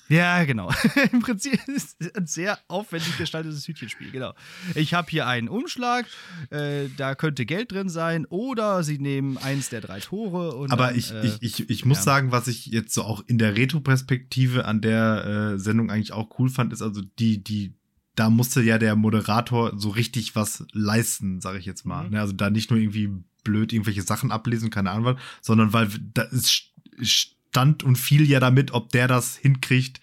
Ja, 0.08 0.44
genau. 0.44 0.72
Im 1.12 1.22
Prinzip 1.22 1.60
ist 1.68 1.96
es 2.00 2.16
ein 2.16 2.28
sehr 2.28 2.60
aufwendig 2.68 3.18
gestaltetes 3.18 3.68
Hütchenspiel, 3.68 4.12
genau. 4.12 4.34
Ich 4.76 4.94
habe 4.94 5.10
hier 5.10 5.28
einen 5.28 5.50
Umschlag, 5.50 6.06
äh, 6.52 6.88
da 6.96 7.16
könnte 7.16 7.46
Geld 7.46 7.72
drin 7.72 7.90
sein, 7.90 8.26
oder 8.26 8.84
sie 8.84 9.00
nehmen 9.00 9.38
eins 9.38 9.70
der 9.70 9.82
drei 9.82 10.00
Tore. 10.00 10.56
Und 10.56 10.72
Aber 10.72 10.88
dann, 10.88 10.98
ich, 10.98 11.12
äh, 11.12 11.26
ich, 11.26 11.42
ich, 11.42 11.70
ich 11.70 11.86
muss 11.86 12.00
ja. 12.00 12.04
sagen, 12.04 12.32
was 12.32 12.48
ich 12.48 12.68
jetzt 12.68 12.94
so 12.94 13.04
auch 13.04 13.24
in 13.28 13.38
der 13.38 13.58
Retro-Perspektive 13.58 14.66
an 14.66 14.82
der 14.82 15.54
äh, 15.56 15.60
Sendung 15.60 15.90
eigentlich 15.90 16.12
auch 16.12 16.40
cool 16.40 16.50
fand, 16.50 16.72
ist 16.72 16.82
also 16.82 17.02
die, 17.20 17.44
die, 17.44 17.74
da 18.16 18.30
musste 18.30 18.62
ja 18.62 18.78
der 18.78 18.96
Moderator 18.96 19.74
so 19.76 19.90
richtig 19.90 20.36
was 20.36 20.66
leisten, 20.72 21.42
sage 21.42 21.58
ich 21.58 21.66
jetzt 21.66 21.86
mal. 21.86 22.06
Mhm. 22.06 22.12
Ne? 22.12 22.22
Also 22.22 22.34
da 22.34 22.50
nicht 22.50 22.70
nur 22.70 22.80
irgendwie 22.80 23.10
blöd 23.44 23.74
irgendwelche 23.74 24.02
Sachen 24.02 24.32
ablesen, 24.32 24.70
keine 24.70 24.92
Ahnung 24.92 25.18
sondern 25.42 25.72
weil 25.72 25.88
da 26.14 26.24
ist 26.24 27.35
stand 27.56 27.84
und 27.84 27.96
fiel 27.96 28.30
ja 28.30 28.42
damit, 28.42 28.72
ob 28.72 28.92
der 28.92 29.08
das 29.08 29.38
hinkriegt, 29.38 30.02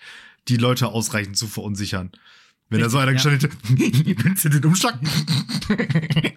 die 0.49 0.57
Leute 0.57 0.89
ausreichend 0.89 1.37
zu 1.37 1.47
verunsichern. 1.47 2.11
Wenn 2.71 2.81
da 2.81 2.89
so 2.89 2.97
einer 2.97 3.13
Richtig, 3.13 3.39
gestanden 3.39 3.79
hätte, 3.79 4.25
willst 4.25 4.47
du 4.47 4.49
den 4.49 4.65
Umschlag? 4.65 4.99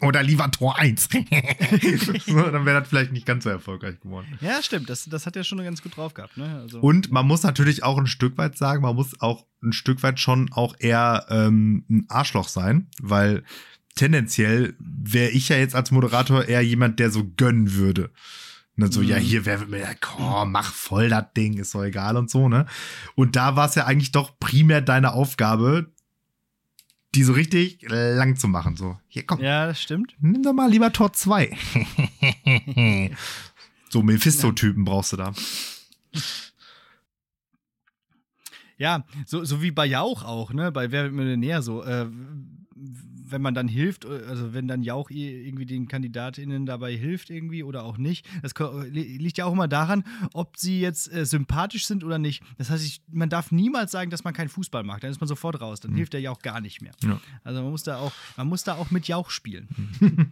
Oder 0.01 0.21
lieber 0.21 0.51
Tor 0.51 0.77
1. 0.77 1.03
so, 2.25 2.41
dann 2.41 2.65
wäre 2.65 2.81
das 2.81 2.89
vielleicht 2.89 3.13
nicht 3.13 3.25
ganz 3.25 3.45
so 3.45 3.49
erfolgreich 3.49 4.01
geworden. 4.01 4.27
Ja, 4.41 4.61
stimmt. 4.61 4.89
Das, 4.89 5.05
das 5.05 5.25
hat 5.25 5.37
er 5.37 5.45
schon 5.45 5.59
ganz 5.59 5.81
gut 5.81 5.95
drauf 5.95 6.13
gehabt. 6.13 6.35
Ne? 6.35 6.59
Also, 6.61 6.81
Und 6.81 7.09
man 7.09 7.25
muss 7.25 7.43
natürlich 7.43 7.83
auch 7.83 7.97
ein 7.97 8.07
Stück 8.07 8.37
weit 8.37 8.57
sagen, 8.57 8.81
man 8.81 8.97
muss 8.97 9.21
auch 9.21 9.45
ein 9.63 9.71
Stück 9.71 10.03
weit 10.03 10.19
schon 10.19 10.51
auch 10.51 10.75
eher 10.77 11.25
ähm, 11.29 11.85
ein 11.89 12.05
Arschloch 12.09 12.49
sein, 12.49 12.89
weil 12.99 13.43
tendenziell 13.95 14.75
wäre 14.79 15.29
ich 15.29 15.47
ja 15.47 15.55
jetzt 15.55 15.75
als 15.75 15.91
Moderator 15.91 16.43
eher 16.43 16.61
jemand, 16.61 16.99
der 16.99 17.11
so 17.11 17.23
gönnen 17.37 17.75
würde. 17.75 18.11
Und 18.77 18.81
dann 18.81 18.91
so, 18.91 18.99
Mhm. 19.01 19.07
ja, 19.07 19.15
hier, 19.17 19.45
wer 19.45 19.65
mir, 19.67 19.79
ja, 19.79 19.93
komm, 20.01 20.51
mach 20.51 20.73
voll 20.73 21.09
das 21.09 21.25
Ding, 21.37 21.57
ist 21.57 21.73
doch 21.75 21.83
egal 21.83 22.17
und 22.17 22.29
so, 22.29 22.49
ne? 22.49 22.65
Und 23.15 23.35
da 23.37 23.55
war 23.55 23.67
es 23.69 23.75
ja 23.75 23.85
eigentlich 23.85 24.11
doch 24.11 24.37
primär 24.39 24.81
deine 24.81 25.13
Aufgabe, 25.13 25.91
die 27.15 27.23
so 27.23 27.31
richtig 27.31 27.85
lang 27.89 28.35
zu 28.35 28.49
machen. 28.49 28.75
So, 28.75 28.97
hier, 29.07 29.25
komm, 29.25 29.39
ja, 29.41 29.67
das 29.67 29.81
stimmt. 29.81 30.15
nimm 30.19 30.43
doch 30.43 30.51
mal 30.53 30.69
lieber 30.69 30.91
Tor 30.91 31.13
2. 31.13 31.55
so 33.89 34.03
Mephisto-Typen 34.03 34.83
brauchst 34.83 35.13
du 35.13 35.17
da. 35.17 35.33
Ja, 38.77 39.05
so, 39.25 39.45
so 39.45 39.61
wie 39.61 39.71
bei 39.71 39.85
Jauch 39.85 40.23
auch, 40.25 40.51
ne? 40.51 40.71
Bei 40.71 40.91
Wer 40.91 41.03
wird 41.03 41.13
Millionär 41.13 41.61
so. 41.61 41.81
Äh, 41.83 42.07
wenn 43.31 43.41
man 43.41 43.53
dann 43.53 43.67
hilft, 43.67 44.05
äh, 44.05 44.21
also 44.27 44.53
wenn 44.53 44.67
dann 44.67 44.83
Jauch 44.83 45.09
irgendwie 45.09 45.65
den 45.65 45.87
KandidatInnen 45.87 46.65
dabei 46.65 46.95
hilft 46.95 47.29
irgendwie 47.29 47.63
oder 47.63 47.83
auch 47.83 47.97
nicht, 47.97 48.25
das 48.41 48.53
liegt 48.91 49.37
ja 49.37 49.45
auch 49.45 49.53
immer 49.53 49.67
daran, 49.67 50.03
ob 50.33 50.57
sie 50.57 50.79
jetzt 50.79 51.11
äh, 51.11 51.25
sympathisch 51.25 51.85
sind 51.85 52.03
oder 52.03 52.19
nicht. 52.19 52.43
Das 52.57 52.69
heißt, 52.69 52.85
ich, 52.85 53.01
man 53.11 53.29
darf 53.29 53.51
niemals 53.51 53.91
sagen, 53.91 54.09
dass 54.09 54.23
man 54.23 54.33
keinen 54.33 54.49
Fußball 54.49 54.83
mag. 54.83 55.01
Dann 55.01 55.11
ist 55.11 55.19
man 55.19 55.27
sofort 55.27 55.59
raus. 55.61 55.79
Dann 55.79 55.93
hilft 55.95 56.13
der 56.13 56.21
Jauch 56.21 56.39
gar 56.41 56.61
nicht 56.61 56.81
mehr. 56.81 56.93
Ja. 57.03 57.19
Also 57.43 57.61
man 57.61 57.71
muss 57.71 57.83
da 57.83 57.97
auch, 57.97 58.13
man 58.37 58.47
muss 58.47 58.63
da 58.63 58.75
auch 58.75 58.91
mit 58.91 59.07
Jauch 59.07 59.29
spielen. 59.29 59.67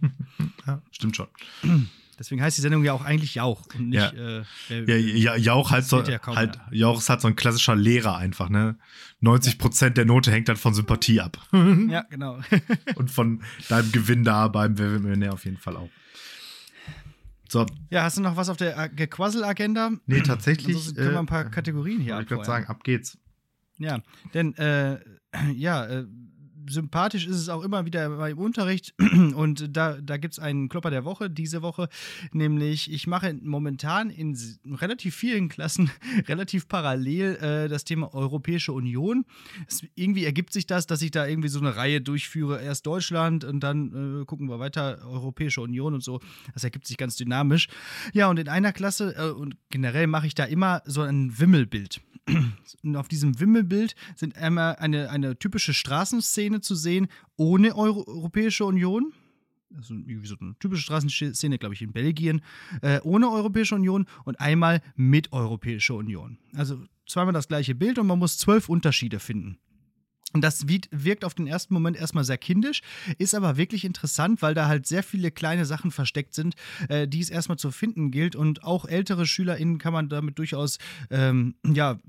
Ja, 0.65 0.81
stimmt 0.91 1.17
schon. 1.17 1.27
Deswegen 2.19 2.41
heißt 2.41 2.57
die 2.57 2.61
Sendung 2.61 2.83
ja 2.83 2.93
auch 2.93 3.03
eigentlich 3.03 3.35
Jauch 3.35 3.65
und 3.75 3.89
nicht 3.89 4.13
Ja. 4.13 4.39
äh, 4.39 4.43
wer- 4.69 4.99
Ja, 5.01 5.35
ja, 5.35 5.35
Jauch 5.35 5.71
halt 5.71 5.85
so, 5.85 6.01
ja 6.01 6.19
kaum 6.19 6.35
halt. 6.35 6.59
Jauch 6.71 6.99
ist 6.99 7.09
halt 7.09 7.21
so 7.21 7.27
ein 7.27 7.35
klassischer 7.35 7.75
Lehrer 7.75 8.17
einfach, 8.17 8.49
ne? 8.49 8.77
90 9.21 9.57
Prozent 9.57 9.97
der 9.97 10.05
Note 10.05 10.31
hängt 10.31 10.49
dann 10.49 10.57
von 10.57 10.73
Sympathie 10.73 11.21
ab. 11.21 11.37
ja, 11.89 12.01
genau. 12.09 12.39
Und 12.95 13.09
von 13.11 13.41
deinem 13.69 13.91
Gewinn 13.91 14.23
da 14.23 14.47
beim 14.47 14.77
Wer 14.77 14.89
Millionär 14.99 15.33
auf 15.33 15.45
jeden 15.45 15.57
Fall 15.57 15.77
auch. 15.77 15.89
So, 17.49 17.65
ja, 17.91 18.03
hast 18.03 18.17
du 18.17 18.21
noch 18.21 18.35
was 18.35 18.49
auf 18.49 18.57
der 18.57 18.77
äh, 18.77 18.89
Gequassel-Agenda? 18.89 19.91
nee, 20.07 20.21
tatsächlich. 20.21 20.75
Ansonsten 20.75 20.95
können 20.95 21.11
wir 21.13 21.19
ein 21.19 21.25
paar 21.27 21.45
Kategorien 21.51 22.01
hier 22.01 22.19
Ich 22.19 22.29
würde 22.29 22.45
sagen, 22.45 22.65
ab 22.65 22.83
geht's. 22.83 23.17
Ja, 23.77 23.99
denn 24.33 24.55
äh, 24.57 24.99
ja, 25.53 25.85
äh, 25.85 26.05
sympathisch 26.67 27.27
ist 27.27 27.37
es 27.37 27.49
auch 27.49 27.63
immer 27.63 27.85
wieder 27.85 28.27
im 28.27 28.37
Unterricht 28.37 28.93
und 29.35 29.75
da, 29.75 29.99
da 30.01 30.17
gibt 30.17 30.33
es 30.33 30.39
einen 30.39 30.69
Klopper 30.69 30.89
der 30.89 31.05
Woche 31.05 31.29
diese 31.29 31.61
Woche, 31.61 31.89
nämlich 32.31 32.91
ich 32.91 33.07
mache 33.07 33.37
momentan 33.41 34.09
in 34.09 34.37
relativ 34.65 35.15
vielen 35.15 35.49
Klassen 35.49 35.91
relativ 36.27 36.67
parallel 36.67 37.35
äh, 37.35 37.69
das 37.69 37.83
Thema 37.83 38.13
Europäische 38.13 38.73
Union. 38.73 39.25
Es, 39.67 39.81
irgendwie 39.95 40.25
ergibt 40.25 40.53
sich 40.53 40.65
das, 40.65 40.87
dass 40.87 41.01
ich 41.01 41.11
da 41.11 41.27
irgendwie 41.27 41.49
so 41.49 41.59
eine 41.59 41.75
Reihe 41.75 42.01
durchführe, 42.01 42.61
erst 42.61 42.85
Deutschland 42.85 43.43
und 43.43 43.61
dann 43.61 44.21
äh, 44.21 44.25
gucken 44.25 44.49
wir 44.49 44.59
weiter 44.59 44.99
Europäische 45.05 45.61
Union 45.61 45.93
und 45.93 46.03
so. 46.03 46.19
Das 46.53 46.63
ergibt 46.63 46.87
sich 46.87 46.97
ganz 46.97 47.15
dynamisch. 47.15 47.67
Ja, 48.13 48.29
und 48.29 48.39
in 48.39 48.49
einer 48.49 48.73
Klasse 48.73 49.15
äh, 49.15 49.31
und 49.31 49.57
generell 49.69 50.07
mache 50.07 50.27
ich 50.27 50.35
da 50.35 50.45
immer 50.45 50.81
so 50.85 51.01
ein 51.01 51.37
Wimmelbild. 51.37 52.01
Auf 52.95 53.07
diesem 53.07 53.39
Wimmelbild 53.39 53.95
sind 54.15 54.37
einmal 54.37 54.75
eine, 54.77 55.09
eine 55.09 55.37
typische 55.37 55.73
Straßenszene 55.73 56.61
zu 56.61 56.75
sehen, 56.75 57.07
ohne 57.35 57.75
Euro 57.75 58.05
Europäische 58.07 58.65
Union. 58.65 59.13
Also 59.75 59.95
irgendwie 59.95 60.27
so 60.27 60.35
eine 60.39 60.55
typische 60.59 60.83
Straßenszene, 60.83 61.57
glaube 61.57 61.73
ich, 61.73 61.81
in 61.81 61.91
Belgien, 61.91 62.41
äh, 62.81 62.99
ohne 63.01 63.29
Europäische 63.29 63.75
Union 63.75 64.05
und 64.23 64.39
einmal 64.39 64.81
mit 64.95 65.33
Europäischer 65.33 65.95
Union. 65.95 66.37
Also 66.53 66.85
zweimal 67.07 67.33
das 67.33 67.47
gleiche 67.47 67.73
Bild 67.73 67.97
und 67.97 68.07
man 68.07 68.19
muss 68.19 68.37
zwölf 68.37 68.69
Unterschiede 68.69 69.19
finden. 69.19 69.57
Und 70.33 70.41
das 70.41 70.67
wirkt 70.67 71.25
auf 71.25 71.35
den 71.35 71.47
ersten 71.47 71.73
Moment 71.73 71.95
erstmal 71.95 72.23
sehr 72.23 72.37
kindisch, 72.37 72.81
ist 73.17 73.35
aber 73.35 73.55
wirklich 73.57 73.85
interessant, 73.85 74.41
weil 74.41 74.53
da 74.53 74.67
halt 74.67 74.87
sehr 74.87 75.03
viele 75.03 75.31
kleine 75.31 75.65
Sachen 75.65 75.91
versteckt 75.91 76.33
sind, 76.33 76.55
äh, 76.89 77.07
die 77.07 77.21
es 77.21 77.29
erstmal 77.29 77.57
zu 77.57 77.71
finden 77.71 78.11
gilt. 78.11 78.35
Und 78.35 78.63
auch 78.63 78.85
ältere 78.85 79.25
SchülerInnen 79.25 79.77
kann 79.77 79.93
man 79.93 80.09
damit 80.09 80.39
durchaus, 80.39 80.79
ähm, 81.09 81.55
ja, 81.65 81.99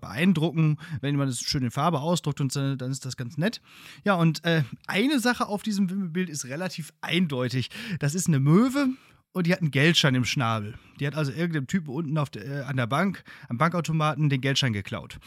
beeindrucken, 0.00 0.78
wenn 1.00 1.16
man 1.16 1.28
es 1.28 1.40
schön 1.40 1.64
in 1.64 1.70
Farbe 1.70 2.00
ausdruckt 2.00 2.40
und 2.40 2.54
dann 2.54 2.90
ist 2.90 3.04
das 3.04 3.16
ganz 3.16 3.36
nett. 3.36 3.60
Ja, 4.04 4.14
und 4.14 4.44
äh, 4.44 4.62
eine 4.86 5.18
Sache 5.18 5.48
auf 5.48 5.62
diesem 5.64 5.90
Wimmelbild 5.90 6.30
ist 6.30 6.44
relativ 6.44 6.92
eindeutig. 7.00 7.70
Das 7.98 8.14
ist 8.14 8.28
eine 8.28 8.38
Möwe 8.38 8.90
und 9.32 9.46
die 9.46 9.52
hat 9.52 9.60
einen 9.60 9.70
Geldschein 9.70 10.14
im 10.14 10.24
Schnabel. 10.24 10.74
Die 10.98 11.06
hat 11.06 11.14
also 11.14 11.32
irgendeinem 11.32 11.66
Typen 11.66 11.90
unten 11.90 12.18
auf 12.18 12.30
der, 12.30 12.44
äh, 12.46 12.62
an 12.62 12.76
der 12.76 12.86
Bank, 12.86 13.22
am 13.48 13.58
Bankautomaten, 13.58 14.28
den 14.28 14.40
Geldschein 14.40 14.72
geklaut. 14.72 15.18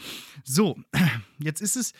So, 0.44 0.78
jetzt 1.38 1.60
ist 1.60 1.76
es. 1.76 1.92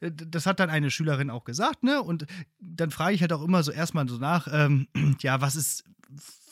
Äh, 0.00 0.10
Das 0.12 0.46
hat 0.46 0.60
dann 0.60 0.70
eine 0.70 0.90
Schülerin 0.90 1.30
auch 1.30 1.44
gesagt, 1.44 1.82
ne? 1.82 2.02
Und 2.02 2.26
dann 2.60 2.90
frage 2.90 3.14
ich 3.14 3.20
halt 3.20 3.32
auch 3.32 3.42
immer 3.42 3.62
so 3.62 3.72
erstmal 3.72 4.08
so 4.08 4.18
nach, 4.18 4.48
ähm, 4.50 4.88
ja, 5.20 5.40
was 5.40 5.56
ist, 5.56 5.84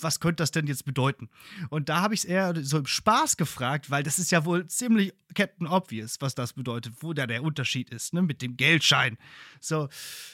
was 0.00 0.20
könnte 0.20 0.42
das 0.42 0.52
denn 0.52 0.66
jetzt 0.66 0.84
bedeuten? 0.84 1.28
Und 1.70 1.88
da 1.88 2.00
habe 2.00 2.14
ich 2.14 2.20
es 2.20 2.24
eher 2.24 2.54
so 2.62 2.78
im 2.78 2.86
Spaß 2.86 3.36
gefragt, 3.36 3.90
weil 3.90 4.02
das 4.02 4.18
ist 4.18 4.30
ja 4.30 4.44
wohl 4.44 4.66
ziemlich 4.68 5.12
Captain 5.34 5.66
Obvious, 5.66 6.20
was 6.20 6.34
das 6.34 6.52
bedeutet, 6.52 6.94
wo 7.00 7.12
da 7.12 7.26
der 7.26 7.42
Unterschied 7.42 7.90
ist, 7.90 8.14
ne, 8.14 8.22
mit 8.22 8.40
dem 8.40 8.56
Geldschein. 8.56 9.18
So, 9.60 9.88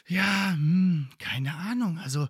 ja, 0.07 0.53
hm, 0.53 1.09
keine 1.19 1.55
Ahnung. 1.55 1.99
Also 1.99 2.29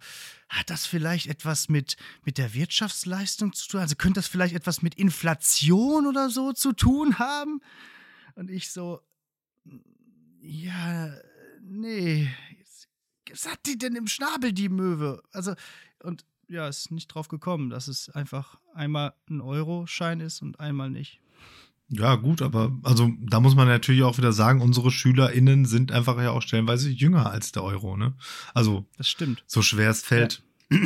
hat 0.49 0.71
das 0.71 0.87
vielleicht 0.87 1.27
etwas 1.27 1.69
mit, 1.69 1.97
mit 2.25 2.39
der 2.39 2.55
Wirtschaftsleistung 2.55 3.53
zu 3.53 3.69
tun? 3.69 3.81
Also 3.81 3.97
könnte 3.97 4.19
das 4.19 4.29
vielleicht 4.29 4.55
etwas 4.55 4.83
mit 4.83 4.95
Inflation 4.95 6.07
oder 6.07 6.31
so 6.31 6.53
zu 6.53 6.73
tun 6.73 7.19
haben? 7.19 7.61
Und 8.37 8.51
ich 8.51 8.71
so, 8.71 9.01
ja, 10.45 11.11
nee. 11.63 12.29
Was 13.31 13.51
hat 13.51 13.61
die 13.67 13.79
denn 13.79 13.97
im 13.97 14.07
Schnabel, 14.07 14.53
die 14.53 14.69
Möwe? 14.69 15.23
Also, 15.33 15.55
und 16.03 16.25
ja, 16.49 16.69
ist 16.69 16.91
nicht 16.91 17.09
drauf 17.09 17.29
gekommen, 17.29 17.71
dass 17.71 17.89
es 17.89 18.11
einfach 18.11 18.59
einmal 18.75 19.15
ein 19.31 19.41
Euro-Schein 19.41 20.21
ist 20.21 20.43
und 20.43 20.61
einmal 20.61 20.91
nicht. 20.91 21.21
Ja, 21.89 22.17
gut, 22.17 22.43
aber 22.43 22.73
also 22.83 23.11
da 23.21 23.41
muss 23.41 23.55
man 23.55 23.69
natürlich 23.69 24.03
auch 24.03 24.19
wieder 24.19 24.33
sagen, 24.33 24.61
unsere 24.61 24.91
SchülerInnen 24.91 25.65
sind 25.67 25.93
einfach 25.93 26.17
ja 26.21 26.31
auch 26.31 26.43
stellenweise 26.43 26.91
jünger 26.91 27.31
als 27.31 27.53
der 27.53 27.63
Euro, 27.63 27.97
ne? 27.97 28.15
Also 28.53 28.87
Das 28.97 29.09
stimmt. 29.09 29.43
so 29.47 29.63
schwer 29.63 29.91
es 29.91 30.03
fällt. 30.03 30.43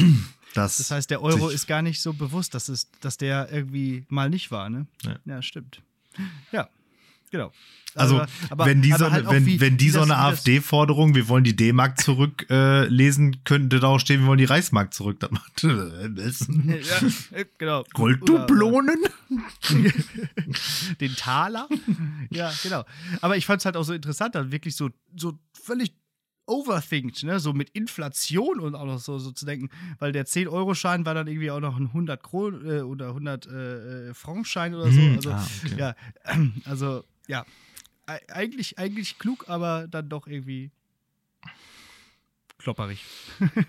Das, 0.54 0.78
Das 0.78 0.90
heißt, 0.90 1.10
der 1.10 1.22
Euro 1.22 1.50
ist 1.50 1.66
gar 1.66 1.82
nicht 1.82 2.00
so 2.00 2.14
bewusst, 2.14 2.54
dass, 2.54 2.70
es, 2.70 2.90
dass 3.02 3.18
der 3.18 3.52
irgendwie 3.52 4.06
mal 4.08 4.30
nicht 4.30 4.50
war, 4.50 4.70
ne? 4.70 4.86
Ja. 5.04 5.18
Ja, 5.26 5.42
stimmt. 5.42 5.82
Ja, 6.52 6.70
genau. 7.30 7.52
Also, 7.94 8.22
Aber- 8.50 8.66
wenn 8.66 8.82
die, 8.82 8.92
so, 8.92 9.10
halt 9.10 9.26
auch 9.26 9.32
wenn, 9.32 9.46
wie- 9.46 9.60
wenn 9.60 9.76
die 9.76 9.90
so 9.90 10.00
eine 10.02 10.16
AfD-Forderung, 10.18 11.14
wir 11.14 11.28
wollen 11.28 11.42
die 11.42 11.56
D-Mark 11.56 12.00
zurück 12.00 12.46
äh, 12.50 12.84
lesen, 12.86 13.42
könnte 13.44 13.80
da 13.80 13.88
auch 13.88 13.98
stehen, 13.98 14.20
wir 14.20 14.26
wollen 14.28 14.38
die 14.38 14.44
Reichsmark 14.44 14.92
zurück. 14.94 15.18
Das 15.20 15.30
macht. 15.32 15.62
Ja, 15.62 17.38
äh, 17.38 17.44
genau. 17.58 17.84
Golddublonen? 17.94 18.98
Den 21.00 21.14
Taler? 21.16 21.68
Ja, 22.30 22.52
genau. 22.62 22.84
Aber 23.20 23.36
ich 23.36 23.46
fand 23.46 23.60
es 23.60 23.64
halt 23.66 23.76
auch 23.76 23.82
so 23.84 23.92
interessant, 23.92 24.34
dann 24.34 24.52
wirklich 24.52 24.76
so, 24.76 24.90
so 25.16 25.38
völlig 25.52 25.92
overthinkt, 26.46 27.24
ne? 27.24 27.40
So 27.40 27.52
mit 27.52 27.68
Inflation 27.70 28.60
und 28.60 28.74
auch 28.74 28.86
noch 28.86 28.98
so, 29.00 29.18
so 29.18 29.32
zu 29.32 29.44
denken, 29.44 29.68
weil 29.98 30.12
der 30.12 30.24
10-Euro-Schein 30.26 31.04
war 31.04 31.14
dann 31.14 31.26
irgendwie 31.26 31.50
auch 31.50 31.60
noch 31.60 31.76
ein 31.76 31.86
100 31.88 32.22
Kronen 32.22 32.66
äh, 32.66 32.80
oder 32.80 33.08
100 33.08 33.46
äh, 33.46 34.14
Franc-Schein 34.14 34.74
oder 34.74 34.90
so. 34.90 34.98
Hm, 34.98 35.16
Also, 35.16 35.30
ah, 35.32 35.46
okay. 35.64 35.74
ja, 35.78 35.94
also, 36.64 37.04
ja. 37.28 37.46
Eigentlich, 38.28 38.78
eigentlich 38.78 39.18
klug, 39.18 39.48
aber 39.48 39.86
dann 39.86 40.08
doch 40.08 40.26
irgendwie 40.26 40.70
klopperig. 42.58 43.04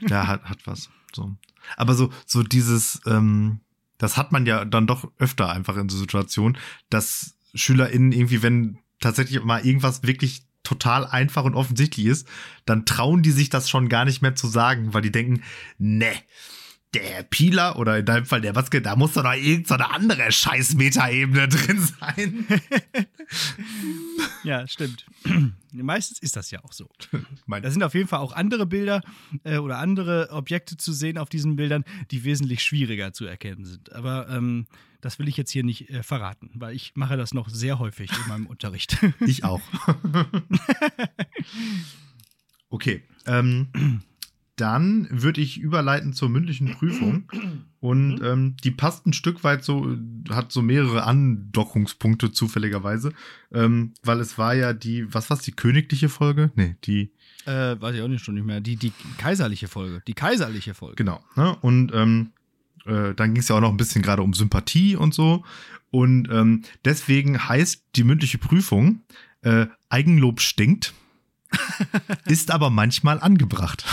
Ja, 0.08 0.28
hat, 0.28 0.44
hat 0.46 0.66
was. 0.66 0.90
So. 1.14 1.36
Aber 1.78 1.94
so, 1.94 2.10
so 2.26 2.42
dieses, 2.44 3.02
ähm, 3.06 3.60
das 3.98 4.18
hat 4.18 4.32
man 4.32 4.46
ja 4.46 4.66
dann 4.66 4.88
doch 4.88 5.12
öfter 5.20 5.50
einfach 5.50 5.78
in 5.78 5.90
so 5.90 5.98
Situationen, 5.98 6.58
dass 6.90 7.36
SchülerInnen 7.54 8.12
irgendwie, 8.12 8.42
wenn 8.42 8.80
tatsächlich 9.00 9.44
mal 9.44 9.66
irgendwas 9.66 10.04
wirklich 10.04 10.46
total 10.64 11.06
einfach 11.06 11.44
und 11.44 11.56
offensichtlich 11.56 12.06
ist, 12.06 12.28
dann 12.66 12.86
trauen 12.86 13.24
die 13.24 13.32
sich 13.32 13.50
das 13.50 13.70
schon 13.70 13.90
gar 13.90 14.06
nicht 14.06 14.22
mehr 14.22 14.36
zu 14.36 14.48
sagen, 14.48 14.94
weil 14.94 15.02
die 15.02 15.12
denken, 15.12 15.44
ne, 15.78 16.14
der 16.94 17.24
Pieler 17.24 17.78
oder 17.78 18.00
in 18.00 18.06
deinem 18.06 18.26
Fall 18.26 18.42
der 18.42 18.56
Watzke, 18.56 18.82
da 18.82 18.96
muss 18.96 19.14
doch 19.14 19.24
noch 19.24 19.34
irgendeine 19.34 19.92
andere 19.92 20.32
scheiß 20.32 20.74
Metaebene 20.74 21.48
drin 21.48 21.80
sein. 21.80 22.46
ja, 24.44 24.68
stimmt. 24.68 25.06
Meistens 25.72 26.20
ist 26.20 26.36
das 26.36 26.50
ja 26.52 26.64
auch 26.64 26.74
so. 26.74 26.90
Da 27.62 27.72
sind 27.72 27.84
auf 27.84 27.94
jeden 27.94 28.08
Fall 28.08 28.20
auch 28.20 28.34
andere 28.34 28.66
Bilder 28.66 29.02
äh, 29.44 29.58
oder 29.58 29.78
andere 29.80 30.30
Objekte 30.32 30.78
zu 30.78 30.94
sehen 30.94 31.18
auf 31.18 31.30
diesen 31.30 31.56
Bildern, 31.56 31.84
die 32.10 32.24
wesentlich 32.24 32.64
schwieriger 32.64 33.14
zu 33.14 33.26
erkennen 33.26 33.66
sind. 33.66 33.92
Aber 33.94 34.30
ähm, 34.30 34.66
das 35.02 35.20
will 35.20 35.28
ich 35.28 35.38
jetzt 35.38 35.52
hier 35.52 35.64
nicht 35.64 35.90
äh, 35.90 36.04
verraten, 36.04 36.50
weil 36.56 36.76
ich 36.76 36.94
mache 36.96 37.18
das 37.18 37.34
noch 37.34 37.50
sehr 37.50 37.80
häufig 37.80 38.12
in 38.12 38.28
meinem 38.28 38.48
Unterricht. 38.48 38.98
Ich 39.26 39.44
auch. 39.44 39.62
okay. 42.70 43.04
Ähm, 43.26 44.02
dann 44.60 45.08
würde 45.10 45.42
ich 45.42 45.60
überleiten 45.60 46.14
zur 46.14 46.30
mündlichen 46.30 46.72
Prüfung. 46.74 47.24
Und 47.80 48.22
ähm, 48.22 48.58
die 48.64 48.72
passt 48.72 49.06
ein 49.06 49.14
Stück 49.14 49.44
weit 49.44 49.64
so, 49.64 49.96
hat 50.30 50.52
so 50.52 50.62
mehrere 50.62 51.04
Andockungspunkte 51.04 52.32
zufälligerweise. 52.32 53.14
Ähm, 53.52 53.94
weil 54.04 54.20
es 54.20 54.38
war 54.38 54.54
ja 54.54 54.74
die, 54.74 55.14
was 55.14 55.30
war 55.30 55.38
die 55.38 55.54
königliche 55.54 56.10
Folge? 56.10 56.52
Nee, 56.56 56.76
die. 56.84 57.12
Äh, 57.46 57.80
weiß 57.80 57.96
ich 57.96 58.02
auch 58.02 58.08
nicht 58.08 58.24
schon 58.24 58.36
nicht 58.36 58.46
mehr. 58.46 58.60
Die, 58.60 58.76
die 58.76 58.92
kaiserliche 59.18 59.68
Folge. 59.68 60.02
Die 60.08 60.14
kaiserliche 60.14 60.74
Folge. 60.74 60.96
Genau. 60.96 61.24
Ne? 61.36 61.56
Und 61.62 61.94
ähm, 61.94 62.32
äh, 62.86 63.14
dann 63.14 63.34
ging 63.34 63.42
es 63.42 63.48
ja 63.48 63.56
auch 63.56 63.62
noch 63.62 63.72
ein 63.72 63.78
bisschen 63.78 64.02
gerade 64.02 64.22
um 64.22 64.34
Sympathie 64.34 64.96
und 64.96 65.14
so. 65.14 65.46
Und 65.92 66.30
ähm, 66.30 66.64
deswegen 66.86 67.48
heißt 67.48 67.84
die 67.96 68.04
mündliche 68.04 68.38
Prüfung, 68.38 69.02
äh, 69.42 69.68
Eigenlob 69.90 70.42
stinkt, 70.42 70.94
ist 72.26 72.52
aber 72.52 72.70
manchmal 72.70 73.20
angebracht. 73.20 73.86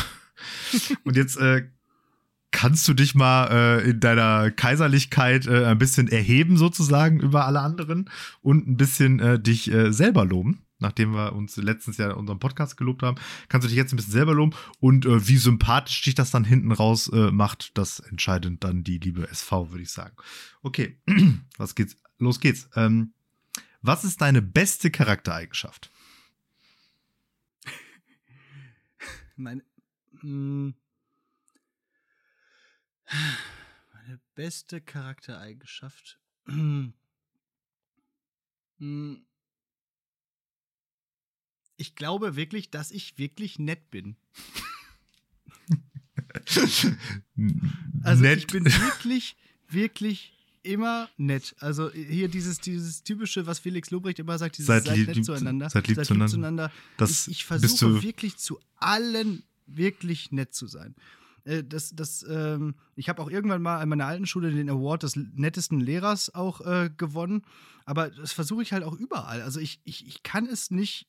Und 1.05 1.17
jetzt 1.17 1.37
äh, 1.37 1.69
kannst 2.51 2.89
du 2.89 2.95
dich 2.95 3.15
mal 3.15 3.49
äh, 3.51 3.91
in 3.91 4.01
deiner 4.01 4.51
Kaiserlichkeit 4.51 5.47
äh, 5.47 5.67
ein 5.67 5.79
bisschen 5.79 6.09
erheben 6.09 6.57
sozusagen 6.57 7.21
über 7.21 7.45
alle 7.45 7.61
anderen 7.61 8.11
und 8.41 8.67
ein 8.67 8.77
bisschen 8.77 9.21
äh, 9.21 9.39
dich 9.39 9.71
äh, 9.71 9.93
selber 9.93 10.25
loben. 10.25 10.63
Nachdem 10.79 11.13
wir 11.13 11.35
uns 11.35 11.57
letztens 11.57 11.97
ja 11.97 12.13
unseren 12.13 12.39
Podcast 12.39 12.77
gelobt 12.77 13.03
haben, 13.03 13.17
kannst 13.49 13.65
du 13.65 13.69
dich 13.69 13.77
jetzt 13.77 13.93
ein 13.93 13.97
bisschen 13.97 14.13
selber 14.13 14.35
loben 14.35 14.55
und 14.79 15.07
äh, 15.07 15.27
wie 15.27 15.39
sympathisch 15.39 16.03
dich 16.03 16.15
das 16.15 16.31
dann 16.31 16.45
hinten 16.45 16.73
raus 16.73 17.09
äh, 17.09 17.31
macht, 17.31 17.77
das 17.79 18.01
entscheidet 18.01 18.63
dann 18.63 18.85
die 18.85 18.99
liebe 18.99 19.29
SV, 19.29 19.71
würde 19.71 19.83
ich 19.83 19.91
sagen. 19.91 20.17
Okay, 20.63 20.99
was 21.59 21.75
geht's? 21.75 21.97
Los 22.19 22.41
geht's. 22.41 22.69
Ähm, 22.75 23.13
was 23.83 24.05
ist 24.05 24.21
deine 24.21 24.43
beste 24.43 24.91
Charaktereigenschaft? 24.91 25.91
Meine 29.37 29.63
hm. 30.21 30.75
Meine 33.93 34.21
beste 34.35 34.81
Charaktereigenschaft. 34.81 36.19
Hm. 38.79 39.25
Ich 41.79 41.95
glaube 41.95 42.37
wirklich, 42.37 42.71
dass 42.71 42.91
ich 42.91 43.17
wirklich 43.17 43.59
nett 43.59 43.91
bin. 43.91 44.17
also 48.03 48.23
nett. 48.23 48.39
ich 48.39 48.47
bin 48.49 48.67
wirklich, 48.67 49.37
wirklich 49.69 50.35
immer 50.63 51.09
nett. 51.17 51.55
Also 51.61 51.91
hier 51.93 52.29
dieses, 52.29 52.59
dieses 52.61 53.03
typische, 53.03 53.47
was 53.47 53.59
Felix 53.59 53.91
Lobrecht 53.91 54.19
immer 54.19 54.39
sagt, 54.39 54.59
dieses 54.59 54.67
seid, 54.67 54.85
seid 54.85 54.97
lieb, 54.97 55.09
nett 55.09 55.25
zueinander. 55.25 55.71
Seid 55.71 55.89
lieb, 55.89 55.97
seid 55.97 56.11
lieb 56.11 56.29
zueinander. 56.29 56.73
Das 56.97 57.29
ich, 57.29 57.39
ich 57.39 57.45
versuche 57.45 58.03
wirklich 58.03 58.37
zu 58.37 58.59
allen 58.77 59.43
wirklich 59.67 60.33
nett 60.33 60.55
zu 60.55 60.67
sein. 60.67 60.95
Äh, 61.47 61.65
das, 61.65 61.95
das, 61.95 62.25
ähm, 62.29 62.75
ich 62.97 63.09
habe 63.09 63.23
auch 63.23 63.31
irgendwann 63.31 63.63
mal 63.63 63.79
an 63.79 63.89
meiner 63.89 64.07
alten 64.07 64.27
Schule 64.27 64.51
den 64.51 64.69
Award 64.69 65.05
des 65.05 65.17
nettesten 65.17 65.81
Lehrers 65.81 66.35
auch 66.35 66.61
äh, 66.61 66.91
gewonnen. 66.97 67.43
Aber 67.85 68.11
das 68.11 68.33
versuche 68.33 68.63
ich 68.63 68.73
halt 68.73 68.83
auch 68.83 68.95
überall. 68.95 69.41
Also 69.43 69.61
ich, 69.61 69.81
ich, 69.85 70.07
ich 70.07 70.23
kann 70.23 70.47
es 70.47 70.71
nicht 70.71 71.07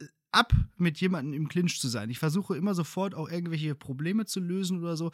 äh, 0.00 0.06
ab, 0.30 0.52
mit 0.76 1.00
jemandem 1.00 1.34
im 1.34 1.48
Clinch 1.48 1.80
zu 1.80 1.88
sein. 1.88 2.10
Ich 2.10 2.20
versuche 2.20 2.56
immer 2.56 2.74
sofort 2.74 3.14
auch 3.14 3.28
irgendwelche 3.28 3.74
Probleme 3.74 4.24
zu 4.24 4.40
lösen 4.40 4.80
oder 4.80 4.96
so. 4.96 5.10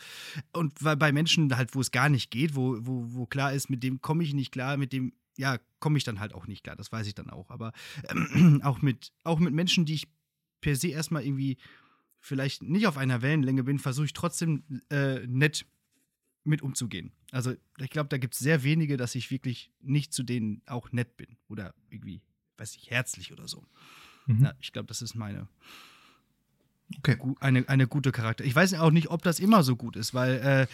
Und 0.53 0.75
bei 0.81 1.13
Menschen 1.13 1.57
halt, 1.57 1.75
wo 1.75 1.81
es 1.81 1.91
gar 1.91 2.11
nicht 2.11 2.31
geht, 2.31 2.55
wo, 2.55 2.77
wo, 2.81 3.07
wo 3.15 3.27
klar 3.27 3.53
ist, 3.53 3.71
mit 3.71 3.83
dem 3.83 4.01
komme 4.03 4.23
ich 4.23 4.35
nicht 4.35 4.53
klar, 4.53 4.77
mit 4.77 4.93
dem, 4.93 5.15
ja, 5.39 5.59
komme 5.81 5.97
ich 5.97 6.05
dann 6.05 6.21
halt 6.21 6.35
auch 6.35 6.47
nicht 6.47 6.63
klar. 6.63 6.77
Das 6.77 6.93
weiß 6.93 7.07
ich 7.07 7.15
dann 7.15 7.31
auch. 7.31 7.51
Aber 7.51 7.73
ähm, 8.11 8.61
auch, 8.65 8.83
mit, 8.83 9.13
auch 9.25 9.39
mit 9.39 9.55
Menschen, 9.55 9.87
die 9.87 9.95
ich 9.95 10.09
per 10.61 10.77
se 10.77 10.89
erstmal 10.89 11.25
irgendwie 11.25 11.57
vielleicht 12.21 12.63
nicht 12.63 12.87
auf 12.87 12.97
einer 12.97 13.23
Wellenlänge 13.23 13.65
bin, 13.65 13.79
versuche 13.79 14.07
ich 14.07 14.13
trotzdem 14.13 14.65
äh, 14.91 15.27
nett 15.27 15.67
mit 16.45 16.63
umzugehen. 16.63 17.13
Also 17.31 17.55
ich 17.79 17.91
glaube, 17.91 18.09
da 18.09 18.19
gibt 18.19 18.35
es 18.35 18.41
sehr 18.41 18.63
wenige, 18.63 18.97
dass 18.97 19.15
ich 19.15 19.31
wirklich 19.31 19.71
nicht 19.81 20.13
zu 20.13 20.23
denen 20.23 20.63
auch 20.67 20.93
nett 20.93 21.17
bin 21.17 21.37
oder 21.49 21.75
irgendwie, 21.91 22.23
weiß 22.57 22.75
ich, 22.77 22.91
herzlich 22.91 23.33
oder 23.33 23.47
so. 23.47 23.67
Mhm. 24.27 24.45
Ja, 24.45 24.55
ich 24.59 24.73
glaube, 24.73 24.87
das 24.87 25.03
ist 25.03 25.15
meine 25.15 25.49
okay. 26.97 27.19
eine, 27.41 27.69
eine 27.69 27.87
gute 27.87 28.13
Charakter. 28.13 28.45
Ich 28.45 28.55
weiß 28.55 28.75
auch 28.75 28.91
nicht, 28.91 29.11
ob 29.11 29.23
das 29.23 29.41
immer 29.41 29.63
so 29.63 29.77
gut 29.77 29.97
ist, 29.97 30.15
weil 30.15 30.35
äh, 30.39 30.67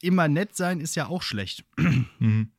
immer 0.00 0.28
nett 0.28 0.56
sein 0.56 0.80
ist 0.80 0.96
ja 0.96 1.06
auch 1.06 1.22
schlecht. 1.22 1.64
Mhm. 2.18 2.50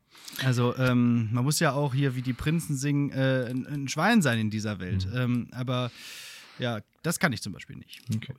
Also 0.44 0.76
ähm, 0.78 1.30
man 1.32 1.44
muss 1.44 1.60
ja 1.60 1.74
auch 1.74 1.94
hier, 1.94 2.16
wie 2.16 2.22
die 2.22 2.34
Prinzen 2.34 2.76
singen, 2.76 3.12
äh, 3.12 3.48
ein, 3.50 3.66
ein, 3.66 3.88
Schwein 3.88 4.22
sein 4.22 4.40
in 4.40 4.50
dieser 4.50 4.80
Welt. 4.80 5.08
Mhm. 5.08 5.16
Ähm, 5.16 5.48
aber 5.52 5.92
ja, 6.60 6.82
das 7.04 7.20
kann 7.20 7.34
ich 7.34 7.42
zum 7.42 7.54
Beispiel 7.54 7.76
nicht. 7.76 8.02
Okay. 8.16 8.34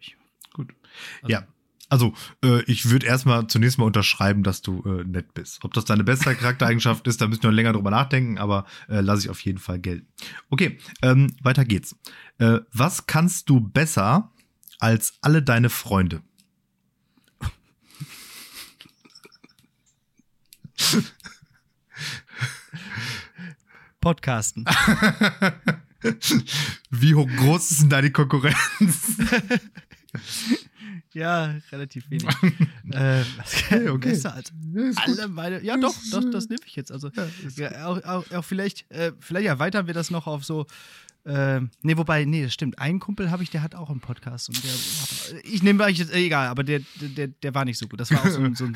Gut. 0.52 0.74
Also, 1.22 1.32
ja. 1.32 1.46
Also, 1.90 2.12
äh, 2.44 2.62
ich 2.64 2.90
würde 2.90 3.06
erstmal 3.06 3.46
zunächst 3.46 3.78
mal 3.78 3.86
unterschreiben, 3.86 4.42
dass 4.42 4.60
du 4.60 4.82
äh, 4.82 5.04
nett 5.04 5.32
bist. 5.32 5.64
Ob 5.64 5.72
das 5.72 5.86
deine 5.86 6.04
beste 6.04 6.34
Charaktereigenschaft 6.34 7.06
ist, 7.06 7.20
da 7.20 7.26
müssen 7.26 7.42
wir 7.42 7.50
noch 7.50 7.56
länger 7.56 7.72
drüber 7.72 7.90
nachdenken, 7.90 8.36
aber 8.36 8.66
äh, 8.88 9.00
lasse 9.00 9.22
ich 9.22 9.30
auf 9.30 9.40
jeden 9.40 9.58
Fall 9.58 9.78
gelten. 9.78 10.06
Okay, 10.50 10.78
ähm, 11.00 11.34
weiter 11.42 11.64
geht's. 11.64 11.96
Äh, 12.38 12.58
was 12.72 13.06
kannst 13.06 13.48
du 13.48 13.60
besser 13.60 14.32
als 14.78 15.14
alle 15.22 15.42
deine 15.42 15.70
Freunde? 15.70 16.22
Podcasten. 24.00 24.66
Wie 26.90 27.14
hoch 27.14 27.28
groß 27.36 27.70
ist 27.70 27.82
denn 27.82 27.90
da 27.90 28.00
die 28.02 28.12
Konkurrenz? 28.12 28.56
ja, 31.12 31.56
relativ 31.72 32.08
wenig. 32.10 32.28
äh, 32.92 33.22
okay, 33.40 33.88
okay. 33.88 34.08
Besser 34.10 34.34
als 34.34 34.52
alle 34.96 35.28
meine. 35.28 35.62
Ja, 35.62 35.76
doch, 35.76 35.94
doch, 36.10 36.24
das 36.30 36.48
nehme 36.48 36.60
ich 36.66 36.76
jetzt. 36.76 36.92
Also, 36.92 37.10
ja, 37.56 37.86
auch, 37.86 38.02
auch, 38.04 38.30
auch 38.30 38.44
vielleicht, 38.44 38.90
äh, 38.90 39.12
vielleicht 39.18 39.46
erweitern 39.46 39.86
wir 39.86 39.94
das 39.94 40.10
noch 40.10 40.26
auf 40.26 40.44
so 40.44 40.66
äh, 41.24 41.60
nee, 41.82 41.96
wobei, 41.96 42.24
nee, 42.24 42.42
das 42.42 42.54
stimmt. 42.54 42.78
Ein 42.78 43.00
Kumpel 43.00 43.30
habe 43.30 43.42
ich, 43.42 43.50
der 43.50 43.62
hat 43.62 43.74
auch 43.74 43.90
einen 43.90 44.00
Podcast. 44.00 44.48
Und 44.48 44.62
der, 44.64 45.44
ich 45.44 45.62
nehme 45.62 45.84
euch 45.84 45.98
jetzt, 45.98 46.12
egal, 46.12 46.48
aber 46.48 46.64
der, 46.64 46.80
der, 47.00 47.28
der 47.28 47.54
war 47.54 47.64
nicht 47.64 47.78
so 47.78 47.86
gut. 47.86 48.00
Das 48.00 48.10
war 48.10 48.20
auch 48.20 48.28
so 48.28 48.40
ein. 48.40 48.54
So 48.54 48.64
ein 48.64 48.74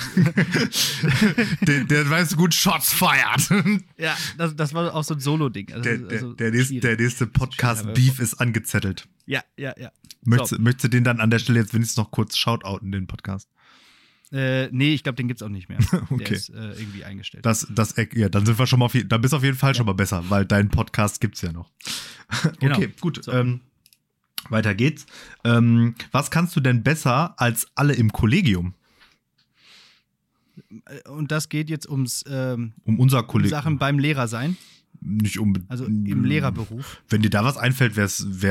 der, 1.63 1.85
der 1.85 2.27
so 2.27 2.37
gut 2.37 2.55
Shots 2.55 2.93
feiert. 2.93 3.51
ja, 3.97 4.17
das, 4.37 4.55
das 4.55 4.75
war 4.75 4.95
auch 4.95 5.05
so 5.05 5.15
ein 5.15 5.21
Solo-Ding. 5.21 5.73
Also, 5.73 5.83
der, 5.83 6.11
also 6.11 6.33
der, 6.35 6.51
nächste, 6.51 6.81
der 6.81 6.97
nächste 6.97 7.27
Podcast-Beef 7.27 8.19
ist 8.19 8.35
angezettelt. 8.35 9.09
Ja, 9.25 9.43
ja, 9.57 9.73
ja. 9.79 9.91
Möchtest, 10.25 10.51
so. 10.51 10.59
möchtest 10.61 10.85
du 10.85 10.89
den 10.89 11.05
dann 11.05 11.21
an 11.21 11.31
der 11.31 11.39
Stelle 11.39 11.61
jetzt 11.61 11.73
wenigstens 11.73 11.97
noch 11.97 12.11
kurz 12.11 12.37
shoutouten, 12.37 12.93
den 12.93 13.07
Podcast? 13.07 13.49
Äh, 14.33 14.69
nee, 14.73 14.95
ich 14.95 15.03
glaube, 15.03 15.17
den 15.17 15.29
gibt 15.29 15.41
es 15.41 15.47
auch 15.47 15.51
nicht 15.51 15.69
mehr. 15.69 15.79
okay. 16.11 16.25
Der 16.25 16.31
ist 16.31 16.49
äh, 16.49 16.73
irgendwie 16.73 17.05
eingestellt. 17.05 17.45
Das, 17.45 17.67
das, 17.71 17.95
ja, 18.15 18.29
dann 18.29 18.47
sind 18.47 18.59
wir 18.59 18.67
schon 18.67 18.79
mal 18.79 18.87
auf, 18.87 18.97
dann 19.07 19.21
bist 19.21 19.33
du 19.33 19.37
auf 19.37 19.45
jeden 19.45 19.57
Fall 19.57 19.71
ja. 19.71 19.75
schon 19.75 19.87
mal 19.87 19.93
besser, 19.93 20.25
weil 20.31 20.47
deinen 20.47 20.71
Podcast 20.71 21.21
gibt 21.21 21.37
es 21.37 21.43
ja 21.43 21.53
noch. 21.53 21.71
genau. 22.61 22.77
Okay, 22.77 22.91
gut. 23.01 23.23
So. 23.23 23.33
Ähm, 23.33 23.61
weiter 24.49 24.75
geht's. 24.75 25.07
Ähm, 25.45 25.95
was 26.13 26.31
kannst 26.31 26.57
du 26.57 26.61
denn 26.61 26.83
besser 26.83 27.39
als 27.39 27.67
alle 27.75 27.93
im 27.93 28.11
Kollegium? 28.11 28.75
Äh, 30.71 31.09
und 31.11 31.31
das 31.31 31.51
geht 31.51 31.69
jetzt 31.69 31.89
ums 31.89 32.25
ähm, 32.27 32.73
um 32.85 32.99
unser 32.99 33.23
Kollegium. 33.25 33.59
Sachen 33.59 33.79
beim 33.79 33.99
Lehrer 33.99 34.29
sein. 34.29 34.57
Nicht 35.01 35.39
unbedingt. 35.39 35.71
Also 35.71 35.85
im 35.85 36.25
Lehrerberuf. 36.25 37.03
Wenn 37.09 37.23
dir 37.23 37.31
da 37.31 37.45
was 37.45 37.57
einfällt, 37.57 37.97
wäre 37.97 38.07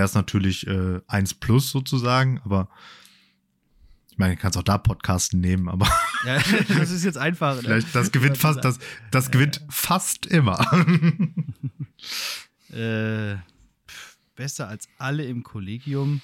es 0.05 0.13
natürlich 0.13 0.67
äh, 0.67 0.99
1 1.07 1.35
plus 1.35 1.71
sozusagen, 1.71 2.39
aber 2.43 2.67
meine, 4.21 4.35
du 4.35 4.41
kannst 4.41 4.57
auch 4.57 4.63
da 4.63 4.77
Podcasten 4.77 5.41
nehmen, 5.41 5.67
aber. 5.67 5.89
Ja, 6.23 6.39
das 6.77 6.91
ist 6.91 7.03
jetzt 7.03 7.17
einfach. 7.17 7.55
Ne? 7.55 7.61
Vielleicht, 7.63 7.95
das 7.95 8.11
gewinnt 8.11 8.37
fast, 8.37 8.63
das, 8.63 8.77
das 9.09 9.31
gewinnt 9.31 9.59
fast 9.69 10.27
immer. 10.27 10.59
äh, 12.69 13.37
besser 14.35 14.67
als 14.67 14.87
alle 14.99 15.25
im 15.25 15.41
Kollegium. 15.41 16.21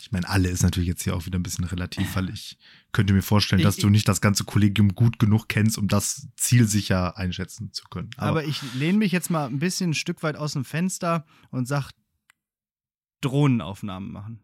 Ich 0.00 0.12
meine, 0.12 0.26
alle 0.30 0.48
ist 0.48 0.62
natürlich 0.62 0.88
jetzt 0.88 1.02
hier 1.02 1.14
auch 1.14 1.26
wieder 1.26 1.38
ein 1.38 1.42
bisschen 1.42 1.66
relativ, 1.66 2.16
weil 2.16 2.30
ich 2.30 2.56
könnte 2.92 3.12
mir 3.12 3.20
vorstellen, 3.20 3.60
dass 3.60 3.76
ich, 3.76 3.82
du 3.82 3.90
nicht 3.90 4.08
das 4.08 4.22
ganze 4.22 4.44
Kollegium 4.44 4.94
gut 4.94 5.18
genug 5.18 5.46
kennst, 5.46 5.76
um 5.76 5.88
das 5.88 6.28
zielsicher 6.36 7.18
einschätzen 7.18 7.70
zu 7.74 7.84
können. 7.90 8.08
Aber, 8.16 8.40
aber 8.40 8.44
ich 8.44 8.62
lehne 8.72 8.96
mich 8.96 9.12
jetzt 9.12 9.28
mal 9.28 9.44
ein 9.44 9.58
bisschen 9.58 9.90
ein 9.90 9.94
Stück 9.94 10.22
weit 10.22 10.36
aus 10.36 10.54
dem 10.54 10.64
Fenster 10.64 11.26
und 11.50 11.68
sag 11.68 11.90
Drohnenaufnahmen 13.20 14.10
machen. 14.10 14.40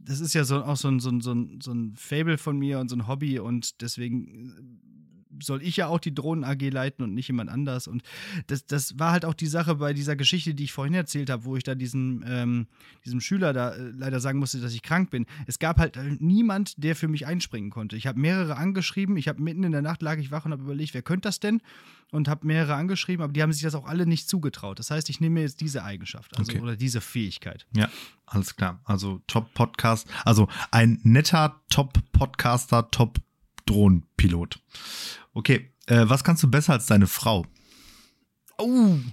Das 0.00 0.20
ist 0.20 0.34
ja 0.34 0.44
so, 0.44 0.62
auch 0.62 0.76
so 0.76 0.88
ein, 0.88 1.00
so, 1.00 1.10
ein, 1.10 1.20
so, 1.20 1.32
ein, 1.32 1.60
so 1.60 1.72
ein 1.72 1.94
Fable 1.96 2.38
von 2.38 2.58
mir 2.58 2.78
und 2.78 2.88
so 2.88 2.96
ein 2.96 3.06
Hobby 3.06 3.38
und 3.38 3.80
deswegen 3.82 5.17
soll 5.42 5.62
ich 5.62 5.76
ja 5.76 5.88
auch 5.88 5.98
die 5.98 6.14
Drohnen 6.14 6.44
AG 6.44 6.70
leiten 6.70 7.04
und 7.04 7.14
nicht 7.14 7.28
jemand 7.28 7.50
anders. 7.50 7.88
Und 7.88 8.02
das, 8.46 8.66
das 8.66 8.98
war 8.98 9.12
halt 9.12 9.24
auch 9.24 9.34
die 9.34 9.46
Sache 9.46 9.76
bei 9.76 9.92
dieser 9.92 10.16
Geschichte, 10.16 10.54
die 10.54 10.64
ich 10.64 10.72
vorhin 10.72 10.94
erzählt 10.94 11.30
habe, 11.30 11.44
wo 11.44 11.56
ich 11.56 11.64
da 11.64 11.74
diesem, 11.74 12.24
ähm, 12.26 12.66
diesem 13.04 13.20
Schüler 13.20 13.52
da 13.52 13.70
äh, 13.70 13.90
leider 13.90 14.20
sagen 14.20 14.38
musste, 14.38 14.60
dass 14.60 14.74
ich 14.74 14.82
krank 14.82 15.10
bin. 15.10 15.26
Es 15.46 15.58
gab 15.58 15.78
halt 15.78 15.96
äh, 15.96 16.16
niemand, 16.18 16.82
der 16.82 16.96
für 16.96 17.08
mich 17.08 17.26
einspringen 17.26 17.70
konnte. 17.70 17.96
Ich 17.96 18.06
habe 18.06 18.18
mehrere 18.18 18.56
angeschrieben. 18.56 19.16
Ich 19.16 19.28
habe 19.28 19.42
mitten 19.42 19.64
in 19.64 19.72
der 19.72 19.82
Nacht 19.82 20.02
lag 20.02 20.18
ich 20.18 20.30
wach 20.30 20.44
und 20.44 20.52
habe 20.52 20.62
überlegt, 20.62 20.94
wer 20.94 21.02
könnte 21.02 21.28
das 21.28 21.40
denn? 21.40 21.60
Und 22.10 22.26
habe 22.26 22.46
mehrere 22.46 22.74
angeschrieben, 22.74 23.22
aber 23.22 23.34
die 23.34 23.42
haben 23.42 23.52
sich 23.52 23.62
das 23.62 23.74
auch 23.74 23.86
alle 23.86 24.06
nicht 24.06 24.30
zugetraut. 24.30 24.78
Das 24.78 24.90
heißt, 24.90 25.10
ich 25.10 25.20
nehme 25.20 25.34
mir 25.34 25.40
jetzt 25.42 25.60
diese 25.60 25.84
Eigenschaft 25.84 26.38
also, 26.38 26.50
okay. 26.50 26.60
oder 26.62 26.74
diese 26.74 27.02
Fähigkeit. 27.02 27.66
Ja, 27.74 27.90
alles 28.24 28.56
klar. 28.56 28.80
Also 28.84 29.20
Top-Podcast, 29.26 30.08
also 30.24 30.48
ein 30.70 31.00
netter 31.02 31.60
Top-Podcaster, 31.68 32.90
Top 32.90 33.18
Drohnenpilot. 33.68 34.60
Okay, 35.34 35.70
äh, 35.86 36.08
was 36.08 36.24
kannst 36.24 36.42
du 36.42 36.50
besser 36.50 36.72
als 36.72 36.86
deine 36.86 37.06
Frau? 37.06 37.46
Oh. 38.58 38.98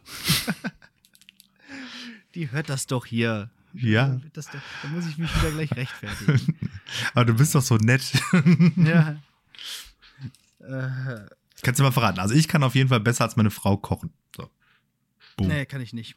Die 2.35 2.51
hört 2.51 2.69
das 2.69 2.87
doch 2.87 3.05
hier. 3.05 3.51
Ja. 3.73 4.19
Das, 4.33 4.47
da 4.47 4.59
muss 4.89 5.05
ich 5.05 5.17
mich 5.17 5.33
wieder 5.35 5.51
gleich 5.51 5.71
rechtfertigen. 5.73 6.57
Aber 7.13 7.25
du 7.25 7.33
bist 7.33 7.53
doch 7.55 7.61
so 7.61 7.75
nett. 7.77 8.01
ja. 8.75 9.17
Äh, 10.59 11.27
Kannst 11.61 11.79
du 11.79 11.83
mal 11.83 11.91
verraten. 11.91 12.19
Also 12.19 12.33
ich 12.33 12.47
kann 12.47 12.63
auf 12.63 12.75
jeden 12.75 12.89
Fall 12.89 12.99
besser 12.99 13.25
als 13.25 13.35
meine 13.35 13.51
Frau 13.51 13.77
kochen. 13.77 14.13
So. 14.35 14.49
Boom. 15.37 15.47
Nee, 15.47 15.65
kann 15.65 15.81
ich 15.81 15.93
nicht. 15.93 16.15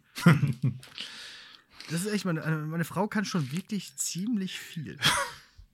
das 1.90 2.02
ist 2.02 2.12
echt, 2.12 2.24
meine, 2.24 2.40
meine 2.66 2.84
Frau 2.84 3.08
kann 3.08 3.24
schon 3.24 3.50
wirklich 3.52 3.96
ziemlich 3.96 4.58
viel. 4.58 4.98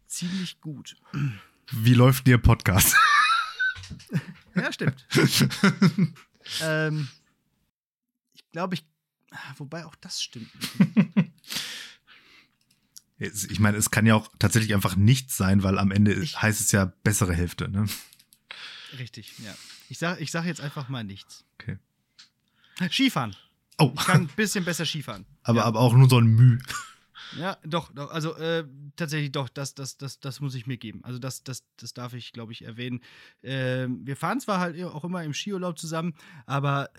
ziemlich 0.06 0.60
gut. 0.60 0.96
Wie 1.72 1.94
läuft 1.94 2.26
der 2.26 2.38
Podcast? 2.38 2.96
ja, 4.54 4.72
stimmt. 4.72 5.06
ähm, 6.60 7.08
ich 8.34 8.50
glaube, 8.50 8.74
ich. 8.74 8.84
Wobei 9.56 9.84
auch 9.84 9.96
das 9.96 10.22
stimmt. 10.22 10.50
ich 13.18 13.58
meine, 13.58 13.76
es 13.76 13.90
kann 13.90 14.06
ja 14.06 14.14
auch 14.14 14.30
tatsächlich 14.38 14.74
einfach 14.74 14.94
nichts 14.94 15.36
sein, 15.36 15.64
weil 15.64 15.78
am 15.78 15.90
Ende 15.90 16.14
ich, 16.14 16.40
heißt 16.40 16.60
es 16.60 16.70
ja 16.70 16.84
bessere 16.84 17.34
Hälfte, 17.34 17.68
ne? 17.68 17.86
Richtig, 18.98 19.32
ja. 19.38 19.54
Ich 19.88 19.98
sage 19.98 20.22
ich 20.22 20.30
sag 20.30 20.44
jetzt 20.44 20.60
einfach 20.60 20.88
mal 20.88 21.02
nichts. 21.02 21.44
Okay. 21.60 21.78
Skifahren. 22.90 23.34
Oh. 23.78 23.92
Ich 23.96 24.04
kann 24.04 24.22
ein 24.22 24.28
bisschen 24.28 24.64
besser 24.64 24.86
Skifahren. 24.86 25.26
Aber, 25.42 25.60
ja. 25.60 25.64
aber 25.64 25.80
auch 25.80 25.94
nur 25.94 26.08
so 26.08 26.18
ein 26.18 26.26
Müh. 26.26 26.58
Ja, 27.38 27.58
doch, 27.64 27.92
doch 27.92 28.10
also 28.10 28.34
äh, 28.36 28.64
tatsächlich 28.96 29.32
doch, 29.32 29.48
das, 29.48 29.74
das, 29.74 29.96
das, 29.96 30.20
das 30.20 30.40
muss 30.40 30.54
ich 30.54 30.66
mir 30.66 30.76
geben. 30.76 31.04
Also 31.04 31.18
das, 31.18 31.42
das, 31.42 31.64
das 31.76 31.94
darf 31.94 32.14
ich, 32.14 32.32
glaube 32.32 32.52
ich, 32.52 32.64
erwähnen. 32.64 33.00
Äh, 33.42 33.86
wir 33.88 34.16
fahren 34.16 34.40
zwar 34.40 34.60
halt 34.60 34.82
auch 34.82 35.04
immer 35.04 35.24
im 35.24 35.34
Skiurlaub 35.34 35.78
zusammen, 35.78 36.14
aber 36.46 36.90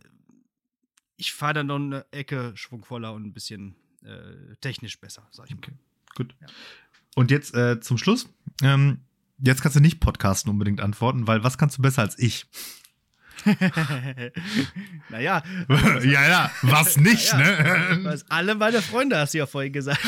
ich 1.17 1.33
fahre 1.33 1.53
dann 1.55 1.67
noch 1.67 1.75
eine 1.75 2.05
Ecke 2.11 2.51
schwungvoller 2.55 3.13
und 3.13 3.25
ein 3.25 3.33
bisschen 3.33 3.75
äh, 4.03 4.55
technisch 4.61 4.99
besser, 4.99 5.27
sag 5.31 5.47
ich 5.47 5.55
mal. 5.55 5.59
Okay, 5.59 5.73
gut. 6.15 6.35
Ja. 6.41 6.47
Und 7.15 7.31
jetzt 7.31 7.55
äh, 7.55 7.79
zum 7.79 7.97
Schluss. 7.97 8.27
Ähm, 8.61 9.01
jetzt 9.39 9.61
kannst 9.61 9.77
du 9.77 9.81
nicht 9.81 9.99
Podcasten 9.99 10.51
unbedingt 10.51 10.81
antworten, 10.81 11.27
weil 11.27 11.43
was 11.43 11.57
kannst 11.57 11.77
du 11.77 11.81
besser 11.81 12.01
als 12.01 12.19
ich? 12.19 12.45
naja. 15.09 15.43
ja, 16.03 16.27
ja, 16.27 16.51
was 16.61 16.97
nicht, 16.97 17.33
naja, 17.33 17.95
ne? 17.95 18.03
Was 18.03 18.29
alle 18.29 18.55
meine 18.55 18.81
Freunde, 18.81 19.17
hast 19.17 19.33
du 19.33 19.39
ja 19.39 19.45
vorhin 19.45 19.73
gesagt. 19.73 20.05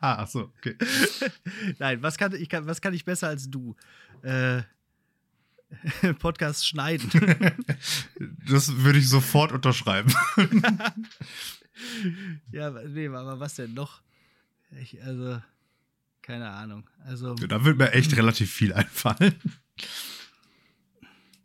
ah, 0.00 0.22
ach 0.22 0.28
so, 0.28 0.52
okay. 0.58 0.76
Nein, 1.78 2.02
was 2.02 2.16
kann 2.16 2.34
ich, 2.34 2.48
was 2.52 2.80
kann 2.80 2.94
ich 2.94 3.04
besser 3.04 3.28
als 3.28 3.50
du? 3.50 3.76
Äh, 4.22 4.62
Podcast 6.18 6.66
schneiden. 6.66 7.10
das 8.48 8.74
würde 8.78 8.98
ich 8.98 9.08
sofort 9.08 9.52
unterschreiben. 9.52 10.12
ja, 12.52 12.70
nee, 12.70 13.08
aber 13.08 13.38
was 13.38 13.54
denn 13.54 13.74
noch? 13.74 14.00
Ich, 14.80 15.02
also, 15.02 15.42
keine 16.22 16.48
Ahnung. 16.48 16.88
Also, 17.04 17.34
da 17.34 17.64
würde 17.64 17.84
mir 17.84 17.92
echt 17.92 18.16
relativ 18.16 18.50
viel 18.50 18.72
einfallen. 18.72 19.34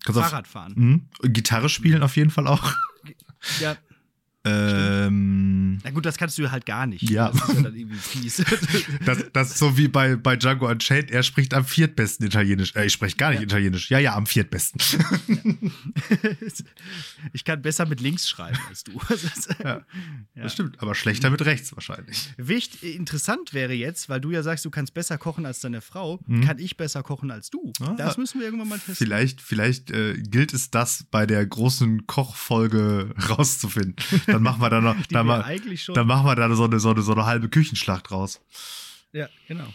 Kannst 0.03 0.19
Fahrrad 0.21 0.47
fahren. 0.47 0.73
Mh, 1.21 1.29
Gitarre 1.29 1.69
spielen 1.69 2.03
auf 2.03 2.15
jeden 2.17 2.29
Fall 2.29 2.47
auch. 2.47 2.75
Ja. 3.59 3.75
Ähm, 4.45 5.79
Na 5.83 5.91
gut, 5.91 6.05
das 6.05 6.17
kannst 6.17 6.37
du 6.37 6.51
halt 6.51 6.65
gar 6.65 6.85
nicht. 6.85 7.09
Ja. 7.09 7.29
Das 7.29 7.47
ist 7.47 7.55
ja 7.55 7.61
dann 7.61 7.75
irgendwie 7.75 7.97
fies. 7.97 8.43
das, 9.05 9.25
das 9.31 9.51
ist 9.51 9.57
so 9.57 9.77
wie 9.77 9.87
bei, 9.87 10.17
bei 10.17 10.35
Django 10.35 10.67
Unchained. 10.69 11.11
Er 11.11 11.23
spricht 11.23 11.53
am 11.53 11.63
viertbesten 11.63 12.25
Italienisch. 12.25 12.75
Äh, 12.75 12.85
ich 12.85 12.93
spreche 12.93 13.15
gar 13.15 13.29
nicht 13.29 13.39
ja. 13.39 13.45
Italienisch. 13.45 13.89
Ja, 13.89 13.99
ja, 13.99 14.15
am 14.15 14.25
viertbesten. 14.25 14.81
Ja. 15.29 15.39
ich 17.33 17.45
kann 17.45 17.61
besser 17.61 17.85
mit 17.85 18.01
links 18.01 18.27
schreiben 18.27 18.59
als 18.67 18.83
du. 18.83 18.91
ja, 19.63 19.81
das 20.35 20.51
stimmt. 20.51 20.81
Aber 20.81 20.93
schlechter 20.93 21.29
mit 21.29 21.45
rechts 21.45 21.73
wahrscheinlich. 21.73 22.33
Wichtig, 22.35 22.95
interessant 22.95 23.53
wäre 23.53 23.73
jetzt, 23.73 24.09
weil 24.09 24.19
du 24.19 24.31
ja 24.31 24.43
sagst, 24.43 24.65
du 24.65 24.69
kannst 24.69 24.93
besser 24.93 25.17
kochen 25.17 25.45
als 25.45 25.61
deine 25.61 25.79
Frau, 25.79 26.19
mhm. 26.27 26.41
kann 26.41 26.59
ich 26.59 26.75
besser 26.75 27.01
kochen 27.01 27.31
als 27.31 27.49
du. 27.49 27.71
Ah, 27.79 27.93
das 27.97 28.17
müssen 28.17 28.39
wir 28.39 28.47
irgendwann 28.47 28.67
mal 28.67 28.77
testen. 28.77 28.95
Vielleicht, 28.95 29.41
vielleicht 29.41 29.89
äh, 29.91 30.15
gilt 30.21 30.53
es 30.53 30.69
das 30.69 31.05
bei 31.09 31.25
der 31.25 31.45
großen 31.45 32.07
Kochfolge 32.07 33.15
rauszufinden. 33.29 33.95
Dann 34.33 34.43
machen 34.43 34.61
wir 34.61 34.69
da 34.69 34.81
noch, 34.81 34.95
dann, 35.07 35.25
ma 35.25 35.45
dann 35.93 36.07
machen 36.07 36.25
wir 36.25 36.35
da 36.35 36.53
so 36.55 36.65
eine, 36.65 36.79
so, 36.79 36.91
eine, 36.91 37.01
so 37.01 37.13
eine 37.13 37.25
halbe 37.25 37.49
Küchenschlacht 37.49 38.11
raus. 38.11 38.41
Ja, 39.11 39.29
genau. 39.47 39.67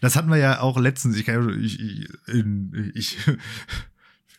Das 0.00 0.16
hatten 0.16 0.30
wir 0.30 0.36
ja 0.36 0.60
auch 0.60 0.78
letztens. 0.78 1.16
Ich, 1.16 1.28
ich, 1.28 1.80
ich, 2.94 3.18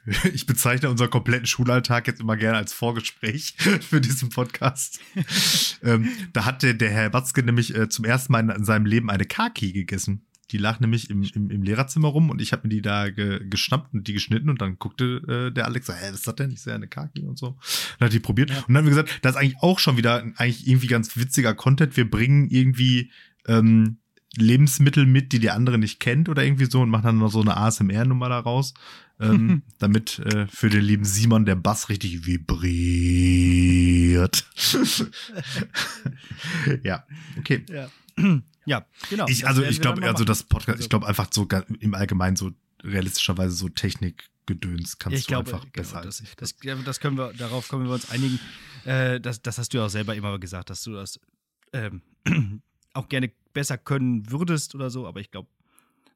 ich 0.34 0.46
bezeichne 0.46 0.90
unseren 0.90 1.10
kompletten 1.10 1.46
Schulalltag 1.46 2.08
jetzt 2.08 2.22
immer 2.22 2.38
gerne 2.38 2.58
als 2.58 2.74
Vorgespräch 2.74 3.56
für 3.82 4.02
diesen 4.02 4.30
Podcast. 4.30 5.00
ähm, 5.84 6.10
da 6.34 6.46
hat 6.46 6.64
der, 6.64 6.90
Herr 6.90 7.10
Batzke 7.10 7.44
nämlich 7.44 7.76
äh, 7.76 7.90
zum 7.90 8.06
ersten 8.06 8.32
Mal 8.34 8.50
in 8.50 8.66
seinem 8.66 8.86
Leben 8.86 9.10
eine 9.10 9.26
Kaki 9.26 9.72
gegessen. 9.72 10.26
Die 10.52 10.58
lag 10.58 10.80
nämlich 10.80 11.10
im, 11.10 11.24
im, 11.24 11.50
im 11.50 11.64
Lehrerzimmer 11.64 12.10
rum 12.10 12.30
und 12.30 12.42
ich 12.42 12.52
habe 12.52 12.68
mir 12.68 12.74
die 12.74 12.82
da 12.82 13.10
ge, 13.10 13.48
geschnappt 13.48 13.94
und 13.94 14.08
die 14.08 14.14
geschnitten 14.14 14.50
und 14.50 14.62
dann 14.62 14.78
guckte 14.78 15.22
äh, 15.28 15.52
der 15.52 15.66
Alex, 15.66 15.88
hä, 15.88 15.94
was 16.10 16.16
ist 16.16 16.28
das 16.28 16.36
denn? 16.36 16.52
Ich 16.52 16.62
sehe 16.62 16.74
eine 16.74 16.88
Kaki 16.88 17.26
und 17.26 17.38
so. 17.38 17.58
Dann 17.98 18.08
hat 18.08 18.14
die 18.14 18.20
probiert 18.20 18.50
ja. 18.50 18.58
und 18.58 18.70
dann 18.70 18.78
haben 18.78 18.86
wir 18.86 18.92
gesagt, 18.92 19.20
das 19.22 19.34
ist 19.34 19.38
eigentlich 19.42 19.62
auch 19.62 19.80
schon 19.80 19.98
wieder 19.98 20.22
eigentlich 20.36 20.68
irgendwie 20.68 20.88
ganz 20.88 21.16
witziger 21.18 21.54
Content. 21.54 21.96
Wir 21.98 22.10
bringen 22.10 22.50
irgendwie 22.50 23.12
ähm, 23.48 23.98
Lebensmittel 24.36 25.06
mit, 25.06 25.32
die 25.32 25.40
der 25.40 25.54
andere 25.56 25.78
nicht 25.78 26.00
kennt 26.00 26.28
oder 26.28 26.44
irgendwie 26.44 26.66
so 26.66 26.82
und 26.82 26.90
machen 26.90 27.06
dann 27.06 27.20
noch 27.20 27.32
so 27.32 27.42
eine 27.42 27.56
ASMR-Nummer 27.58 28.30
daraus, 28.30 28.74
ähm, 29.20 29.62
damit 29.80 30.20
äh, 30.20 30.48
für 30.48 30.70
den 30.70 30.82
lieben 30.82 31.06
Simon 31.06 31.46
der 31.46 31.56
Bass 31.56 31.90
richtig 31.90 32.26
vibriert. 32.26 33.14
ja, 36.84 37.06
okay. 37.38 37.64
Ja. 37.70 37.90
Ja, 38.66 38.86
genau. 39.10 39.28
Ich, 39.28 39.48
also 39.48 39.64
ich 39.64 39.82
glaube, 39.82 40.04
also 40.04 40.24
das 40.24 40.44
Podcast, 40.44 40.80
ich 40.80 40.90
glaube 40.90 41.08
einfach 41.08 41.28
so 41.32 41.48
im 41.80 41.94
Allgemeinen 41.94 42.36
so 42.36 42.52
realistischerweise 42.84 43.56
so 43.56 43.70
Technikgedöns 43.70 45.00
kannst 45.00 45.20
ich 45.20 45.26
du 45.26 45.30
glaube, 45.30 45.54
einfach 45.54 45.64
genau, 45.64 45.74
besser 45.74 46.02
das, 46.02 46.22
als 46.22 46.36
das, 46.36 46.56
das, 46.58 46.84
das 46.86 47.00
können 47.00 47.18
wir, 47.18 47.34
darauf 47.34 47.68
können 47.68 47.86
wir 47.86 47.94
uns 47.94 48.10
einigen. 48.10 48.40
Äh, 48.86 49.20
das, 49.20 49.42
das 49.42 49.58
hast 49.58 49.74
du 49.74 49.78
ja 49.78 49.86
auch 49.86 49.90
selber 49.90 50.16
immer 50.16 50.38
gesagt, 50.40 50.70
dass 50.70 50.84
du 50.84 50.94
das 50.94 51.20
ähm, 51.72 52.02
auch 52.94 53.10
gerne 53.10 53.32
besser 53.54 53.78
können 53.78 54.30
würdest 54.32 54.76
oder 54.76 54.90
so, 54.90 55.08
aber 55.08 55.20
ich 55.20 55.32
glaube, 55.32 55.50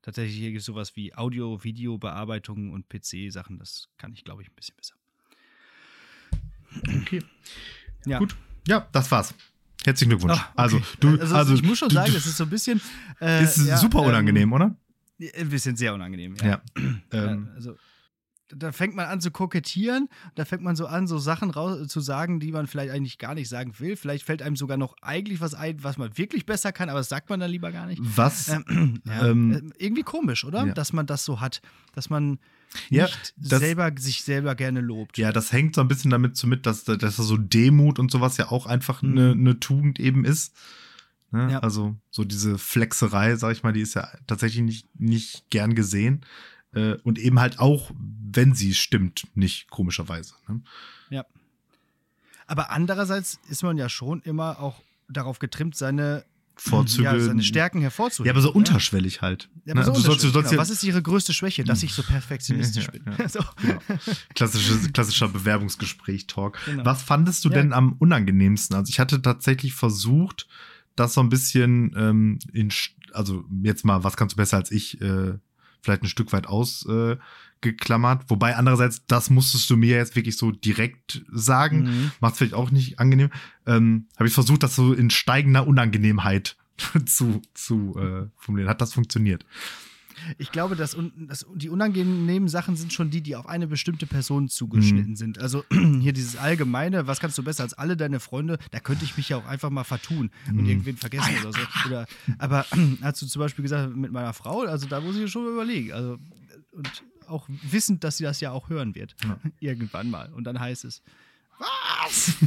tatsächlich 0.02 0.38
hier 0.38 0.50
gibt 0.50 0.62
es 0.62 0.66
sowas 0.66 0.96
wie 0.96 1.16
Audio, 1.16 1.64
Video, 1.64 1.98
Bearbeitung 1.98 2.72
und 2.72 2.90
PC-Sachen, 2.90 3.60
das 3.60 3.90
kann 3.98 4.14
ich, 4.14 4.24
glaube 4.24 4.42
ich, 4.42 4.50
ein 4.50 4.56
bisschen 4.56 4.76
besser. 4.76 4.96
Okay. 7.02 7.24
Ja. 8.06 8.20
Gut. 8.20 8.36
Ja, 8.68 8.88
das 8.92 9.10
war's. 9.12 9.34
Herzlichen 9.86 10.10
Glückwunsch. 10.10 10.34
Ach, 10.38 10.50
okay. 10.50 10.62
also, 10.62 10.82
du, 11.00 11.10
also, 11.20 11.36
also, 11.36 11.54
ich 11.54 11.64
muss 11.64 11.78
schon 11.78 11.90
du, 11.90 11.96
sagen, 11.96 12.14
das 12.14 12.26
ist 12.26 12.38
so 12.38 12.44
ein 12.44 12.50
bisschen. 12.50 12.82
Äh, 13.22 13.44
ist 13.44 13.66
ja, 13.66 13.78
super 13.78 14.00
ähm, 14.00 14.06
unangenehm, 14.06 14.50
ähm, 14.50 14.54
oder? 14.54 14.76
Ein 15.38 15.50
bisschen 15.50 15.76
sehr 15.76 15.94
unangenehm, 15.94 16.36
ja. 16.42 16.48
ja. 16.48 16.62
Ähm, 17.12 17.50
also, 17.56 17.76
da 18.50 18.72
fängt 18.72 18.96
man 18.96 19.08
an 19.08 19.20
zu 19.20 19.32
kokettieren, 19.32 20.08
da 20.36 20.46
fängt 20.46 20.64
man 20.64 20.76
so 20.76 20.88
an, 20.88 21.08
so 21.08 21.18
Sachen 21.18 21.50
raus, 21.50 21.88
zu 21.88 22.00
sagen, 22.00 22.40
die 22.40 22.52
man 22.52 22.68
vielleicht 22.68 22.92
eigentlich 22.92 23.18
gar 23.18 23.34
nicht 23.34 23.50
sagen 23.50 23.74
will. 23.80 23.96
Vielleicht 23.96 24.26
fällt 24.26 24.42
einem 24.42 24.56
sogar 24.56 24.78
noch 24.78 24.96
eigentlich 25.02 25.42
was 25.42 25.54
ein, 25.54 25.84
was 25.84 25.98
man 25.98 26.18
wirklich 26.18 26.46
besser 26.46 26.72
kann, 26.72 26.90
aber 26.90 27.00
das 27.00 27.10
sagt 27.10 27.30
man 27.30 27.40
dann 27.40 27.52
lieber 27.52 27.72
gar 27.72 27.88
nicht. 27.88 28.02
Was? 28.04 28.50
Ähm, 28.50 29.02
ja, 29.06 29.28
ähm, 29.28 29.74
irgendwie 29.78 30.04
komisch, 30.04 30.46
oder? 30.46 30.68
Ja. 30.68 30.74
Dass 30.74 30.94
man 30.94 31.06
das 31.06 31.26
so 31.26 31.42
hat. 31.42 31.62
Dass 31.94 32.10
man 32.10 32.40
ja, 32.90 33.06
nicht 33.06 33.34
das, 33.38 33.60
selber, 33.60 33.92
sich 33.98 34.24
selber 34.24 34.56
gerne 34.56 34.82
lobt. 34.82 35.18
Ja, 35.18 35.32
das 35.32 35.52
hängt 35.52 35.76
so 35.76 35.82
ein 35.82 35.88
bisschen 35.88 36.12
damit 36.12 36.36
zu 36.36 36.48
mit, 36.48 36.66
dass, 36.66 36.84
dass 36.84 37.16
so 37.16 37.38
Demut 37.38 38.00
und 38.00 38.12
sowas 38.12 38.38
ja 38.38 38.52
auch 38.52 38.66
einfach 38.66 39.04
eine, 39.04 39.36
mhm. 39.36 39.42
eine 39.42 39.60
Tugend 39.60 40.00
eben 40.00 40.26
ist. 40.26 40.56
Ne? 41.32 41.52
Ja. 41.54 41.60
Also 41.60 41.96
so 42.10 42.24
diese 42.24 42.58
Flexerei, 42.58 43.36
sag 43.36 43.52
ich 43.52 43.64
mal, 43.64 43.74
die 43.74 43.82
ist 43.82 43.96
ja 43.96 44.10
tatsächlich 44.28 44.64
nicht, 44.64 45.00
nicht 45.00 45.50
gern 45.50 45.76
gesehen. 45.76 46.26
Äh, 46.74 46.96
und 47.04 47.20
eben 47.20 47.40
halt 47.40 47.60
auch, 47.60 47.92
wenn 47.98 48.54
sie 48.54 48.74
stimmt, 48.74 49.28
nicht 49.36 49.70
komischerweise. 49.70 50.36
Ne? 50.48 50.62
Ja. 51.10 51.26
Aber 52.46 52.72
andererseits 52.72 53.40
ist 53.50 53.64
man 53.64 53.78
ja 53.78 53.90
schon 53.90 54.22
immer 54.22 54.60
auch 54.60 54.82
darauf 55.10 55.40
getrimmt, 55.40 55.76
seine 55.76 56.24
Vorzüge. 56.58 57.04
Ja, 57.04 57.20
seine 57.20 57.44
Stärken 57.44 57.82
hervorzuheben. 57.82 58.28
Ja, 58.28 58.34
aber 58.34 58.42
so 58.42 58.52
unterschwellig 58.52 59.22
halt. 59.22 59.50
Ja, 59.66 59.74
aber 59.74 59.82
ne? 59.82 59.86
so 59.86 59.92
also 59.92 60.02
unterschwellig. 60.02 60.34
Sollst, 60.34 60.50
genau. 60.50 60.62
Was 60.62 60.70
ist 60.70 60.84
ihre 60.84 61.02
größte 61.02 61.34
Schwäche? 61.34 61.64
Dass 61.64 61.84
ich 61.84 61.94
so 61.94 62.04
perfektionistisch 62.04 62.88
bin. 62.88 63.04
Ja, 63.18 63.30
so. 63.30 63.40
genau. 63.62 63.80
Klassische, 64.34 64.92
klassischer 64.92 65.28
Bewerbungsgespräch-Talk. 65.28 66.58
Genau. 66.66 66.86
Was 66.86 67.02
fandest 67.02 67.46
du 67.46 67.50
denn 67.50 67.74
am 67.74 67.94
unangenehmsten? 67.94 68.76
Also 68.76 68.90
ich 68.90 69.00
hatte 69.00 69.22
tatsächlich 69.22 69.74
versucht, 69.74 70.48
das 70.96 71.14
so 71.14 71.22
ein 71.22 71.30
bisschen 71.30 71.94
ähm, 71.96 72.40
in, 72.54 72.72
also 73.14 73.46
jetzt 73.64 73.86
mal, 73.86 74.04
was 74.04 74.18
kannst 74.18 74.34
du 74.34 74.38
besser 74.38 74.58
als 74.58 74.72
ich, 74.72 75.00
äh, 75.02 75.36
vielleicht 75.88 76.04
ein 76.04 76.10
Stück 76.10 76.34
weit 76.34 76.48
ausgeklammert. 76.48 78.24
Äh, 78.24 78.30
Wobei 78.30 78.56
andererseits, 78.56 79.06
das 79.08 79.30
musstest 79.30 79.70
du 79.70 79.78
mir 79.78 79.96
jetzt 79.96 80.16
wirklich 80.16 80.38
so 80.38 80.52
direkt 80.52 81.24
sagen. 81.32 81.84
Mhm. 81.84 82.12
Macht 82.20 82.34
es 82.34 82.38
vielleicht 82.40 82.54
auch 82.54 82.72
nicht 82.72 83.00
angenehm. 83.00 83.30
Ähm, 83.66 84.06
Habe 84.18 84.28
ich 84.28 84.34
versucht, 84.34 84.64
das 84.64 84.76
so 84.76 84.94
in 84.94 85.10
steigender 85.10 85.66
Unangenehmheit 85.66 86.58
zu, 87.06 87.42
zu 87.54 87.96
äh, 87.98 88.28
formulieren. 88.36 88.70
Hat 88.70 88.82
das 88.82 88.94
funktioniert? 88.94 89.46
Ich 90.38 90.52
glaube, 90.52 90.76
dass, 90.76 90.98
dass, 91.16 91.46
die 91.56 91.70
unangenehmen 91.70 92.50
Sachen 92.50 92.76
sind 92.76 92.94
schon 92.94 93.10
die, 93.10 93.22
die 93.22 93.36
auf 93.36 93.48
eine 93.48 93.68
bestimmte 93.68 94.06
Person 94.06 94.50
zugeschnitten 94.50 95.12
mhm. 95.12 95.16
sind. 95.16 95.40
Also 95.40 95.64
hier 96.00 96.14
dieses 96.14 96.38
Allgemeine, 96.38 97.08
was 97.08 97.20
kannst 97.20 97.38
du 97.38 97.44
besser 97.44 97.64
als 97.64 97.74
alle 97.74 97.98
deine 97.98 98.20
Freunde, 98.20 98.58
da 98.72 98.80
könnte 98.80 99.06
ich 99.06 99.18
mich 99.18 99.30
ja 99.30 99.38
auch 99.38 99.46
einfach 99.46 99.70
mal 99.70 99.84
vertun 99.84 100.32
und 100.48 100.62
mhm. 100.62 100.66
irgendwen 100.66 100.98
vergessen 100.98 101.34
oder 101.42 101.54
so. 101.54 101.88
Oder, 101.88 102.08
aber 102.38 102.66
hast 103.02 103.22
du 103.22 103.28
zum 103.28 103.40
Beispiel 103.40 103.64
gesagt, 103.64 103.96
mit 103.96 104.12
meiner 104.12 104.34
Frau, 104.34 104.62
also 104.62 104.88
da 104.88 105.02
muss 105.02 105.16
ich 105.18 105.32
schon 105.32 105.48
überlegen. 105.48 105.94
Also, 105.94 106.18
und 106.72 107.04
auch 107.28 107.48
wissend, 107.48 108.04
dass 108.04 108.18
sie 108.18 108.24
das 108.24 108.40
ja 108.40 108.52
auch 108.52 108.70
hören 108.70 108.96
wird. 108.96 109.16
Ja. 109.24 109.40
Irgendwann 109.60 110.10
mal. 110.10 110.32
Und 110.34 110.46
dann 110.46 110.60
heißt 110.60 110.86
es, 110.86 111.02
was? 111.60 112.36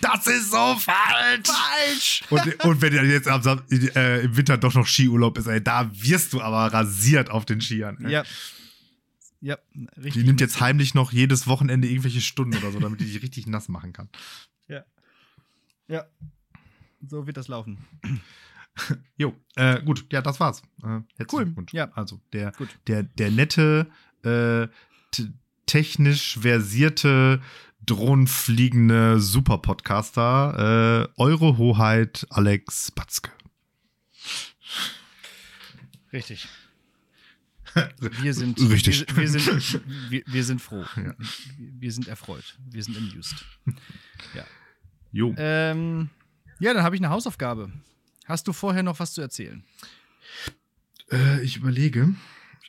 Das 0.00 0.26
ist 0.26 0.50
so 0.50 0.76
falsch! 0.76 1.46
Falsch! 1.46 2.22
Und, 2.30 2.64
und 2.64 2.80
wenn 2.80 2.92
jetzt 3.10 3.28
am, 3.28 3.62
äh, 3.70 4.24
im 4.24 4.34
Winter 4.34 4.56
doch 4.56 4.72
noch 4.74 4.86
Skiurlaub 4.86 5.36
ist, 5.36 5.46
ey, 5.46 5.62
da 5.62 5.90
wirst 5.92 6.32
du 6.32 6.40
aber 6.40 6.72
rasiert 6.72 7.30
auf 7.30 7.44
den 7.44 7.60
Skiern. 7.60 7.98
Ey. 8.04 8.12
Ja. 8.12 8.24
Ja, 9.42 9.58
richtig. 9.96 10.14
Die 10.14 10.24
nimmt 10.24 10.40
jetzt 10.40 10.60
heimlich 10.60 10.94
noch 10.94 11.12
jedes 11.12 11.46
Wochenende 11.46 11.88
irgendwelche 11.88 12.20
Stunden 12.20 12.56
oder 12.56 12.72
so, 12.72 12.78
damit 12.78 13.00
die 13.00 13.06
dich 13.06 13.22
richtig 13.22 13.46
nass 13.46 13.68
machen 13.68 13.92
kann. 13.92 14.08
Ja. 14.68 14.84
Ja. 15.88 16.06
So 17.06 17.26
wird 17.26 17.36
das 17.36 17.48
laufen. 17.48 17.78
Jo, 19.16 19.34
äh, 19.56 19.82
gut, 19.82 20.06
ja, 20.12 20.22
das 20.22 20.40
war's. 20.40 20.62
Äh, 20.82 21.24
cool. 21.32 21.54
Ja. 21.72 21.90
Also 21.92 22.20
der, 22.32 22.52
gut. 22.52 22.68
der, 22.86 23.02
der 23.02 23.30
nette, 23.30 23.86
äh, 24.22 24.68
technisch 25.66 26.38
versierte 26.38 27.40
drohnenfliegende 27.86 29.20
Superpodcaster, 29.20 31.08
äh, 31.16 31.20
Eure 31.20 31.58
Hoheit 31.58 32.26
Alex 32.30 32.90
Batzke. 32.90 33.30
Richtig. 36.12 36.48
Wir 38.22 38.34
sind, 38.34 38.58
Richtig. 38.60 39.06
Wir, 39.08 39.16
wir 39.16 39.28
sind, 39.28 39.80
wir, 40.08 40.22
wir, 40.26 40.44
sind 40.44 40.60
froh. 40.60 40.84
Ja. 40.96 41.14
Wir 41.56 41.92
sind 41.92 42.08
erfreut. 42.08 42.58
Wir 42.68 42.82
sind 42.82 42.96
amused. 42.96 43.44
Ja. 44.34 44.44
Jo. 45.12 45.34
Ähm, 45.36 46.10
ja, 46.58 46.74
dann 46.74 46.82
habe 46.82 46.96
ich 46.96 47.00
eine 47.00 47.10
Hausaufgabe. 47.10 47.70
Hast 48.24 48.48
du 48.48 48.52
vorher 48.52 48.82
noch 48.82 48.98
was 48.98 49.12
zu 49.12 49.20
erzählen? 49.20 49.62
Äh, 51.12 51.42
ich 51.42 51.56
überlege. 51.56 52.14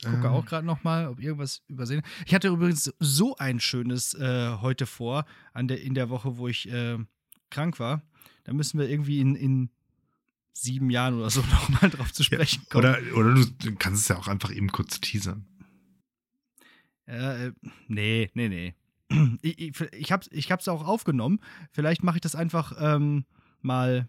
Ich 0.02 0.10
gucke 0.10 0.28
ähm. 0.28 0.34
auch 0.34 0.45
gerade 0.45 0.66
noch 0.66 0.84
mal, 0.84 1.08
ob 1.08 1.20
irgendwas 1.20 1.62
übersehen. 1.68 2.02
Ich 2.26 2.34
hatte 2.34 2.47
übrigens 2.47 2.91
so 2.99 3.36
ein 3.38 3.60
schönes 3.60 4.16
äh, 4.16 4.58
heute 4.60 4.88
vor, 4.88 5.26
an 5.54 5.68
der, 5.68 5.82
in 5.82 5.93
der 5.93 6.10
Woche, 6.10 6.38
wo 6.38 6.47
ich 6.47 6.68
äh, 6.72 6.97
krank 7.52 7.80
war. 7.80 8.02
Da 8.43 8.54
müssen 8.54 8.80
wir 8.80 8.89
irgendwie 8.89 9.20
in, 9.20 9.36
in 9.36 9.70
sieben 10.54 10.89
Jahren 10.89 11.16
oder 11.16 11.30
so 11.30 11.41
noch 11.52 11.70
mal 11.82 11.89
drauf 11.89 12.12
zu 12.12 12.24
sprechen 12.24 12.64
kommen. 12.70 12.86
Oder, 12.86 12.99
oder 13.16 13.34
du 13.36 13.76
kannst 13.76 14.02
es 14.02 14.08
ja 14.08 14.18
auch 14.18 14.28
einfach 14.28 14.52
eben 14.52 14.72
kurz 14.72 14.99
teasern. 14.99 15.45
Äh, 17.06 17.52
nee, 17.88 18.32
nee, 18.34 18.49
nee. 18.49 18.74
Ich, 19.41 19.60
ich, 19.60 19.82
ich 19.91 20.12
habe 20.12 20.22
es 20.22 20.32
ich 20.32 20.52
hab's 20.52 20.68
auch 20.68 20.88
aufgenommen. 20.88 21.41
Vielleicht 21.72 22.02
mache 22.02 22.18
ich 22.18 22.22
das 22.22 22.34
einfach 22.34 22.74
ähm, 22.80 23.26
mal 23.62 24.08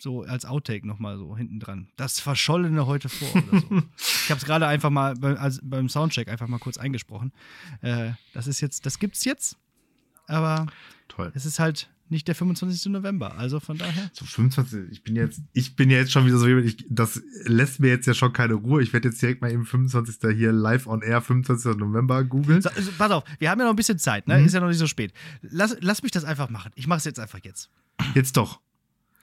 so 0.00 0.22
als 0.22 0.44
Outtake 0.44 0.86
nochmal 0.86 1.16
so 1.18 1.36
hinten 1.36 1.60
dran. 1.60 1.88
Das 1.96 2.20
Verschollene 2.20 2.86
heute 2.86 3.08
vor 3.08 3.28
oder 3.30 3.60
so. 3.60 3.82
ich 3.96 4.30
habe 4.30 4.38
es 4.38 4.44
gerade 4.44 4.66
einfach 4.66 4.90
mal 4.90 5.14
bei, 5.14 5.36
also 5.36 5.60
beim 5.62 5.88
Soundcheck 5.88 6.28
einfach 6.28 6.48
mal 6.48 6.58
kurz 6.58 6.78
eingesprochen. 6.78 7.32
Äh, 7.80 8.12
das 8.32 8.46
ist 8.46 8.60
jetzt, 8.60 8.86
das 8.86 8.98
gibt's 8.98 9.24
jetzt, 9.24 9.56
aber 10.26 10.66
Toll. 11.08 11.30
es 11.34 11.46
ist 11.46 11.58
halt 11.58 11.88
nicht 12.12 12.28
der 12.28 12.34
25. 12.34 12.92
November, 12.92 13.36
also 13.36 13.58
von 13.58 13.78
daher. 13.78 14.10
So 14.12 14.24
25, 14.24 14.90
ich 14.90 15.02
bin 15.02 15.16
jetzt, 15.16 15.40
ich 15.52 15.74
bin 15.74 15.90
ja 15.90 15.96
jetzt 15.96 16.12
schon 16.12 16.26
wieder 16.26 16.36
so 16.36 16.46
jemand, 16.46 16.66
ich, 16.66 16.84
das 16.88 17.22
lässt 17.44 17.80
mir 17.80 17.88
jetzt 17.88 18.06
ja 18.06 18.14
schon 18.14 18.32
keine 18.32 18.54
Ruhe. 18.54 18.82
Ich 18.82 18.92
werde 18.92 19.08
jetzt 19.08 19.20
direkt 19.20 19.40
mal 19.40 19.50
eben 19.50 19.64
25. 19.64 20.18
hier 20.36 20.52
live 20.52 20.86
on 20.86 21.02
air, 21.02 21.20
25. 21.22 21.76
November 21.76 22.22
googeln. 22.22 22.60
So, 22.62 22.68
also, 22.68 22.92
pass 22.96 23.10
auf, 23.10 23.24
wir 23.38 23.50
haben 23.50 23.58
ja 23.58 23.64
noch 23.64 23.72
ein 23.72 23.76
bisschen 23.76 23.98
Zeit, 23.98 24.28
ne? 24.28 24.38
Mhm. 24.38 24.46
Ist 24.46 24.52
ja 24.52 24.60
noch 24.60 24.68
nicht 24.68 24.78
so 24.78 24.86
spät. 24.86 25.12
Lass, 25.40 25.76
lass 25.80 26.02
mich 26.02 26.12
das 26.12 26.24
einfach 26.24 26.50
machen. 26.50 26.70
Ich 26.74 26.86
mache 26.86 26.98
es 26.98 27.04
jetzt 27.04 27.18
einfach 27.18 27.40
jetzt. 27.42 27.70
Jetzt 28.14 28.36
doch. 28.36 28.60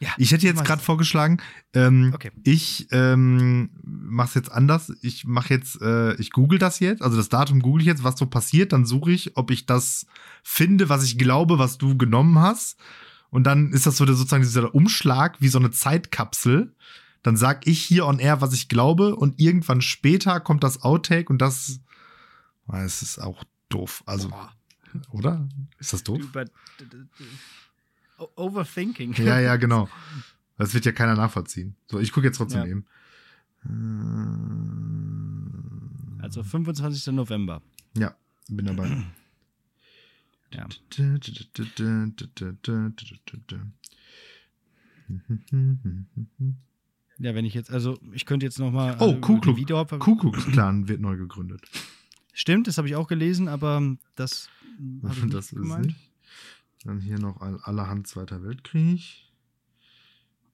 Ja, 0.01 0.11
ich 0.17 0.31
hätte 0.31 0.47
jetzt 0.47 0.63
gerade 0.63 0.81
vorgeschlagen, 0.81 1.41
ähm, 1.73 2.11
okay. 2.15 2.31
ich 2.43 2.87
ähm, 2.91 3.69
mache 3.83 4.29
es 4.29 4.33
jetzt 4.33 4.51
anders. 4.51 4.93
Ich 5.01 5.25
mache 5.25 5.53
jetzt, 5.53 5.81
äh, 5.81 6.15
ich 6.15 6.31
google 6.31 6.57
das 6.57 6.79
jetzt, 6.79 7.01
also 7.01 7.17
das 7.17 7.27
Datum 7.27 7.61
google 7.61 7.81
ich 7.81 7.87
jetzt, 7.87 8.03
was 8.05 8.17
so 8.17 8.25
passiert. 8.25 8.71
Dann 8.71 8.85
suche 8.85 9.11
ich, 9.11 9.35
ob 9.35 9.51
ich 9.51 9.65
das 9.65 10.05
finde, 10.41 10.87
was 10.87 11.03
ich 11.03 11.17
glaube, 11.17 11.59
was 11.59 11.77
du 11.77 11.97
genommen 11.97 12.39
hast. 12.39 12.79
Und 13.29 13.43
dann 13.43 13.73
ist 13.73 13.85
das 13.85 13.97
so 13.97 14.05
der, 14.05 14.15
sozusagen 14.15 14.43
dieser 14.43 14.73
Umschlag 14.73 15.41
wie 15.41 15.49
so 15.49 15.59
eine 15.59 15.71
Zeitkapsel. 15.71 16.73
Dann 17.21 17.35
sag 17.35 17.67
ich 17.67 17.83
hier 17.83 18.05
on 18.05 18.19
air, 18.19 18.39
was 18.39 18.53
ich 18.53 18.69
glaube, 18.69 19.17
und 19.17 19.39
irgendwann 19.39 19.81
später 19.81 20.39
kommt 20.39 20.63
das 20.63 20.81
Outtake 20.81 21.29
und 21.29 21.41
das, 21.41 21.81
es 22.71 23.01
ist 23.01 23.19
auch 23.19 23.43
doof. 23.67 24.01
Also, 24.05 24.29
Boah. 24.29 24.53
oder? 25.11 25.49
Ist 25.77 25.91
das 25.91 26.03
doof? 26.03 26.19
Über, 26.19 26.45
Overthinking. 28.35 29.13
Ja, 29.13 29.39
ja, 29.39 29.55
genau. 29.57 29.89
Das 30.57 30.73
wird 30.73 30.85
ja 30.85 30.91
keiner 30.91 31.15
nachvollziehen. 31.15 31.75
So, 31.87 31.99
ich 31.99 32.11
gucke 32.11 32.27
jetzt 32.27 32.37
trotzdem 32.37 32.61
ja. 32.61 32.67
eben. 32.67 32.85
Also 36.21 36.43
25. 36.43 37.13
November. 37.13 37.61
Ja, 37.97 38.15
bin 38.49 38.65
dabei. 38.65 39.03
Ja. 40.51 40.67
Ja, 47.17 47.35
wenn 47.35 47.45
ich 47.45 47.53
jetzt, 47.53 47.71
also 47.71 47.99
ich 48.13 48.25
könnte 48.25 48.45
jetzt 48.45 48.59
noch 48.59 48.71
mal. 48.71 48.95
Oh, 48.99 49.11
äh, 49.11 49.19
Kuckucksklan 49.19 50.87
wird 50.87 51.01
neu 51.01 51.17
gegründet. 51.17 51.61
Stimmt, 52.33 52.67
das 52.67 52.77
habe 52.77 52.87
ich 52.87 52.95
auch 52.95 53.07
gelesen, 53.07 53.47
aber 53.47 53.97
das. 54.15 54.49
Das 55.29 55.51
ist 55.51 55.53
nicht. 55.53 56.08
Dann 56.83 56.99
hier 56.99 57.19
noch 57.19 57.41
allerhand 57.41 58.07
Zweiter 58.07 58.43
Weltkrieg. 58.43 59.25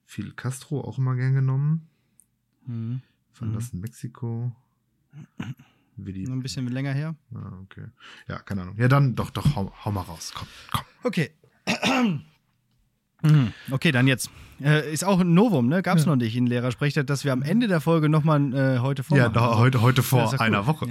Viel 0.06 0.32
Castro 0.34 0.82
auch 0.82 0.98
immer 0.98 1.16
gern 1.16 1.34
genommen. 1.34 1.88
Mhm. 2.66 3.02
Verlassen 3.32 3.78
mhm. 3.78 3.82
Mexiko. 3.82 4.56
Wie 5.98 6.14
die, 6.14 6.26
Noch 6.26 6.34
ein 6.34 6.42
bisschen 6.42 6.68
länger 6.68 6.94
her. 6.94 7.16
Ah, 7.34 7.60
okay. 7.64 7.88
Ja, 8.28 8.40
keine 8.40 8.64
Ahnung. 8.64 8.76
Ja, 8.78 8.88
dann 8.88 9.16
doch, 9.16 9.30
doch, 9.30 9.56
hau, 9.56 9.74
hau 9.84 9.92
mal 9.92 10.02
raus. 10.02 10.34
Komm, 10.36 10.48
komm. 10.72 10.86
Okay. 11.04 11.32
Mhm. 13.26 13.54
Okay, 13.72 13.92
dann 13.92 14.08
jetzt. 14.08 14.30
Äh, 14.64 14.94
ist 14.94 15.04
auch 15.04 15.20
ein 15.20 15.34
Novum, 15.34 15.68
ne? 15.68 15.82
Gab 15.82 15.98
es 15.98 16.06
ja. 16.06 16.12
noch 16.12 16.16
nicht 16.16 16.36
in 16.36 16.48
Lehrersprecher, 16.48 17.04
dass 17.04 17.26
wir 17.26 17.34
am 17.34 17.42
Ende 17.42 17.68
der 17.68 17.82
Folge 17.82 18.08
nochmal 18.08 18.54
äh, 18.54 18.80
heute 18.80 19.04
vor. 19.04 19.18
Ja, 19.18 19.28
da, 19.28 19.58
heute, 19.58 19.82
heute 19.82 20.02
vor 20.02 20.32
ja 20.32 20.40
einer 20.40 20.62
cool. 20.62 20.68
Woche. 20.68 20.88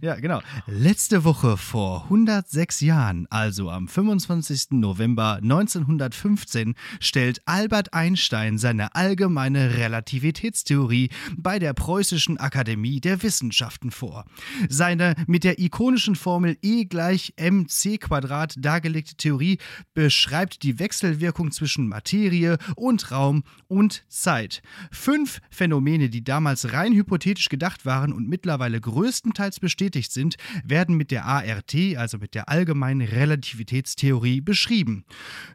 Ja. 0.00 0.14
ja. 0.14 0.20
genau. 0.20 0.40
Letzte 0.66 1.24
Woche 1.24 1.56
vor 1.56 2.04
106 2.04 2.80
Jahren, 2.80 3.26
also 3.28 3.70
am 3.70 3.88
25. 3.88 4.72
November 4.72 5.40
1915, 5.42 6.74
stellt 7.00 7.42
Albert 7.44 7.92
Einstein 7.92 8.56
seine 8.58 8.94
allgemeine 8.94 9.76
Relativitätstheorie 9.76 11.10
bei 11.36 11.58
der 11.58 11.72
Preußischen 11.72 12.38
Akademie 12.38 13.00
der 13.00 13.22
Wissenschaften 13.24 13.90
vor. 13.90 14.26
Seine 14.68 15.16
mit 15.26 15.42
der 15.42 15.58
ikonischen 15.58 16.14
Formel 16.14 16.56
E 16.62 16.84
gleich 16.84 17.34
mc 17.36 17.98
Quadrat 17.98 18.54
dargelegte 18.58 19.16
Theorie 19.16 19.58
beschreibt 19.94 20.62
die 20.62 20.78
Wechselwirkung 20.78 21.50
zwischen 21.50 21.61
zwischen 21.62 21.86
Materie 21.86 22.58
und 22.74 23.12
Raum 23.12 23.44
und 23.68 24.02
Zeit. 24.08 24.62
Fünf 24.90 25.40
Phänomene, 25.48 26.08
die 26.08 26.24
damals 26.24 26.72
rein 26.72 26.92
hypothetisch 26.92 27.48
gedacht 27.48 27.86
waren 27.86 28.12
und 28.12 28.28
mittlerweile 28.28 28.80
größtenteils 28.80 29.60
bestätigt 29.60 30.10
sind, 30.10 30.34
werden 30.64 30.96
mit 30.96 31.12
der 31.12 31.24
ART, 31.24 31.76
also 31.96 32.18
mit 32.18 32.34
der 32.34 32.48
allgemeinen 32.48 33.06
Relativitätstheorie, 33.06 34.40
beschrieben. 34.40 35.04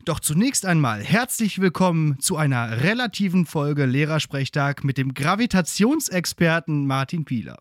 Doch 0.05 0.21
zunächst 0.21 0.65
einmal 0.65 1.03
herzlich 1.03 1.59
willkommen 1.59 2.17
zu 2.21 2.37
einer 2.37 2.83
relativen 2.83 3.45
Folge 3.45 3.85
Lehrersprechtag 3.85 4.85
mit 4.85 4.97
dem 4.97 5.13
Gravitationsexperten 5.13 6.87
Martin 6.87 7.25
Pieler. 7.25 7.59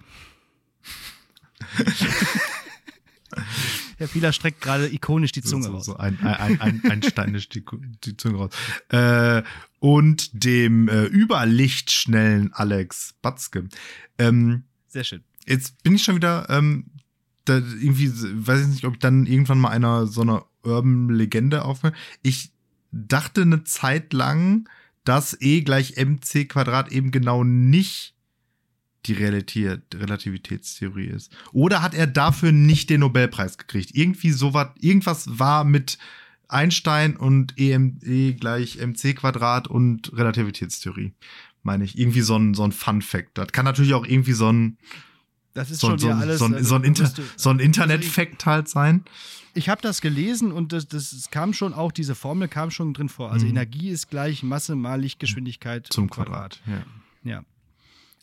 Herr 3.97 4.09
Pieler 4.09 4.33
streckt 4.33 4.61
gerade 4.61 4.93
ikonisch 4.93 5.33
die 5.33 5.43
Zunge 5.43 5.65
so, 5.65 5.73
raus. 5.73 5.87
So 5.87 5.97
ein, 5.97 6.19
ein, 6.21 6.61
ein, 6.61 6.83
einsteinisch 6.85 7.49
die, 7.49 7.65
die 8.05 8.17
Zunge 8.17 8.39
raus. 8.39 8.51
Äh, 8.91 9.43
und 9.81 10.45
dem 10.45 10.89
äh, 10.89 11.05
überlichtschnellen 11.05 12.53
Alex 12.53 13.15
Batzke. 13.23 13.69
Ähm, 14.19 14.65
Sehr 14.89 15.05
schön. 15.05 15.23
Jetzt 15.47 15.83
bin 15.83 15.95
ich 15.95 16.03
schon 16.03 16.17
wieder 16.17 16.49
ähm, 16.51 16.87
da 17.47 17.59
irgendwie, 17.59 18.11
weiß 18.13 18.63
ich 18.63 18.69
nicht, 18.69 18.85
ob 18.85 18.95
ich 18.95 18.99
dann 18.99 19.27
irgendwann 19.27 19.61
mal 19.61 19.71
einer 19.71 20.07
so 20.07 20.23
einer 20.23 20.45
Urban-Legende 20.63 21.65
aufhöre. 21.65 21.95
Ich 22.23 22.53
dachte 22.91 23.43
eine 23.43 23.65
Zeit 23.65 24.13
lang, 24.13 24.69
dass 25.05 25.37
E 25.41 25.61
gleich 25.63 25.97
mc 25.97 26.49
Quadrat 26.49 26.91
eben 26.91 27.13
genau 27.13 27.45
nicht 27.45 28.16
die 29.07 29.15
Relativitätstheorie 29.15 31.07
ist. 31.07 31.35
Oder 31.53 31.83
hat 31.83 31.95
er 31.95 32.07
dafür 32.07 32.53
nicht 32.53 32.91
den 32.91 33.01
Nobelpreis 33.01 33.59
gekriegt? 33.59 33.91
Irgendwie 33.95 34.31
sowas, 34.31 34.69
irgendwas 34.81 35.39
war 35.39 35.65
mit 35.65 35.99
Einstein 36.49 37.17
und 37.17 37.59
EM, 37.59 37.99
E 38.05 38.33
gleich 38.35 38.79
mc 38.79 39.15
Quadrat 39.15 39.69
und 39.69 40.13
Relativitätstheorie, 40.17 41.15
meine 41.63 41.85
ich. 41.85 41.99
Irgendwie 41.99 42.21
so 42.21 42.37
ein, 42.37 42.55
so 42.55 42.65
ein 42.65 42.73
Fun 42.73 43.03
Fact. 43.03 43.39
Das 43.39 43.49
kann 43.49 43.65
natürlich 43.65 43.95
auch 43.95 44.07
irgendwie 44.07 44.33
so 44.33 44.51
ein 44.53 44.79
das 45.57 45.71
ist 45.71 45.81
so, 45.81 45.89
schon 45.89 45.99
so, 45.99 46.11
alles. 46.11 46.39
So 46.39 46.45
ein, 46.45 46.55
also, 46.55 46.69
so 46.69 46.75
ein, 46.75 46.85
Inter 46.85 47.11
so 47.37 47.51
ein 47.51 47.61
Internet-Fact 47.61 48.45
halt 48.45 48.69
sein. 48.69 49.05
Ich 49.55 49.71
habe 49.71 49.81
das 49.81 50.03
gelesen 50.03 50.53
und 50.53 50.75
das, 50.75 50.87
das 50.87 51.31
kam 51.31 51.55
schon 51.55 51.73
auch, 51.73 51.93
diese 51.93 52.15
Formel 52.15 52.47
kam 52.47 52.71
schon 52.71 52.93
drin 52.93 53.09
vor. 53.09 53.33
Also 53.33 53.47
mhm. 53.47 53.53
Energie 53.53 53.89
ist 53.89 54.11
gleich 54.11 54.43
Masse 54.43 54.77
mal 54.77 55.01
Lichtgeschwindigkeit 55.01 55.87
zum 55.89 56.11
Quadrat. 56.11 56.61
Quadrat. 56.63 56.85
Ja. 57.25 57.31
ja. 57.31 57.45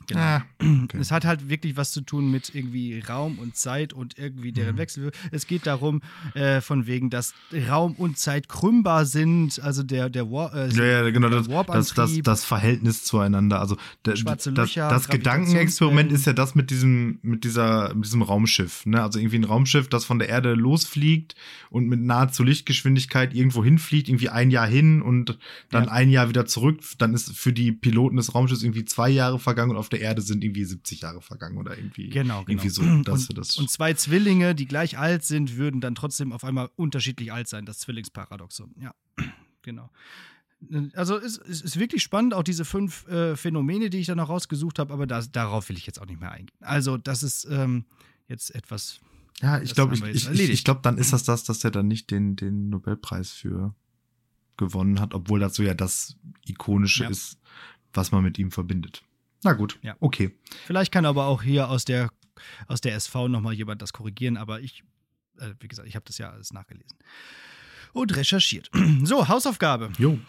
Genau. 0.07 0.19
Ah, 0.19 0.43
okay. 0.59 0.97
Es 0.99 1.11
hat 1.11 1.25
halt 1.25 1.49
wirklich 1.49 1.77
was 1.77 1.91
zu 1.91 2.01
tun 2.01 2.31
mit 2.31 2.53
irgendwie 2.53 2.99
Raum 2.99 3.39
und 3.39 3.55
Zeit 3.55 3.93
und 3.93 4.17
irgendwie 4.17 4.51
deren 4.51 4.75
mhm. 4.75 4.79
Wechsel. 4.79 5.11
Es 5.31 5.47
geht 5.47 5.65
darum, 5.65 6.01
äh, 6.33 6.61
von 6.61 6.87
wegen, 6.87 7.09
dass 7.09 7.33
Raum 7.69 7.93
und 7.93 8.17
Zeit 8.17 8.49
krümmbar 8.49 9.05
sind, 9.05 9.59
also 9.61 9.83
der, 9.83 10.09
der, 10.09 10.31
War, 10.31 10.53
äh, 10.53 10.69
ja, 10.69 11.03
ja, 11.03 11.09
genau, 11.11 11.29
das, 11.29 11.47
das, 11.47 11.93
das, 11.93 12.19
das, 12.23 12.45
Verhältnis 12.45 13.03
zueinander. 13.03 13.59
Also 13.59 13.77
der, 14.05 14.15
Schwarze 14.15 14.51
Löcher, 14.51 14.89
das, 14.89 15.03
das 15.03 15.09
Gedankenexperiment 15.09 16.11
ist 16.11 16.25
ja 16.25 16.33
das 16.33 16.55
mit 16.55 16.69
diesem, 16.69 17.19
mit 17.21 17.43
dieser, 17.43 17.93
mit 17.93 18.05
diesem 18.05 18.21
Raumschiff. 18.21 18.85
Ne? 18.85 19.01
Also 19.01 19.19
irgendwie 19.19 19.37
ein 19.37 19.43
Raumschiff, 19.43 19.87
das 19.87 20.05
von 20.05 20.19
der 20.19 20.29
Erde 20.29 20.53
losfliegt 20.53 21.35
und 21.69 21.87
mit 21.87 22.01
nahezu 22.01 22.43
Lichtgeschwindigkeit 22.43 23.33
irgendwo 23.33 23.63
hinfliegt, 23.63 24.09
irgendwie 24.09 24.29
ein 24.29 24.51
Jahr 24.51 24.67
hin 24.67 25.01
und 25.01 25.37
dann 25.69 25.85
ja. 25.85 25.91
ein 25.91 26.09
Jahr 26.09 26.29
wieder 26.29 26.45
zurück. 26.45 26.81
Dann 26.97 27.13
ist 27.13 27.35
für 27.37 27.53
die 27.53 27.71
Piloten 27.71 28.17
des 28.17 28.35
Raumschiffs 28.35 28.63
irgendwie 28.63 28.85
zwei 28.85 29.09
Jahre 29.09 29.39
vergangen 29.39 29.71
und 29.71 29.77
auf 29.77 29.89
der 29.93 30.01
Erde 30.01 30.21
sind 30.21 30.43
irgendwie 30.43 30.65
70 30.65 31.01
Jahre 31.01 31.21
vergangen 31.21 31.57
oder 31.57 31.77
irgendwie, 31.77 32.09
genau, 32.09 32.43
genau. 32.43 32.49
irgendwie 32.49 32.69
so. 32.69 32.81
Und, 32.81 33.07
das 33.07 33.57
und, 33.57 33.69
zwei 33.69 33.93
Zwillinge, 33.93 34.55
die 34.55 34.65
gleich 34.65 34.97
alt 34.97 35.23
sind, 35.23 35.55
würden 35.57 35.81
dann 35.81 35.95
trotzdem 35.95 36.33
auf 36.33 36.43
einmal 36.43 36.69
unterschiedlich 36.75 37.31
alt 37.31 37.47
sein, 37.47 37.65
das 37.65 37.79
Zwillingsparadoxon. 37.79 38.75
Ja, 38.79 38.93
genau. 39.61 39.89
Also 40.93 41.17
es, 41.17 41.37
es, 41.37 41.61
ist 41.61 41.79
wirklich 41.79 42.03
spannend, 42.03 42.33
auch 42.33 42.43
diese 42.43 42.65
fünf 42.65 43.07
äh, 43.07 43.35
Phänomene, 43.35 43.89
die 43.89 43.99
ich 43.99 44.07
da 44.07 44.15
noch 44.15 44.29
rausgesucht 44.29 44.79
habe, 44.79 44.93
aber 44.93 45.07
das, 45.07 45.31
darauf 45.31 45.67
will 45.69 45.77
ich 45.77 45.85
jetzt 45.85 46.01
auch 46.01 46.05
nicht 46.05 46.19
mehr 46.19 46.31
eingehen. 46.31 46.57
Also 46.61 46.97
das 46.97 47.21
ist 47.21 47.47
ähm, 47.49 47.85
jetzt 48.27 48.53
etwas. 48.55 49.01
Ja, 49.41 49.61
ich 49.61 49.75
glaube, 49.75 49.95
ich, 49.95 50.03
ich, 50.03 50.29
ich, 50.29 50.49
ich 50.49 50.63
glaube, 50.63 50.79
dann 50.83 50.97
ist 50.97 51.11
das 51.11 51.23
das, 51.23 51.43
dass 51.43 51.63
er 51.63 51.71
dann 51.71 51.87
nicht 51.87 52.11
den, 52.11 52.35
den 52.35 52.69
Nobelpreis 52.69 53.31
für 53.31 53.75
gewonnen 54.57 54.99
hat, 54.99 55.13
obwohl 55.13 55.39
das 55.39 55.55
so 55.55 55.63
ja 55.63 55.73
das 55.73 56.15
Ikonische 56.45 57.03
ja. 57.03 57.09
ist, 57.09 57.39
was 57.93 58.11
man 58.11 58.23
mit 58.23 58.37
ihm 58.39 58.51
verbindet. 58.51 59.03
Na 59.43 59.53
gut, 59.53 59.79
ja. 59.81 59.95
okay. 59.99 60.31
Vielleicht 60.65 60.91
kann 60.91 61.05
aber 61.05 61.25
auch 61.25 61.43
hier 61.43 61.69
aus 61.69 61.85
der, 61.85 62.09
aus 62.67 62.81
der 62.81 62.95
SV 62.95 63.27
nochmal 63.27 63.53
jemand 63.53 63.81
das 63.81 63.93
korrigieren, 63.93 64.37
aber 64.37 64.61
ich, 64.61 64.83
äh, 65.39 65.53
wie 65.59 65.67
gesagt, 65.67 65.87
ich 65.87 65.95
habe 65.95 66.05
das 66.05 66.17
ja 66.17 66.31
alles 66.31 66.53
nachgelesen 66.53 66.97
und 67.93 68.15
recherchiert. 68.15 68.69
So, 69.03 69.27
Hausaufgabe. 69.27 69.91
Jo. 69.97 70.19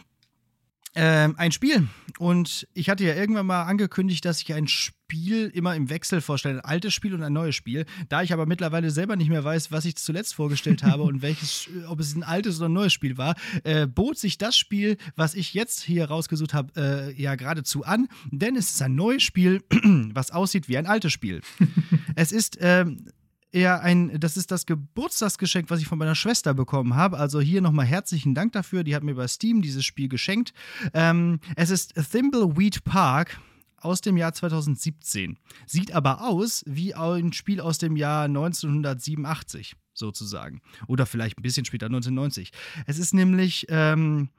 Ähm, 0.97 1.35
ein 1.39 1.51
Spiel. 1.51 1.89
Und 2.19 2.69
ich 2.73 2.89
hatte 2.89 3.05
ja 3.05 3.15
irgendwann 3.15 3.47
mal 3.47 3.65
angekündigt, 3.65 4.25
dass 4.25 4.41
ich 4.41 4.55
ein 4.55 4.69
Spiel 4.69 5.51
immer 5.53 5.75
im 5.75 5.91
Wechsel 5.91 6.21
vorstelle. 6.21 6.65
Ein 6.65 6.71
altes 6.71 6.95
Spiel 6.95 7.15
und 7.15 7.23
ein 7.23 7.33
neues 7.33 7.57
Spiel. 7.57 7.85
Da 8.09 8.23
ich 8.23 8.33
aber 8.33 8.47
mittlerweile 8.47 8.91
selber 8.91 9.17
nicht 9.17 9.29
mehr 9.29 9.43
weiß, 9.43 9.73
was 9.73 9.85
ich 9.85 9.97
zuletzt 9.97 10.35
vorgestellt 10.35 10.85
habe 10.85 11.03
und 11.03 11.21
welches, 11.21 11.69
ob 11.89 11.99
es 11.99 12.15
ein 12.15 12.23
altes 12.23 12.59
oder 12.59 12.69
ein 12.69 12.75
neues 12.75 12.93
Spiel 12.93 13.19
war, 13.19 13.35
äh, 13.65 13.89
bot 13.89 14.19
sich 14.19 14.39
das 14.39 14.57
Spiel, 14.57 14.97
was 15.17 15.35
ich 15.35 15.53
jetzt 15.53 15.83
hier 15.83 16.05
rausgesucht 16.05 16.55
habe, 16.55 16.73
äh, 16.77 17.21
ja 17.21 17.35
geradezu 17.35 17.85
an. 17.85 18.07
Denn 18.31 18.55
es 18.55 18.71
ist 18.71 18.83
ein 18.83 18.95
neues 18.95 19.25
Spiel, 19.25 19.65
was 20.15 20.31
aussieht 20.31 20.69
wie 20.69 20.79
ein 20.79 20.87
altes 20.87 21.13
Spiel. 21.13 21.41
es 22.15 22.31
ist. 22.31 22.59
Ähm, 22.61 23.07
eher 23.55 23.83
ein, 23.83 24.19
das 24.19 24.37
ist 24.37 24.51
das 24.51 24.67
Geburtstagsgeschenk, 24.67 25.71
was 25.71 25.81
ich 25.81 25.87
von 25.87 25.99
meiner 25.99 26.15
Schwester 26.15 26.55
bekommen 26.55 26.97
habe. 26.97 27.19
Also 27.19 27.41
hier 27.41 27.61
nochmal 27.61 27.87
herzlichen 27.87 28.35
Dank 28.35 28.53
dafür. 28.53 28.85
Die 28.85 28.95
hat 28.95 29.03
mir 29.03 29.15
bei 29.15 29.29
Steam 29.29 29.63
dieses 29.63 29.85
Spiel 29.85 30.09
geschenkt. 30.09 30.53
Ähm, 30.93 31.41
es 31.57 31.71
ist 31.71 31.95
Thimbleweed 31.95 32.85
Park 32.85 33.41
aus 33.79 34.01
dem 34.01 34.17
Jahr 34.17 34.33
2017. 34.33 35.39
Sieht 35.67 35.93
aber 35.93 36.27
aus 36.27 36.65
wie 36.67 36.95
ein 36.95 37.33
Spiel 37.33 37.61
aus 37.61 37.79
dem 37.79 37.97
Jahr 37.97 38.25
1987, 38.25 39.77
sozusagen. 39.93 40.61
Oder 40.89 41.07
vielleicht 41.07 41.39
ein 41.39 41.43
bisschen 41.43 41.65
später, 41.65 41.87
1990. 41.87 42.51
Es 42.87 42.99
ist 42.99 43.15
nämlich. 43.15 43.67
Ähm, 43.69 44.31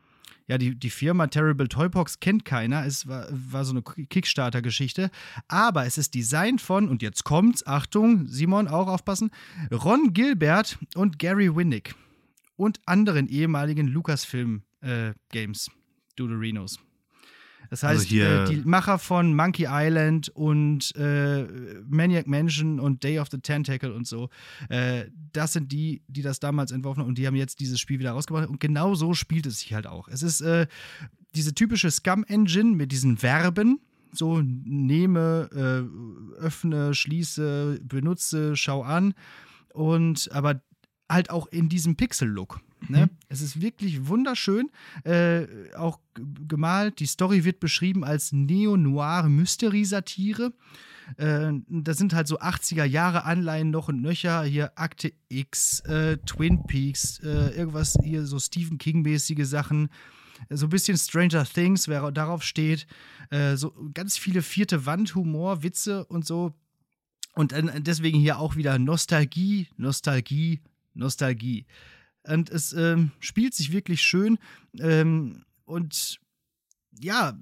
ja, 0.48 0.58
die, 0.58 0.76
die 0.76 0.89
Firma 0.89 1.28
Terrible 1.28 1.68
Toybox 1.68 2.20
kennt 2.20 2.46
keiner. 2.46 2.86
Es 2.86 3.08
war, 3.08 3.28
war 3.32 3.66
so 3.66 3.72
eine 3.72 3.82
Kickstarter-Geschichte. 3.82 5.10
Aber 5.48 5.86
es 5.86 5.98
ist 5.98 6.14
Design 6.14 6.60
von, 6.60 6.88
und 6.88 7.02
jetzt 7.02 7.24
kommt's, 7.24 7.66
Achtung, 7.66 8.28
Simon, 8.28 8.68
auch 8.68 8.88
aufpassen, 8.88 9.32
Ron 9.72 10.14
Gilbert 10.14 10.78
und 10.96 11.18
Gary 11.20 11.56
Winnick. 11.56 11.96
Und 12.58 12.80
anderen 12.86 13.28
ehemaligen 13.28 13.88
Lucasfilm-Games, 13.88 15.68
äh, 15.68 15.72
Duderinos. 16.16 16.80
Das 17.70 17.84
also 17.84 18.01
heißt, 18.01 18.22
also 18.22 18.53
die 18.53 18.61
Macher 18.68 18.99
von 18.99 19.36
Monkey 19.36 19.68
Island 19.70 20.30
und 20.30 20.95
äh, 20.95 21.43
Maniac 21.88 22.28
Mansion 22.28 22.80
und 22.80 23.03
Day 23.03 23.20
of 23.20 23.30
the 23.32 23.39
Tentacle 23.39 23.93
und 23.93 24.07
so, 24.07 24.30
äh, 24.70 25.05
das 25.34 25.53
sind 25.53 25.72
die, 25.72 26.01
die 26.07 26.22
das 26.22 26.39
damals 26.39 26.72
entworfen 26.72 27.01
haben 27.01 27.09
und 27.09 27.18
die 27.18 27.28
haben 27.28 27.36
jetzt 27.36 27.59
dieses 27.59 27.80
Spiel 27.80 27.99
wieder 27.99 28.11
rausgebracht. 28.11 28.49
Und 28.49 28.59
genau 28.59 28.95
so 28.95 29.13
spielt 29.13 29.45
es 29.45 29.59
sich 29.59 29.74
halt 29.74 29.88
auch. 29.88 30.07
Es 30.07 30.24
ist 30.24 30.41
äh, 30.41 30.68
diese 31.36 31.53
typische 31.53 31.91
Scum-Engine 31.91 32.76
mit 32.76 32.91
diesen 32.91 33.18
Verben, 33.18 33.80
so 34.13 34.41
nehme, 34.41 35.49
äh, 35.51 36.39
öffne, 36.41 36.93
schließe, 36.93 37.82
benutze, 37.84 38.55
schau 38.55 38.84
an. 38.84 39.13
Und 39.74 40.32
aber 40.32 40.61
halt 41.09 41.30
auch 41.30 41.47
in 41.47 41.70
diesem 41.70 41.95
Pixel-Look. 41.95 42.61
Ne? 42.89 43.05
Mhm. 43.05 43.09
Es 43.29 43.41
ist 43.41 43.61
wirklich 43.61 44.07
wunderschön, 44.07 44.71
äh, 45.03 45.45
auch 45.75 45.99
gemalt. 46.47 46.99
Die 46.99 47.05
Story 47.05 47.43
wird 47.43 47.59
beschrieben 47.59 48.03
als 48.03 48.31
Neo-Noir-Mystery-Satire. 48.31 50.53
Äh, 51.17 51.51
da 51.67 51.93
sind 51.93 52.13
halt 52.13 52.27
so 52.27 52.39
80er 52.39 52.86
Jahre 52.86 53.25
Anleihen 53.25 53.69
noch 53.69 53.89
und 53.89 54.01
nöcher. 54.01 54.43
Hier 54.43 54.71
Akte 54.75 55.13
X, 55.29 55.81
äh, 55.81 56.17
Twin 56.25 56.63
Peaks, 56.65 57.19
äh, 57.19 57.55
irgendwas 57.55 57.97
hier 58.03 58.25
so 58.25 58.39
Stephen 58.39 58.77
King-mäßige 58.77 59.45
Sachen. 59.45 59.89
So 60.49 60.65
ein 60.65 60.69
bisschen 60.69 60.97
Stranger 60.97 61.45
Things, 61.45 61.88
wer 61.88 62.11
darauf 62.11 62.43
steht. 62.43 62.88
Äh, 63.29 63.55
so 63.55 63.73
ganz 63.93 64.17
viele 64.17 64.41
vierte 64.41 64.86
Wand-Humor, 64.86 65.63
Witze 65.63 66.05
und 66.05 66.25
so. 66.25 66.53
Und 67.36 67.53
deswegen 67.79 68.19
hier 68.19 68.39
auch 68.39 68.55
wieder 68.55 68.79
Nostalgie, 68.79 69.67
Nostalgie, 69.75 70.61
Nostalgie. 70.93 71.65
Und 72.28 72.49
es 72.49 72.73
ähm, 72.73 73.11
spielt 73.19 73.53
sich 73.53 73.71
wirklich 73.71 74.01
schön. 74.01 74.38
Ähm, 74.80 75.43
und 75.65 76.19
ja, 76.99 77.38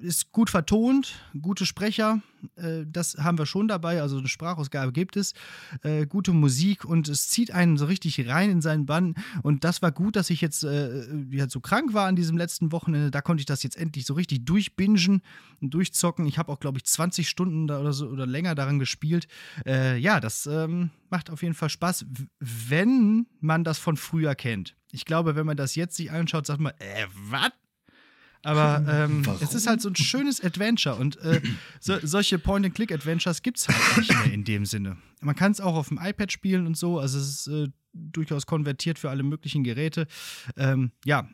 ist 0.00 0.32
gut 0.32 0.50
vertont, 0.50 1.14
gute 1.40 1.66
Sprecher, 1.66 2.20
äh, 2.56 2.84
das 2.86 3.16
haben 3.18 3.38
wir 3.38 3.46
schon 3.46 3.68
dabei, 3.68 4.00
also 4.02 4.18
eine 4.18 4.28
Sprachausgabe 4.28 4.92
gibt 4.92 5.16
es, 5.16 5.34
äh, 5.82 6.06
gute 6.06 6.32
Musik 6.32 6.84
und 6.84 7.08
es 7.08 7.28
zieht 7.28 7.50
einen 7.50 7.76
so 7.76 7.86
richtig 7.86 8.26
rein 8.28 8.50
in 8.50 8.60
seinen 8.60 8.86
Bann 8.86 9.14
und 9.42 9.64
das 9.64 9.82
war 9.82 9.92
gut, 9.92 10.16
dass 10.16 10.30
ich 10.30 10.40
jetzt 10.40 10.64
äh, 10.64 11.06
ja, 11.30 11.48
so 11.48 11.60
krank 11.60 11.94
war 11.94 12.06
an 12.06 12.16
diesem 12.16 12.36
letzten 12.36 12.72
Wochenende, 12.72 13.10
da 13.10 13.20
konnte 13.20 13.40
ich 13.40 13.46
das 13.46 13.62
jetzt 13.62 13.76
endlich 13.76 14.06
so 14.06 14.14
richtig 14.14 14.44
durchbingen 14.44 15.22
und 15.60 15.74
durchzocken. 15.74 16.26
Ich 16.26 16.38
habe 16.38 16.50
auch, 16.50 16.60
glaube 16.60 16.78
ich, 16.78 16.84
20 16.84 17.28
Stunden 17.28 17.64
oder 17.64 17.92
so 17.92 18.08
oder 18.08 18.26
länger 18.26 18.54
daran 18.54 18.78
gespielt. 18.78 19.28
Äh, 19.66 19.98
ja, 19.98 20.20
das 20.20 20.46
ähm, 20.46 20.90
macht 21.10 21.30
auf 21.30 21.42
jeden 21.42 21.54
Fall 21.54 21.70
Spaß, 21.70 22.06
wenn 22.38 23.26
man 23.40 23.64
das 23.64 23.78
von 23.78 23.96
früher 23.96 24.34
kennt. 24.34 24.76
Ich 24.92 25.04
glaube, 25.04 25.36
wenn 25.36 25.46
man 25.46 25.56
das 25.56 25.74
jetzt 25.74 25.96
sich 25.96 26.10
anschaut, 26.10 26.46
sagt 26.46 26.60
man, 26.60 26.72
äh, 26.78 27.06
was? 27.14 27.52
Aber 28.42 28.84
ähm, 28.88 29.22
es 29.40 29.54
ist 29.54 29.66
halt 29.66 29.82
so 29.82 29.90
ein 29.90 29.96
schönes 29.96 30.42
Adventure 30.42 30.96
und 30.96 31.16
äh, 31.18 31.42
so, 31.78 31.98
solche 32.02 32.38
Point-and-Click-Adventures 32.38 33.42
gibt 33.42 33.58
es 33.58 33.68
halt 33.68 33.98
nicht 33.98 34.12
mehr 34.12 34.32
in 34.32 34.44
dem 34.44 34.64
Sinne. 34.64 34.96
Man 35.20 35.36
kann 35.36 35.52
es 35.52 35.60
auch 35.60 35.74
auf 35.74 35.88
dem 35.88 35.98
iPad 35.98 36.32
spielen 36.32 36.66
und 36.66 36.76
so, 36.76 36.98
also 36.98 37.18
es 37.18 37.46
ist 37.46 37.46
äh, 37.48 37.68
durchaus 37.92 38.46
konvertiert 38.46 38.98
für 38.98 39.10
alle 39.10 39.22
möglichen 39.22 39.62
Geräte. 39.62 40.06
Ähm, 40.56 40.92
ja, 41.04 41.28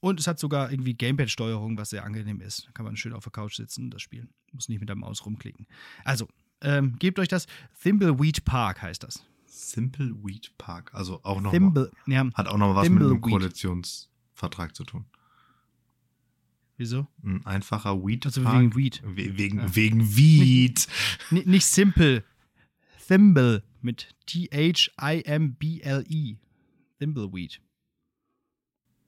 und 0.00 0.20
es 0.20 0.26
hat 0.26 0.38
sogar 0.38 0.70
irgendwie 0.70 0.94
Gamepad-Steuerung, 0.94 1.78
was 1.78 1.90
sehr 1.90 2.04
angenehm 2.04 2.40
ist. 2.40 2.66
Da 2.66 2.72
kann 2.72 2.84
man 2.84 2.96
schön 2.96 3.12
auf 3.12 3.24
der 3.24 3.32
Couch 3.32 3.56
sitzen 3.56 3.84
und 3.84 3.90
das 3.90 4.02
spielen. 4.02 4.28
Muss 4.52 4.68
nicht 4.68 4.80
mit 4.80 4.88
der 4.88 4.96
Maus 4.96 5.24
rumklicken. 5.26 5.66
Also, 6.04 6.28
ähm, 6.60 6.96
gebt 6.98 7.18
euch 7.18 7.28
das. 7.28 7.46
Thimbleweed 7.82 8.44
Park 8.44 8.82
heißt 8.82 9.02
das. 9.02 9.24
Thimbleweed 9.72 10.56
Park. 10.58 10.94
Also 10.94 11.20
auch 11.22 11.40
noch 11.40 11.50
Thimble, 11.50 11.90
mal, 12.06 12.14
ja, 12.14 12.30
hat 12.34 12.46
auch 12.48 12.58
noch 12.58 12.74
was 12.74 12.88
mit 12.88 13.02
einem 13.02 13.20
Koalitionsvertrag 13.20 14.74
zu 14.74 14.84
tun. 14.84 15.06
Wieso? 16.76 17.06
Ein 17.22 17.44
einfacher 17.46 18.04
Weed. 18.04 18.26
Also 18.26 18.44
wegen 18.44 18.76
Weed. 18.76 19.02
We 19.04 19.38
wegen, 19.38 19.60
ja. 19.60 19.74
wegen 19.74 20.16
Weed. 20.16 20.86
Nicht, 21.30 21.46
nicht 21.46 21.64
simple. 21.66 22.22
Thimble 23.06 23.62
mit 23.80 24.14
T-H-I-M-B-L-E. 24.26 24.76
Thimbleweed. 26.98 27.60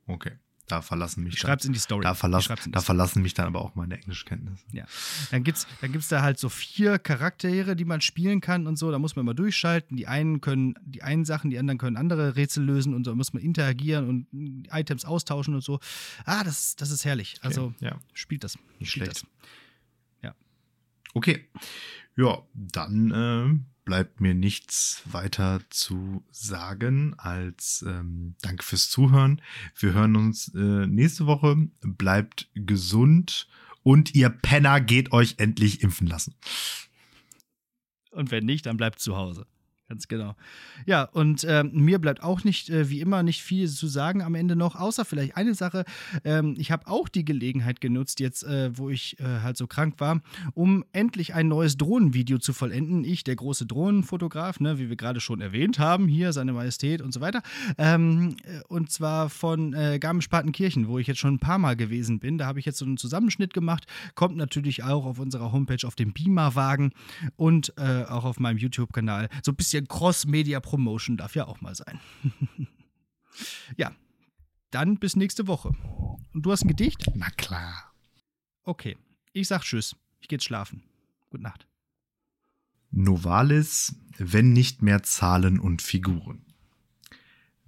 Okay. 0.06 0.32
Da 0.68 0.82
verlassen 0.82 1.24
mich. 1.24 1.38
Schreib's 1.38 1.64
in 1.64 1.72
die 1.72 1.78
Story. 1.78 2.02
Da, 2.02 2.14
verlass, 2.14 2.48
da 2.68 2.80
verlassen 2.80 3.22
mich 3.22 3.34
dann 3.34 3.46
aber 3.46 3.62
auch 3.62 3.74
meine 3.74 3.96
Englischkenntnisse. 3.96 4.62
Ja. 4.72 4.84
Dann 5.30 5.42
gibt's, 5.42 5.66
dann 5.80 5.92
gibt's 5.92 6.08
da 6.08 6.20
halt 6.20 6.38
so 6.38 6.50
vier 6.50 6.98
Charaktere, 6.98 7.74
die 7.74 7.86
man 7.86 8.02
spielen 8.02 8.40
kann 8.40 8.66
und 8.66 8.76
so. 8.76 8.90
Da 8.90 8.98
muss 8.98 9.16
man 9.16 9.24
mal 9.24 9.34
durchschalten. 9.34 9.96
Die 9.96 10.06
einen 10.06 10.40
können 10.42 10.74
die 10.84 11.02
einen 11.02 11.24
Sachen, 11.24 11.50
die 11.50 11.58
anderen 11.58 11.78
können 11.78 11.96
andere 11.96 12.36
Rätsel 12.36 12.64
lösen 12.64 12.94
und 12.94 13.04
so 13.04 13.14
muss 13.14 13.32
man 13.32 13.42
interagieren 13.42 14.08
und 14.08 14.68
Items 14.70 15.04
austauschen 15.04 15.54
und 15.54 15.62
so. 15.62 15.80
Ah, 16.24 16.44
das, 16.44 16.76
das 16.76 16.90
ist 16.90 17.04
herrlich. 17.04 17.36
Okay. 17.38 17.46
Also 17.46 17.74
ja. 17.80 17.98
spielt 18.12 18.44
das. 18.44 18.58
Nicht 18.78 18.90
spielt 18.90 19.06
schlecht. 19.06 19.22
Das. 19.22 19.26
Ja. 20.22 20.34
Okay. 21.14 21.48
Ja, 22.16 22.42
dann 22.52 23.10
äh, 23.10 23.77
bleibt 23.88 24.20
mir 24.20 24.34
nichts 24.34 25.02
weiter 25.06 25.62
zu 25.70 26.22
sagen 26.30 27.14
als 27.16 27.82
ähm, 27.88 28.34
Danke 28.42 28.62
fürs 28.62 28.90
Zuhören. 28.90 29.40
Wir 29.78 29.94
hören 29.94 30.14
uns 30.14 30.54
äh, 30.54 30.86
nächste 30.86 31.24
Woche. 31.24 31.56
Bleibt 31.80 32.50
gesund 32.54 33.48
und 33.82 34.14
ihr 34.14 34.28
Penner 34.28 34.82
geht 34.82 35.12
euch 35.12 35.36
endlich 35.38 35.82
impfen 35.82 36.06
lassen. 36.06 36.34
Und 38.10 38.30
wenn 38.30 38.44
nicht, 38.44 38.66
dann 38.66 38.76
bleibt 38.76 39.00
zu 39.00 39.16
Hause. 39.16 39.46
Ganz 39.88 40.06
genau. 40.06 40.36
Ja, 40.84 41.04
und 41.04 41.46
ähm, 41.48 41.70
mir 41.72 41.98
bleibt 41.98 42.22
auch 42.22 42.44
nicht, 42.44 42.68
äh, 42.68 42.90
wie 42.90 43.00
immer, 43.00 43.22
nicht 43.22 43.42
viel 43.42 43.66
zu 43.70 43.86
sagen 43.86 44.20
am 44.20 44.34
Ende 44.34 44.54
noch, 44.54 44.76
außer 44.76 45.06
vielleicht 45.06 45.34
eine 45.38 45.54
Sache. 45.54 45.86
Ähm, 46.24 46.56
ich 46.58 46.70
habe 46.70 46.86
auch 46.88 47.08
die 47.08 47.24
Gelegenheit 47.24 47.80
genutzt, 47.80 48.20
jetzt, 48.20 48.42
äh, 48.42 48.76
wo 48.76 48.90
ich 48.90 49.18
äh, 49.18 49.24
halt 49.42 49.56
so 49.56 49.66
krank 49.66 49.94
war, 49.96 50.20
um 50.52 50.84
endlich 50.92 51.32
ein 51.32 51.48
neues 51.48 51.78
Drohnenvideo 51.78 52.36
zu 52.36 52.52
vollenden. 52.52 53.02
Ich, 53.02 53.24
der 53.24 53.36
große 53.36 53.64
Drohnenfotograf, 53.64 54.60
ne, 54.60 54.78
wie 54.78 54.90
wir 54.90 54.96
gerade 54.96 55.20
schon 55.20 55.40
erwähnt 55.40 55.78
haben, 55.78 56.06
hier, 56.06 56.34
seine 56.34 56.52
Majestät 56.52 57.00
und 57.00 57.14
so 57.14 57.22
weiter. 57.22 57.40
Ähm, 57.78 58.36
äh, 58.44 58.60
und 58.68 58.92
zwar 58.92 59.30
von 59.30 59.72
äh, 59.72 59.98
Garmisch-Partenkirchen, 59.98 60.86
wo 60.88 60.98
ich 60.98 61.06
jetzt 61.06 61.20
schon 61.20 61.36
ein 61.36 61.40
paar 61.40 61.58
Mal 61.58 61.76
gewesen 61.76 62.18
bin. 62.18 62.36
Da 62.36 62.44
habe 62.44 62.58
ich 62.58 62.66
jetzt 62.66 62.76
so 62.76 62.84
einen 62.84 62.98
Zusammenschnitt 62.98 63.54
gemacht. 63.54 63.86
Kommt 64.14 64.36
natürlich 64.36 64.82
auch 64.82 65.06
auf 65.06 65.18
unserer 65.18 65.50
Homepage 65.50 65.86
auf 65.86 65.94
dem 65.94 66.12
Beamerwagen 66.12 66.92
und 67.36 67.72
äh, 67.78 68.04
auch 68.04 68.24
auf 68.24 68.38
meinem 68.38 68.58
YouTube-Kanal. 68.58 69.30
So 69.42 69.52
ein 69.52 69.56
bisschen 69.56 69.77
bisschen 69.78 69.88
Cross-Media-Promotion 69.88 71.16
darf 71.16 71.34
ja 71.34 71.46
auch 71.46 71.60
mal 71.60 71.74
sein. 71.74 72.00
ja, 73.76 73.92
dann 74.70 74.98
bis 74.98 75.16
nächste 75.16 75.46
Woche. 75.46 75.70
Und 76.32 76.42
du 76.42 76.52
hast 76.52 76.64
ein 76.64 76.68
Gedicht? 76.68 77.10
Na 77.14 77.30
klar. 77.30 77.92
Okay, 78.64 78.96
ich 79.32 79.48
sag 79.48 79.62
Tschüss. 79.62 79.96
Ich 80.20 80.28
geh 80.28 80.36
jetzt 80.36 80.44
schlafen. 80.44 80.82
Gute 81.30 81.42
Nacht. 81.42 81.66
Novalis, 82.90 83.94
wenn 84.16 84.52
nicht 84.52 84.82
mehr 84.82 85.02
Zahlen 85.02 85.60
und 85.60 85.82
Figuren. 85.82 86.47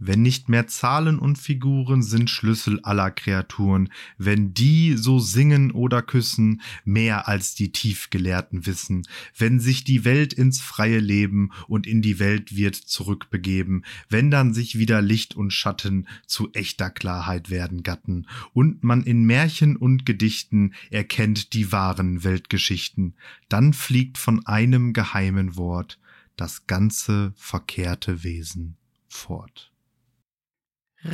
Wenn 0.02 0.22
nicht 0.22 0.48
mehr 0.48 0.66
Zahlen 0.66 1.18
und 1.18 1.36
Figuren 1.36 2.02
sind 2.02 2.30
Schlüssel 2.30 2.80
aller 2.80 3.10
Kreaturen, 3.10 3.90
wenn 4.16 4.54
die 4.54 4.96
so 4.96 5.18
singen 5.18 5.72
oder 5.72 6.00
küssen, 6.00 6.62
mehr 6.86 7.28
als 7.28 7.54
die 7.54 7.70
Tiefgelehrten 7.70 8.64
wissen, 8.64 9.06
wenn 9.36 9.60
sich 9.60 9.84
die 9.84 10.06
Welt 10.06 10.32
ins 10.32 10.62
freie 10.62 11.00
Leben 11.00 11.50
und 11.68 11.86
in 11.86 12.00
die 12.00 12.18
Welt 12.18 12.56
wird 12.56 12.76
zurückbegeben, 12.76 13.84
wenn 14.08 14.30
dann 14.30 14.54
sich 14.54 14.78
wieder 14.78 15.02
Licht 15.02 15.36
und 15.36 15.52
Schatten 15.52 16.08
zu 16.26 16.50
echter 16.54 16.88
Klarheit 16.88 17.50
werden 17.50 17.82
gatten. 17.82 18.26
Und 18.54 18.82
man 18.82 19.02
in 19.02 19.24
Märchen 19.24 19.76
und 19.76 20.06
Gedichten 20.06 20.72
erkennt 20.90 21.52
die 21.52 21.72
wahren 21.72 22.24
Weltgeschichten, 22.24 23.16
dann 23.50 23.74
fliegt 23.74 24.16
von 24.16 24.46
einem 24.46 24.94
geheimen 24.94 25.56
Wort 25.56 25.98
das 26.36 26.66
ganze 26.66 27.34
verkehrte 27.36 28.24
Wesen 28.24 28.76
fort. 29.08 29.69
Re 31.02 31.10